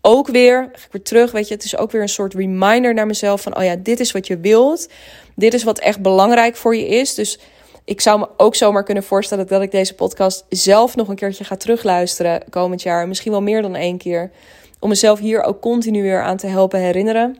Ook 0.07 0.27
weer, 0.27 0.71
weer 0.91 1.01
terug, 1.01 1.31
weet 1.31 1.47
je, 1.47 1.53
het 1.53 1.63
is 1.63 1.77
ook 1.77 1.91
weer 1.91 2.01
een 2.01 2.09
soort 2.09 2.33
reminder 2.33 2.93
naar 2.93 3.05
mezelf 3.05 3.41
van, 3.41 3.57
oh 3.57 3.63
ja, 3.63 3.75
dit 3.75 3.99
is 3.99 4.11
wat 4.11 4.27
je 4.27 4.37
wilt. 4.37 4.89
Dit 5.35 5.53
is 5.53 5.63
wat 5.63 5.79
echt 5.79 6.01
belangrijk 6.01 6.55
voor 6.55 6.75
je 6.75 6.87
is. 6.87 7.13
Dus 7.13 7.39
ik 7.85 8.01
zou 8.01 8.19
me 8.19 8.27
ook 8.37 8.55
zomaar 8.55 8.83
kunnen 8.83 9.03
voorstellen 9.03 9.47
dat 9.47 9.61
ik 9.61 9.71
deze 9.71 9.95
podcast 9.95 10.45
zelf 10.49 10.95
nog 10.95 11.07
een 11.07 11.15
keertje 11.15 11.43
ga 11.43 11.55
terugluisteren 11.55 12.43
komend 12.49 12.81
jaar. 12.81 13.07
Misschien 13.07 13.31
wel 13.31 13.41
meer 13.41 13.61
dan 13.61 13.75
één 13.75 13.97
keer. 13.97 14.31
Om 14.79 14.89
mezelf 14.89 15.19
hier 15.19 15.43
ook 15.43 15.61
continu 15.61 16.01
weer 16.01 16.21
aan 16.21 16.37
te 16.37 16.47
helpen 16.47 16.79
herinneren. 16.79 17.37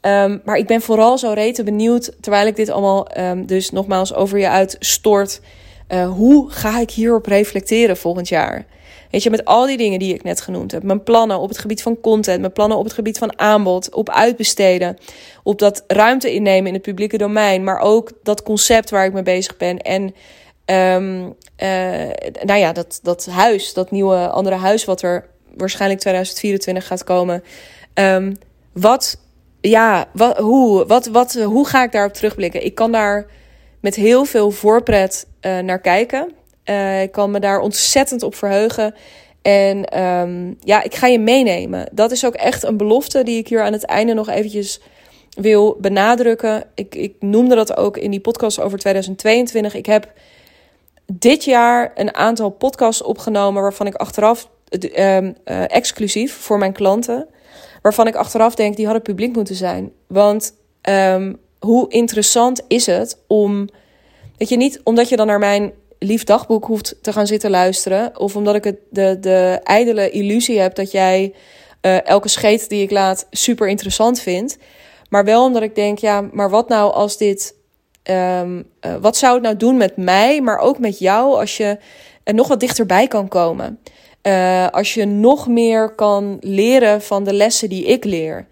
Um, 0.00 0.40
maar 0.44 0.56
ik 0.56 0.66
ben 0.66 0.80
vooral 0.80 1.18
zo 1.18 1.32
rete 1.32 1.62
benieuwd, 1.62 2.12
terwijl 2.20 2.46
ik 2.46 2.56
dit 2.56 2.70
allemaal 2.70 3.18
um, 3.18 3.46
dus 3.46 3.70
nogmaals 3.70 4.14
over 4.14 4.38
je 4.38 4.48
uitstort. 4.48 5.40
Uh, 5.88 6.08
hoe 6.10 6.50
ga 6.50 6.80
ik 6.80 6.90
hierop 6.90 7.26
reflecteren 7.26 7.96
volgend 7.96 8.28
jaar? 8.28 8.66
Weet 9.10 9.22
je, 9.22 9.30
met 9.30 9.44
al 9.44 9.66
die 9.66 9.76
dingen 9.76 9.98
die 9.98 10.14
ik 10.14 10.22
net 10.22 10.40
genoemd 10.40 10.72
heb. 10.72 10.82
Mijn 10.82 11.02
plannen 11.02 11.38
op 11.38 11.48
het 11.48 11.58
gebied 11.58 11.82
van 11.82 12.00
content, 12.00 12.40
mijn 12.40 12.52
plannen 12.52 12.78
op 12.78 12.84
het 12.84 12.92
gebied 12.92 13.18
van 13.18 13.38
aanbod, 13.38 13.94
op 13.94 14.10
uitbesteden, 14.10 14.96
op 15.42 15.58
dat 15.58 15.84
ruimte 15.86 16.32
innemen 16.34 16.66
in 16.66 16.74
het 16.74 16.82
publieke 16.82 17.18
domein, 17.18 17.64
maar 17.64 17.78
ook 17.78 18.10
dat 18.22 18.42
concept 18.42 18.90
waar 18.90 19.04
ik 19.04 19.12
mee 19.12 19.22
bezig 19.22 19.56
ben. 19.56 19.78
En 19.78 20.02
um, 21.02 21.34
uh, 21.58 22.10
nou 22.44 22.58
ja, 22.58 22.72
dat, 22.72 23.00
dat 23.02 23.26
huis, 23.26 23.72
dat 23.72 23.90
nieuwe 23.90 24.28
andere 24.28 24.56
huis 24.56 24.84
wat 24.84 25.02
er 25.02 25.28
waarschijnlijk 25.56 26.00
2024 26.00 26.86
gaat 26.86 27.04
komen. 27.04 27.42
Um, 27.94 28.38
wat 28.72 29.18
ja, 29.60 30.08
wat, 30.12 30.36
hoe, 30.36 30.86
wat, 30.86 31.06
wat, 31.06 31.34
hoe 31.34 31.66
ga 31.66 31.82
ik 31.82 31.92
daarop 31.92 32.12
terugblikken? 32.12 32.64
Ik 32.64 32.74
kan 32.74 32.92
daar 32.92 33.26
met 33.80 33.94
heel 33.94 34.24
veel 34.24 34.50
voorpret 34.50 35.26
uh, 35.40 35.58
naar 35.58 35.80
kijken. 35.80 36.32
Uh, 36.70 37.02
ik 37.02 37.12
kan 37.12 37.30
me 37.30 37.40
daar 37.40 37.60
ontzettend 37.60 38.22
op 38.22 38.34
verheugen. 38.34 38.94
En 39.42 40.00
um, 40.02 40.56
ja, 40.60 40.82
ik 40.82 40.94
ga 40.94 41.06
je 41.06 41.18
meenemen. 41.18 41.88
Dat 41.92 42.10
is 42.10 42.26
ook 42.26 42.34
echt 42.34 42.62
een 42.62 42.76
belofte 42.76 43.22
die 43.22 43.38
ik 43.38 43.48
hier 43.48 43.62
aan 43.62 43.72
het 43.72 43.84
einde 43.84 44.14
nog 44.14 44.28
eventjes 44.28 44.80
wil 45.30 45.76
benadrukken. 45.80 46.64
Ik, 46.74 46.94
ik 46.94 47.14
noemde 47.20 47.54
dat 47.54 47.76
ook 47.76 47.96
in 47.96 48.10
die 48.10 48.20
podcast 48.20 48.60
over 48.60 48.78
2022. 48.78 49.74
Ik 49.74 49.86
heb 49.86 50.12
dit 51.12 51.44
jaar 51.44 51.92
een 51.94 52.14
aantal 52.14 52.50
podcasts 52.50 53.02
opgenomen 53.02 53.62
waarvan 53.62 53.86
ik 53.86 53.94
achteraf 53.94 54.48
uh, 54.68 55.18
exclusief 55.44 56.34
voor 56.34 56.58
mijn 56.58 56.72
klanten 56.72 57.28
waarvan 57.86 58.06
ik 58.06 58.14
achteraf 58.14 58.54
denk, 58.54 58.76
die 58.76 58.84
hadden 58.84 59.02
publiek 59.02 59.36
moeten 59.36 59.54
zijn. 59.54 59.92
Want 60.06 60.54
um, 60.88 61.38
hoe 61.58 61.88
interessant 61.88 62.62
is 62.68 62.86
het 62.86 63.18
om, 63.26 63.68
dat 64.36 64.48
je 64.48 64.56
niet 64.56 64.80
omdat 64.84 65.08
je 65.08 65.16
dan 65.16 65.26
naar 65.26 65.38
mijn 65.38 65.72
lief 65.98 66.24
dagboek 66.24 66.64
hoeft 66.64 66.94
te 67.02 67.12
gaan 67.12 67.26
zitten 67.26 67.50
luisteren, 67.50 68.18
of 68.20 68.36
omdat 68.36 68.54
ik 68.54 68.64
het, 68.64 68.78
de, 68.90 69.16
de 69.20 69.60
ijdele 69.62 70.10
illusie 70.10 70.58
heb 70.58 70.74
dat 70.74 70.90
jij 70.90 71.34
uh, 71.82 72.06
elke 72.06 72.28
scheet 72.28 72.68
die 72.68 72.82
ik 72.82 72.90
laat 72.90 73.26
super 73.30 73.68
interessant 73.68 74.20
vindt, 74.20 74.58
maar 75.08 75.24
wel 75.24 75.44
omdat 75.44 75.62
ik 75.62 75.74
denk, 75.74 75.98
ja, 75.98 76.20
maar 76.32 76.50
wat 76.50 76.68
nou 76.68 76.92
als 76.92 77.16
dit 77.16 77.54
ehm, 78.02 78.62
wat 79.00 79.16
zou 79.16 79.34
het 79.34 79.42
nou 79.42 79.56
doen 79.56 79.76
met 79.76 79.96
mij, 79.96 80.40
maar 80.40 80.58
ook 80.58 80.78
met 80.78 80.98
jou 80.98 81.38
als 81.38 81.56
je 81.56 81.78
er 82.24 82.34
nog 82.34 82.48
wat 82.48 82.60
dichterbij 82.60 83.08
kan 83.08 83.28
komen? 83.28 83.78
als 84.70 84.94
je 84.94 85.04
nog 85.04 85.48
meer 85.48 85.94
kan 85.94 86.36
leren 86.40 87.02
van 87.02 87.24
de 87.24 87.32
lessen 87.32 87.68
die 87.68 87.84
ik 87.84 88.04
leer. 88.04 88.46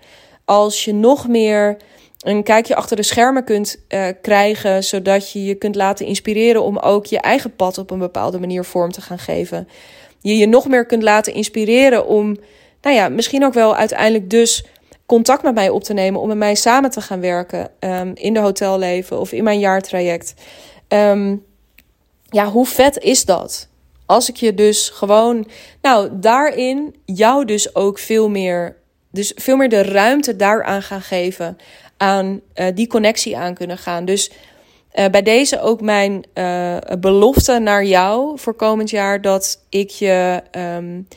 Als 0.44 0.84
je 0.84 0.94
nog 0.94 1.28
meer 1.28 1.76
een 2.24 2.42
kijkje 2.42 2.74
achter 2.74 2.96
de 2.96 3.02
schermen 3.02 3.44
kunt 3.44 3.84
uh, 3.88 4.06
krijgen, 4.22 4.84
zodat 4.84 5.32
je 5.32 5.44
je 5.44 5.54
kunt 5.54 5.74
laten 5.74 6.06
inspireren 6.06 6.62
om 6.62 6.78
ook 6.78 7.06
je 7.06 7.20
eigen 7.20 7.56
pad 7.56 7.78
op 7.78 7.90
een 7.90 7.98
bepaalde 7.98 8.40
manier 8.40 8.64
vorm 8.64 8.92
te 8.92 9.00
gaan 9.00 9.18
geven. 9.18 9.68
Je 10.20 10.36
je 10.36 10.46
nog 10.46 10.68
meer 10.68 10.86
kunt 10.86 11.02
laten 11.02 11.34
inspireren 11.34 12.06
om, 12.06 12.36
nou 12.82 12.96
ja, 12.96 13.08
misschien 13.08 13.44
ook 13.44 13.54
wel 13.54 13.76
uiteindelijk 13.76 14.30
dus 14.30 14.64
contact 15.06 15.42
met 15.42 15.54
mij 15.54 15.68
op 15.68 15.84
te 15.84 15.92
nemen, 15.92 16.20
om 16.20 16.28
met 16.28 16.36
mij 16.36 16.54
samen 16.54 16.90
te 16.90 17.00
gaan 17.00 17.20
werken 17.20 17.70
um, 17.80 18.12
in 18.14 18.34
de 18.34 18.40
hotelleven 18.40 19.20
of 19.20 19.32
in 19.32 19.44
mijn 19.44 19.58
jaartraject. 19.58 20.34
Um, 20.88 21.44
ja, 22.28 22.46
hoe 22.46 22.66
vet 22.66 22.98
is 22.98 23.24
dat? 23.24 23.68
Als 24.06 24.28
ik 24.28 24.36
je 24.36 24.54
dus 24.54 24.88
gewoon, 24.88 25.46
nou, 25.82 26.08
daarin 26.12 26.94
jou 27.04 27.44
dus 27.44 27.74
ook 27.74 27.98
veel 27.98 28.28
meer, 28.28 28.76
dus 29.10 29.32
veel 29.36 29.56
meer 29.56 29.68
de 29.68 29.82
ruimte 29.82 30.36
daaraan 30.36 30.82
gaan 30.82 31.02
geven 31.02 31.58
aan 31.96 32.40
uh, 32.54 32.66
die 32.74 32.86
connectie 32.86 33.36
aan 33.36 33.54
kunnen 33.54 33.78
gaan. 33.78 34.04
Dus 34.04 34.30
uh, 34.94 35.06
bij 35.06 35.22
deze 35.22 35.60
ook 35.60 35.80
mijn 35.80 36.24
uh, 36.34 36.76
belofte 37.00 37.58
naar 37.58 37.84
jou 37.84 38.38
voor 38.38 38.54
komend 38.54 38.90
jaar 38.90 39.20
dat 39.20 39.64
ik 39.68 39.90
je 39.90 40.42
um, 40.76 41.08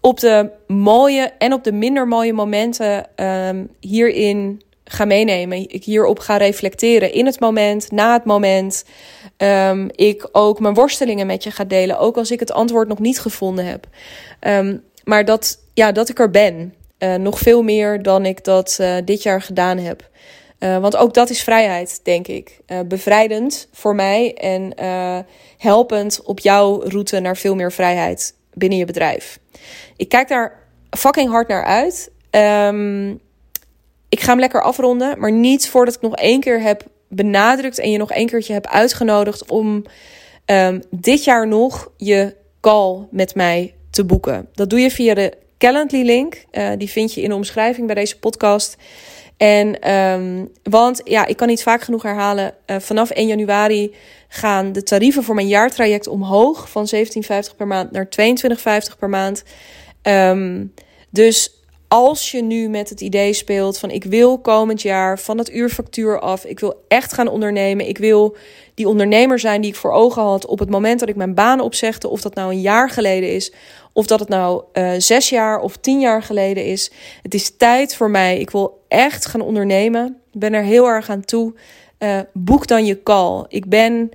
op 0.00 0.20
de 0.20 0.50
mooie 0.66 1.32
en 1.38 1.52
op 1.52 1.64
de 1.64 1.72
minder 1.72 2.08
mooie 2.08 2.32
momenten 2.32 3.06
um, 3.24 3.70
hierin 3.80 4.62
ga 4.84 5.04
meenemen. 5.04 5.68
Ik 5.68 5.84
hierop 5.84 6.18
ga 6.18 6.36
reflecteren 6.36 7.12
in 7.12 7.26
het 7.26 7.40
moment, 7.40 7.90
na 7.90 8.12
het 8.12 8.24
moment. 8.24 8.84
Um, 9.36 9.88
ik 9.94 10.28
ook 10.32 10.60
mijn 10.60 10.74
worstelingen 10.74 11.26
met 11.26 11.44
je 11.44 11.50
ga 11.50 11.64
delen, 11.64 11.98
ook 11.98 12.16
als 12.16 12.30
ik 12.30 12.40
het 12.40 12.52
antwoord 12.52 12.88
nog 12.88 12.98
niet 12.98 13.20
gevonden 13.20 13.64
heb. 13.66 13.86
Maar 15.04 15.24
dat, 15.24 15.58
ja, 15.74 15.92
dat 15.92 16.08
ik 16.08 16.18
er 16.18 16.30
ben. 16.30 16.74
Uh, 17.00 17.14
nog 17.14 17.38
veel 17.38 17.62
meer 17.62 18.02
dan 18.02 18.26
ik 18.26 18.44
dat 18.44 18.78
uh, 18.80 18.96
dit 19.04 19.22
jaar 19.22 19.42
gedaan 19.42 19.78
heb. 19.78 20.08
Uh, 20.58 20.78
want 20.78 20.96
ook 20.96 21.14
dat 21.14 21.30
is 21.30 21.42
vrijheid, 21.42 22.00
denk 22.04 22.28
ik. 22.28 22.60
bevrijdend 22.86 23.68
voor 23.72 23.94
mij 23.94 24.34
en 24.34 24.74
helpend 25.58 26.22
op 26.22 26.40
jouw 26.40 26.80
route 26.80 27.20
naar 27.20 27.36
veel 27.36 27.54
meer 27.54 27.72
vrijheid 27.72 28.34
binnen 28.54 28.78
je 28.78 28.84
bedrijf. 28.84 29.38
Ik 29.96 30.08
kijk 30.08 30.28
daar 30.28 30.66
fucking 30.90 31.30
hard 31.30 31.48
naar 31.48 31.64
uit. 31.64 32.10
Um, 32.30 33.20
ik 34.08 34.20
ga 34.20 34.30
hem 34.30 34.40
lekker 34.40 34.62
afronden, 34.62 35.18
maar 35.18 35.32
niet 35.32 35.68
voordat 35.68 35.94
ik 35.94 36.00
nog 36.00 36.16
één 36.16 36.40
keer 36.40 36.60
heb 36.60 36.84
benadrukt 37.08 37.78
en 37.78 37.90
je 37.90 37.98
nog 37.98 38.10
één 38.10 38.26
keertje 38.26 38.52
heb 38.52 38.66
uitgenodigd 38.66 39.50
om 39.50 39.84
um, 40.46 40.82
dit 40.90 41.24
jaar 41.24 41.48
nog 41.48 41.90
je 41.96 42.36
call 42.60 43.06
met 43.10 43.34
mij 43.34 43.74
te 43.90 44.04
boeken. 44.04 44.48
Dat 44.52 44.70
doe 44.70 44.80
je 44.80 44.90
via 44.90 45.14
de 45.14 45.32
Calendly 45.60 46.02
link. 46.02 46.44
Uh, 46.52 46.70
die 46.78 46.90
vind 46.90 47.14
je 47.14 47.22
in 47.22 47.28
de 47.28 47.34
omschrijving 47.34 47.86
bij 47.86 47.94
deze 47.94 48.18
podcast. 48.18 48.76
En 49.36 49.92
um, 49.92 50.52
want 50.62 51.00
ja, 51.04 51.26
ik 51.26 51.36
kan 51.36 51.48
niet 51.48 51.62
vaak 51.62 51.82
genoeg 51.82 52.02
herhalen. 52.02 52.54
Uh, 52.66 52.76
vanaf 52.78 53.10
1 53.10 53.26
januari 53.26 53.94
gaan 54.28 54.72
de 54.72 54.82
tarieven 54.82 55.22
voor 55.22 55.34
mijn 55.34 55.48
jaartraject 55.48 56.06
omhoog 56.06 56.70
van 56.70 56.88
17,50 56.94 57.56
per 57.56 57.66
maand 57.66 57.90
naar 57.90 58.08
22,50 58.90 58.98
per 58.98 59.08
maand. 59.08 59.42
Um, 60.02 60.74
dus 61.10 61.60
als 61.88 62.30
je 62.30 62.42
nu 62.42 62.68
met 62.68 62.88
het 62.88 63.00
idee 63.00 63.32
speelt 63.32 63.78
van 63.78 63.90
ik 63.90 64.04
wil 64.04 64.38
komend 64.38 64.82
jaar 64.82 65.18
van 65.18 65.38
het 65.38 65.52
uurfactuur 65.52 66.20
af, 66.20 66.44
ik 66.44 66.60
wil 66.60 66.84
echt 66.88 67.12
gaan 67.12 67.28
ondernemen, 67.28 67.88
ik 67.88 67.98
wil 67.98 68.36
die 68.74 68.88
ondernemer 68.88 69.38
zijn 69.38 69.60
die 69.60 69.70
ik 69.70 69.76
voor 69.76 69.92
ogen 69.92 70.22
had 70.22 70.46
op 70.46 70.58
het 70.58 70.70
moment 70.70 71.00
dat 71.00 71.08
ik 71.08 71.16
mijn 71.16 71.34
baan 71.34 71.60
opzegde, 71.60 72.08
of 72.08 72.20
dat 72.20 72.34
nou 72.34 72.50
een 72.50 72.60
jaar 72.60 72.90
geleden 72.90 73.34
is, 73.34 73.52
of 73.92 74.06
dat 74.06 74.20
het 74.20 74.28
nou 74.28 74.64
uh, 74.72 74.92
zes 74.98 75.28
jaar 75.28 75.60
of 75.60 75.76
tien 75.76 76.00
jaar 76.00 76.22
geleden 76.22 76.64
is. 76.64 76.90
Het 77.22 77.34
is 77.34 77.56
tijd 77.56 77.96
voor 77.96 78.10
mij. 78.10 78.38
Ik 78.38 78.50
wil 78.50 78.84
echt 78.88 79.26
gaan 79.26 79.40
ondernemen. 79.40 80.16
Ik 80.32 80.40
ben 80.40 80.52
er 80.52 80.62
heel 80.62 80.86
erg 80.86 81.10
aan 81.10 81.24
toe. 81.24 81.54
Uh, 81.98 82.20
boek 82.32 82.66
dan 82.66 82.84
je 82.84 83.02
call. 83.02 83.44
Ik 83.48 83.68
ben. 83.68 84.10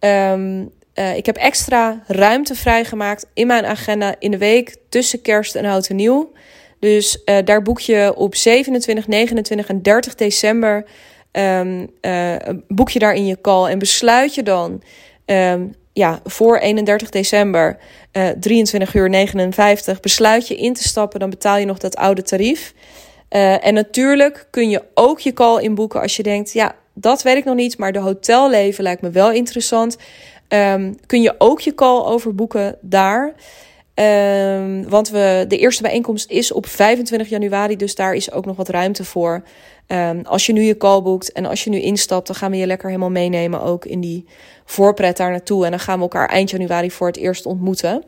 Um, 0.00 0.70
uh, 0.94 1.16
ik 1.16 1.26
heb 1.26 1.36
extra 1.36 2.02
ruimte 2.06 2.54
vrijgemaakt 2.54 3.26
in 3.34 3.46
mijn 3.46 3.64
agenda 3.64 4.14
in 4.18 4.30
de 4.30 4.38
week 4.38 4.76
tussen 4.88 5.22
kerst 5.22 5.54
en 5.54 5.64
oud 5.64 5.88
en 5.88 5.96
nieuw. 5.96 6.32
Dus 6.78 7.24
daar 7.44 7.62
boek 7.62 7.80
je 7.80 8.12
op 8.16 8.34
27, 8.34 9.06
29 9.06 9.68
en 9.68 9.82
30 9.82 10.14
december 10.14 10.84
uh, 11.32 12.36
boek 12.68 12.90
je 12.90 12.98
daar 12.98 13.14
in 13.14 13.26
je 13.26 13.40
call 13.40 13.70
en 13.70 13.78
besluit 13.78 14.34
je 14.34 14.42
dan 14.42 14.82
um, 15.26 15.74
ja, 15.92 16.20
voor 16.24 16.58
31 16.58 17.10
december 17.10 17.78
uh, 18.12 18.28
23 18.28 18.94
uur 18.94 19.08
59 19.08 20.00
besluit 20.00 20.48
je 20.48 20.56
in 20.56 20.74
te 20.74 20.82
stappen, 20.82 21.20
dan 21.20 21.30
betaal 21.30 21.56
je 21.56 21.66
nog 21.66 21.78
dat 21.78 21.96
oude 21.96 22.22
tarief. 22.22 22.74
Uh, 23.30 23.66
en 23.66 23.74
natuurlijk 23.74 24.46
kun 24.50 24.70
je 24.70 24.82
ook 24.94 25.20
je 25.20 25.32
call 25.32 25.62
inboeken 25.62 26.00
als 26.00 26.16
je 26.16 26.22
denkt, 26.22 26.52
ja, 26.52 26.74
dat 26.94 27.22
weet 27.22 27.36
ik 27.36 27.44
nog 27.44 27.54
niet, 27.54 27.78
maar 27.78 27.92
de 27.92 27.98
hotelleven 27.98 28.82
lijkt 28.82 29.02
me 29.02 29.10
wel 29.10 29.32
interessant. 29.32 29.96
Um, 30.48 30.96
kun 31.06 31.22
je 31.22 31.34
ook 31.38 31.60
je 31.60 31.74
call 31.74 32.04
overboeken 32.04 32.78
daar. 32.80 33.34
Um, 33.94 34.88
want 34.88 35.08
we, 35.08 35.44
de 35.48 35.58
eerste 35.58 35.82
bijeenkomst 35.82 36.30
is 36.30 36.52
op 36.52 36.66
25 36.66 37.28
januari, 37.28 37.76
dus 37.76 37.94
daar 37.94 38.14
is 38.14 38.32
ook 38.32 38.44
nog 38.44 38.56
wat 38.56 38.68
ruimte 38.68 39.04
voor. 39.04 39.42
Um, 39.92 40.22
als 40.24 40.46
je 40.46 40.52
nu 40.52 40.62
je 40.62 40.76
call 40.76 41.02
boekt 41.02 41.32
en 41.32 41.46
als 41.46 41.64
je 41.64 41.70
nu 41.70 41.80
instapt, 41.80 42.26
dan 42.26 42.36
gaan 42.36 42.50
we 42.50 42.56
je 42.56 42.66
lekker 42.66 42.88
helemaal 42.88 43.10
meenemen 43.10 43.62
ook 43.62 43.84
in 43.84 44.00
die 44.00 44.26
voorpret 44.64 45.16
daar 45.16 45.30
naartoe. 45.30 45.64
En 45.64 45.70
dan 45.70 45.80
gaan 45.80 45.96
we 45.96 46.02
elkaar 46.02 46.28
eind 46.28 46.50
januari 46.50 46.90
voor 46.90 47.06
het 47.06 47.16
eerst 47.16 47.46
ontmoeten. 47.46 48.04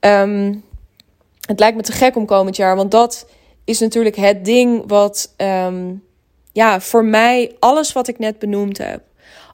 Um, 0.00 0.64
het 1.46 1.58
lijkt 1.58 1.76
me 1.76 1.82
te 1.82 1.92
gek 1.92 2.16
om 2.16 2.26
komend 2.26 2.56
jaar, 2.56 2.76
want 2.76 2.90
dat 2.90 3.28
is 3.64 3.80
natuurlijk 3.80 4.16
het 4.16 4.44
ding 4.44 4.82
wat, 4.86 5.34
ja, 6.52 6.80
voor 6.80 7.04
mij 7.04 7.56
alles 7.58 7.92
wat 7.92 8.08
ik 8.08 8.18
net 8.18 8.38
benoemd 8.38 8.78
heb, 8.78 9.02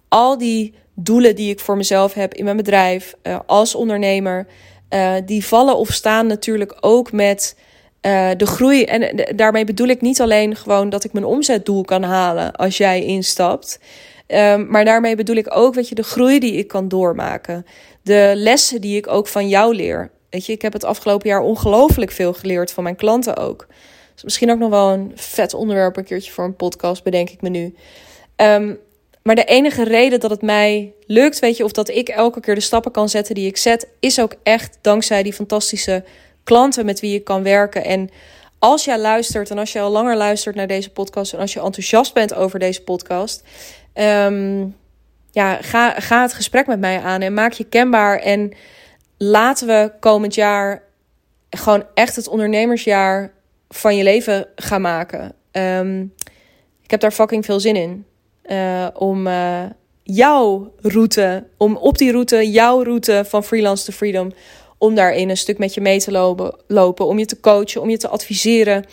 al 0.09 0.39
die 0.39 0.75
doelen 0.95 1.37
die 1.37 1.51
ik 1.51 1.61
voor 1.61 1.77
mezelf 1.77 2.15
heb 2.15 2.35
in 2.35 2.45
mijn 2.45 2.57
bedrijf, 2.57 3.15
uh, 3.23 3.39
als 3.47 3.75
ondernemer. 3.75 4.47
Uh, 4.91 5.15
die 5.25 5.47
vallen 5.47 5.77
of 5.77 5.93
staan 5.93 6.27
natuurlijk 6.27 6.77
ook 6.81 7.13
met 7.13 7.57
uh, 8.07 8.31
de 8.37 8.47
groei. 8.47 8.85
En 8.85 9.27
daarmee 9.37 9.65
bedoel 9.65 9.87
ik 9.87 10.01
niet 10.01 10.21
alleen 10.21 10.57
gewoon 10.57 10.91
dat 10.91 11.05
ik 11.05 11.13
mijn 11.13 11.25
omzetdoel 11.25 11.85
kan 11.85 12.03
halen 12.03 12.53
als 12.53 12.77
jij 12.77 13.05
instapt. 13.05 13.79
Um, 14.27 14.67
maar 14.71 14.85
daarmee 14.85 15.17
bedoel 15.17 15.37
ik 15.37 15.57
ook, 15.57 15.75
weet 15.75 15.89
je, 15.89 15.95
de 15.95 16.03
groei 16.03 16.39
die 16.39 16.53
ik 16.53 16.69
kan 16.69 16.89
doormaken. 16.89 17.67
De 18.03 18.33
lessen 18.35 18.81
die 18.81 18.97
ik 18.97 19.07
ook 19.07 19.29
van 19.29 19.49
jou 19.49 19.75
leer. 19.75 20.11
Weet 20.31 20.47
je, 20.47 20.53
ik 20.53 20.63
heb 20.63 20.73
het 20.73 20.85
afgelopen 20.85 21.29
jaar 21.29 21.41
ongelooflijk 21.41 22.11
veel 22.11 22.33
geleerd 22.33 22.73
van 22.73 22.83
mijn 22.83 22.97
klanten 22.97 23.37
ook. 23.37 23.67
Misschien 24.23 24.51
ook 24.51 24.59
nog 24.59 24.71
wel 24.71 24.91
een 24.91 25.13
vet 25.15 25.55
onderwerp 25.55 25.97
een 25.97 26.05
keertje 26.05 26.33
voor 26.33 26.45
een 26.45 26.57
podcast, 26.57 27.03
bedenk 27.03 27.31
ik 27.31 27.43
me 27.43 27.49
nu. 27.49 27.75
Um, 28.37 28.79
maar 29.23 29.35
de 29.35 29.45
enige 29.45 29.85
reden 29.85 30.21
dat 30.21 30.31
het 30.31 30.43
mij 30.43 30.93
lukt, 31.07 31.39
weet 31.39 31.57
je, 31.57 31.65
of 31.65 31.73
dat 31.73 31.89
ik 31.89 32.09
elke 32.09 32.41
keer 32.41 32.55
de 32.55 32.61
stappen 32.61 32.93
kan 32.93 33.09
zetten 33.09 33.35
die 33.35 33.47
ik 33.47 33.57
zet, 33.57 33.89
is 34.01 34.21
ook 34.21 34.35
echt 34.43 34.79
dankzij 34.81 35.23
die 35.23 35.33
fantastische 35.33 36.05
klanten 36.45 36.85
met 36.85 37.01
wie 37.01 37.15
ik 37.15 37.25
kan 37.25 37.43
werken. 37.43 37.85
En 37.85 38.11
als 38.59 38.85
jij 38.85 38.99
luistert 38.99 39.51
en 39.51 39.59
als 39.59 39.73
je 39.73 39.81
al 39.81 39.91
langer 39.91 40.17
luistert 40.17 40.55
naar 40.55 40.67
deze 40.67 40.91
podcast 40.91 41.33
en 41.33 41.39
als 41.39 41.53
je 41.53 41.61
enthousiast 41.61 42.15
bent 42.15 42.35
over 42.35 42.59
deze 42.59 42.83
podcast, 42.83 43.43
um, 43.95 44.77
ja, 45.31 45.59
ga, 45.61 46.01
ga 46.01 46.23
het 46.23 46.33
gesprek 46.33 46.67
met 46.67 46.81
mij 46.81 47.01
aan 47.01 47.21
en 47.21 47.35
maak 47.35 47.53
je 47.53 47.65
kenbaar. 47.65 48.19
En 48.19 48.53
laten 49.19 49.67
we 49.67 49.93
komend 50.01 50.35
jaar 50.35 50.83
gewoon 51.51 51.85
echt 51.95 52.17
het 52.17 52.29
ondernemersjaar 52.29 53.33
van 53.69 53.97
je 53.97 54.03
leven 54.03 54.47
gaan 54.57 54.81
maken. 54.81 55.35
Um, 55.53 56.15
ik 56.83 56.91
heb 56.91 57.01
daar 57.01 57.13
fucking 57.13 57.45
veel 57.45 57.61
zin 57.61 57.77
in. 57.77 58.07
Uh, 58.47 58.87
om 58.95 59.27
uh, 59.27 59.63
jouw 60.03 60.73
route, 60.81 61.45
om 61.57 61.77
op 61.77 61.99
die 61.99 62.11
route, 62.11 62.51
jouw 62.51 62.83
route 62.83 63.25
van 63.27 63.45
freelance 63.45 63.85
to 63.85 63.93
freedom, 63.93 64.33
om 64.83 64.95
daarin 64.95 65.29
een 65.29 65.37
stuk 65.37 65.59
met 65.59 65.75
je 65.75 65.81
mee 65.81 66.01
te 66.01 66.11
lopen, 66.11 66.55
lopen 66.67 67.07
om 67.07 67.19
je 67.19 67.25
te 67.25 67.41
coachen, 67.41 67.81
om 67.81 67.91
je 67.91 67.97
te 67.97 68.09
adviseren, 68.09 68.85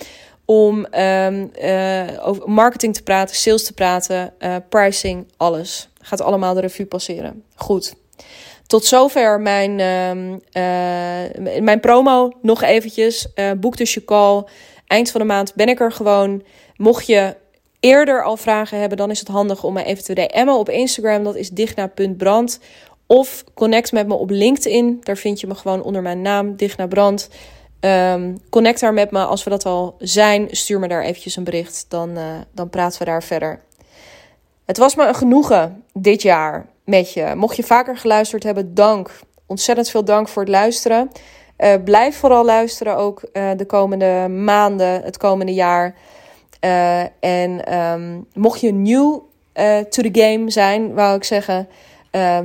om 0.46 0.88
um, 1.00 1.52
uh, 1.62 2.28
over 2.28 2.50
marketing 2.50 2.94
te 2.94 3.04
praten, 3.04 3.36
sales 3.36 3.64
te 3.64 3.74
praten, 3.74 4.34
pricing, 4.70 5.28
alles. 5.38 5.90
Gaat 6.02 6.22
allemaal 6.22 6.54
de 6.54 6.60
revue 6.60 6.86
passeren. 6.86 7.44
Goed. 7.56 7.96
Tot 8.68 8.86
zover 8.86 9.42
mijn, 9.42 9.72
uh, 9.72 11.62
mijn 11.62 11.80
promo. 11.80 12.32
Nog 12.42 12.62
eventjes. 12.62 13.28
Boek 13.58 13.78
dus 13.78 13.94
je 13.94 14.06
call. 14.06 14.44
Eind 14.88 15.12
van 15.12 15.22
de 15.22 15.28
maand 15.28 15.56
ben 15.56 15.70
ik 15.70 15.80
er 15.80 15.92
gewoon. 15.92 16.44
Mocht 16.76 17.08
je 17.08 17.36
eerder 17.80 18.24
al 18.24 18.38
vragen 18.38 18.80
hebben, 18.80 18.98
dan 18.98 19.12
is 19.12 19.20
het 19.20 19.28
handig 19.28 19.64
om 19.64 19.74
me 19.74 19.84
even 19.84 20.04
te 20.04 20.14
DM'en 20.14 20.50
op 20.50 20.70
Instagram. 20.70 21.24
Dat 21.24 21.36
is 21.36 21.50
digna.brand. 21.50 22.60
Of 23.12 23.44
connect 23.54 23.92
met 23.92 24.08
me 24.08 24.14
op 24.14 24.30
LinkedIn. 24.30 24.98
Daar 25.04 25.18
vind 25.18 25.40
je 25.40 25.48
me 25.48 25.56
gewoon 25.56 25.82
onder 25.82 26.02
mijn 26.02 26.22
naam, 26.22 26.56
Digna 26.56 26.88
Brand. 26.88 27.30
Um, 27.80 28.38
connect 28.50 28.80
daar 28.80 28.94
met 28.94 29.12
me 29.12 29.24
als 29.24 29.44
we 29.44 29.50
dat 29.50 29.66
al 29.66 29.96
zijn. 30.00 30.48
Stuur 30.52 30.80
me 30.80 30.88
daar 30.88 31.04
eventjes 31.04 31.36
een 31.36 31.44
bericht. 31.44 31.86
Dan, 31.88 32.10
uh, 32.10 32.24
dan 32.52 32.70
praten 32.70 33.00
we 33.00 33.06
daar 33.06 33.24
verder. 33.24 33.62
Het 34.66 34.78
was 34.78 34.96
me 34.96 35.08
een 35.08 35.16
genoegen 35.16 35.84
dit 35.94 36.22
jaar 36.22 36.66
met 36.84 37.14
je. 37.14 37.34
Mocht 37.36 37.56
je 37.56 37.64
vaker 37.64 37.98
geluisterd 37.98 38.44
hebben, 38.44 38.74
dank. 38.74 39.20
Ontzettend 39.46 39.90
veel 39.90 40.06
dank 40.06 40.28
voor 40.28 40.42
het 40.42 40.52
luisteren. 40.52 41.10
Uh, 41.58 41.74
blijf 41.84 42.18
vooral 42.18 42.46
luisteren 42.46 42.98
ook 42.98 43.22
uh, 43.34 43.50
de 43.58 43.66
komende 43.66 44.28
maanden, 44.28 45.02
het 45.04 45.18
komende 45.18 45.54
jaar. 45.54 45.96
En 47.20 47.80
um, 47.80 48.26
mocht 48.34 48.62
je 48.62 48.72
nieuw 48.72 49.28
to 49.90 50.02
the 50.02 50.10
game 50.12 50.50
zijn, 50.50 50.94
wou 50.94 51.16
ik 51.16 51.24
zeggen, 51.24 51.68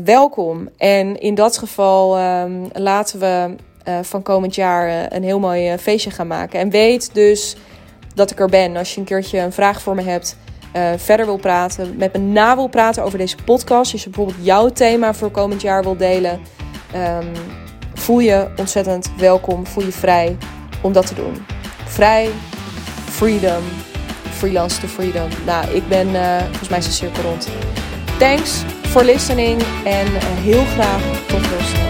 welkom. 0.05 0.69
En 0.77 1.21
in 1.21 1.35
dat 1.35 1.59
geval 1.59 2.19
um, 2.19 2.69
laten 2.73 3.21
we 3.21 3.55
van 4.03 4.23
komend 4.23 4.55
jaar 4.55 5.13
een 5.13 5.23
heel 5.23 5.39
mooi 5.39 5.79
feestje 5.79 6.11
gaan 6.11 6.27
maken. 6.27 6.61
En 6.61 6.71
weet 6.71 7.15
dus 7.15 7.57
dat 8.15 8.31
ik 8.31 8.41
er 8.41 8.49
ben. 8.49 8.77
Als 8.77 8.95
je 8.95 9.01
een 9.01 9.07
keertje 9.07 9.39
een 9.39 9.53
vraag 9.53 9.83
voor 9.83 9.95
me 9.95 10.03
hebt, 10.03 10.37
verder 10.97 11.27
wil 11.27 11.37
praten, 11.37 11.97
met 11.97 12.13
me 12.13 12.19
na 12.19 12.57
wil 12.57 12.69
praten 12.69 13.03
over 13.03 13.19
deze 13.19 13.37
podcast. 13.45 13.93
Als 13.93 14.03
je 14.03 14.11
bijvoorbeeld 14.11 14.45
jouw 14.45 14.69
thema 14.69 15.15
voor 15.15 15.31
komend 15.31 15.63
jaar 15.63 15.83
wil 15.83 15.97
delen. 15.97 16.41
Um, 16.97 17.33
voel 17.95 18.19
je 18.19 18.49
ontzettend 18.57 19.11
welkom, 19.17 19.67
voel 19.67 19.85
je 19.85 19.93
vrij 19.93 20.37
om 20.83 20.93
dat 20.93 21.07
te 21.07 21.15
doen. 21.15 21.47
Vrij, 21.85 22.29
freedom, 23.05 23.63
freelance 24.31 24.81
to 24.81 24.87
freedom. 24.87 25.29
Nou, 25.47 25.75
ik 25.75 25.89
ben, 25.89 26.09
volgens 26.41 26.69
mij 26.69 26.79
de 26.79 26.85
cirkel 26.85 27.23
rond. 27.23 27.49
Thanks 28.19 28.65
for 28.95 29.05
listening 29.05 29.63
en 29.85 30.07
uh, 30.07 30.23
heel 30.23 30.65
graag 30.65 31.03
tot 31.27 31.43
de 31.43 31.84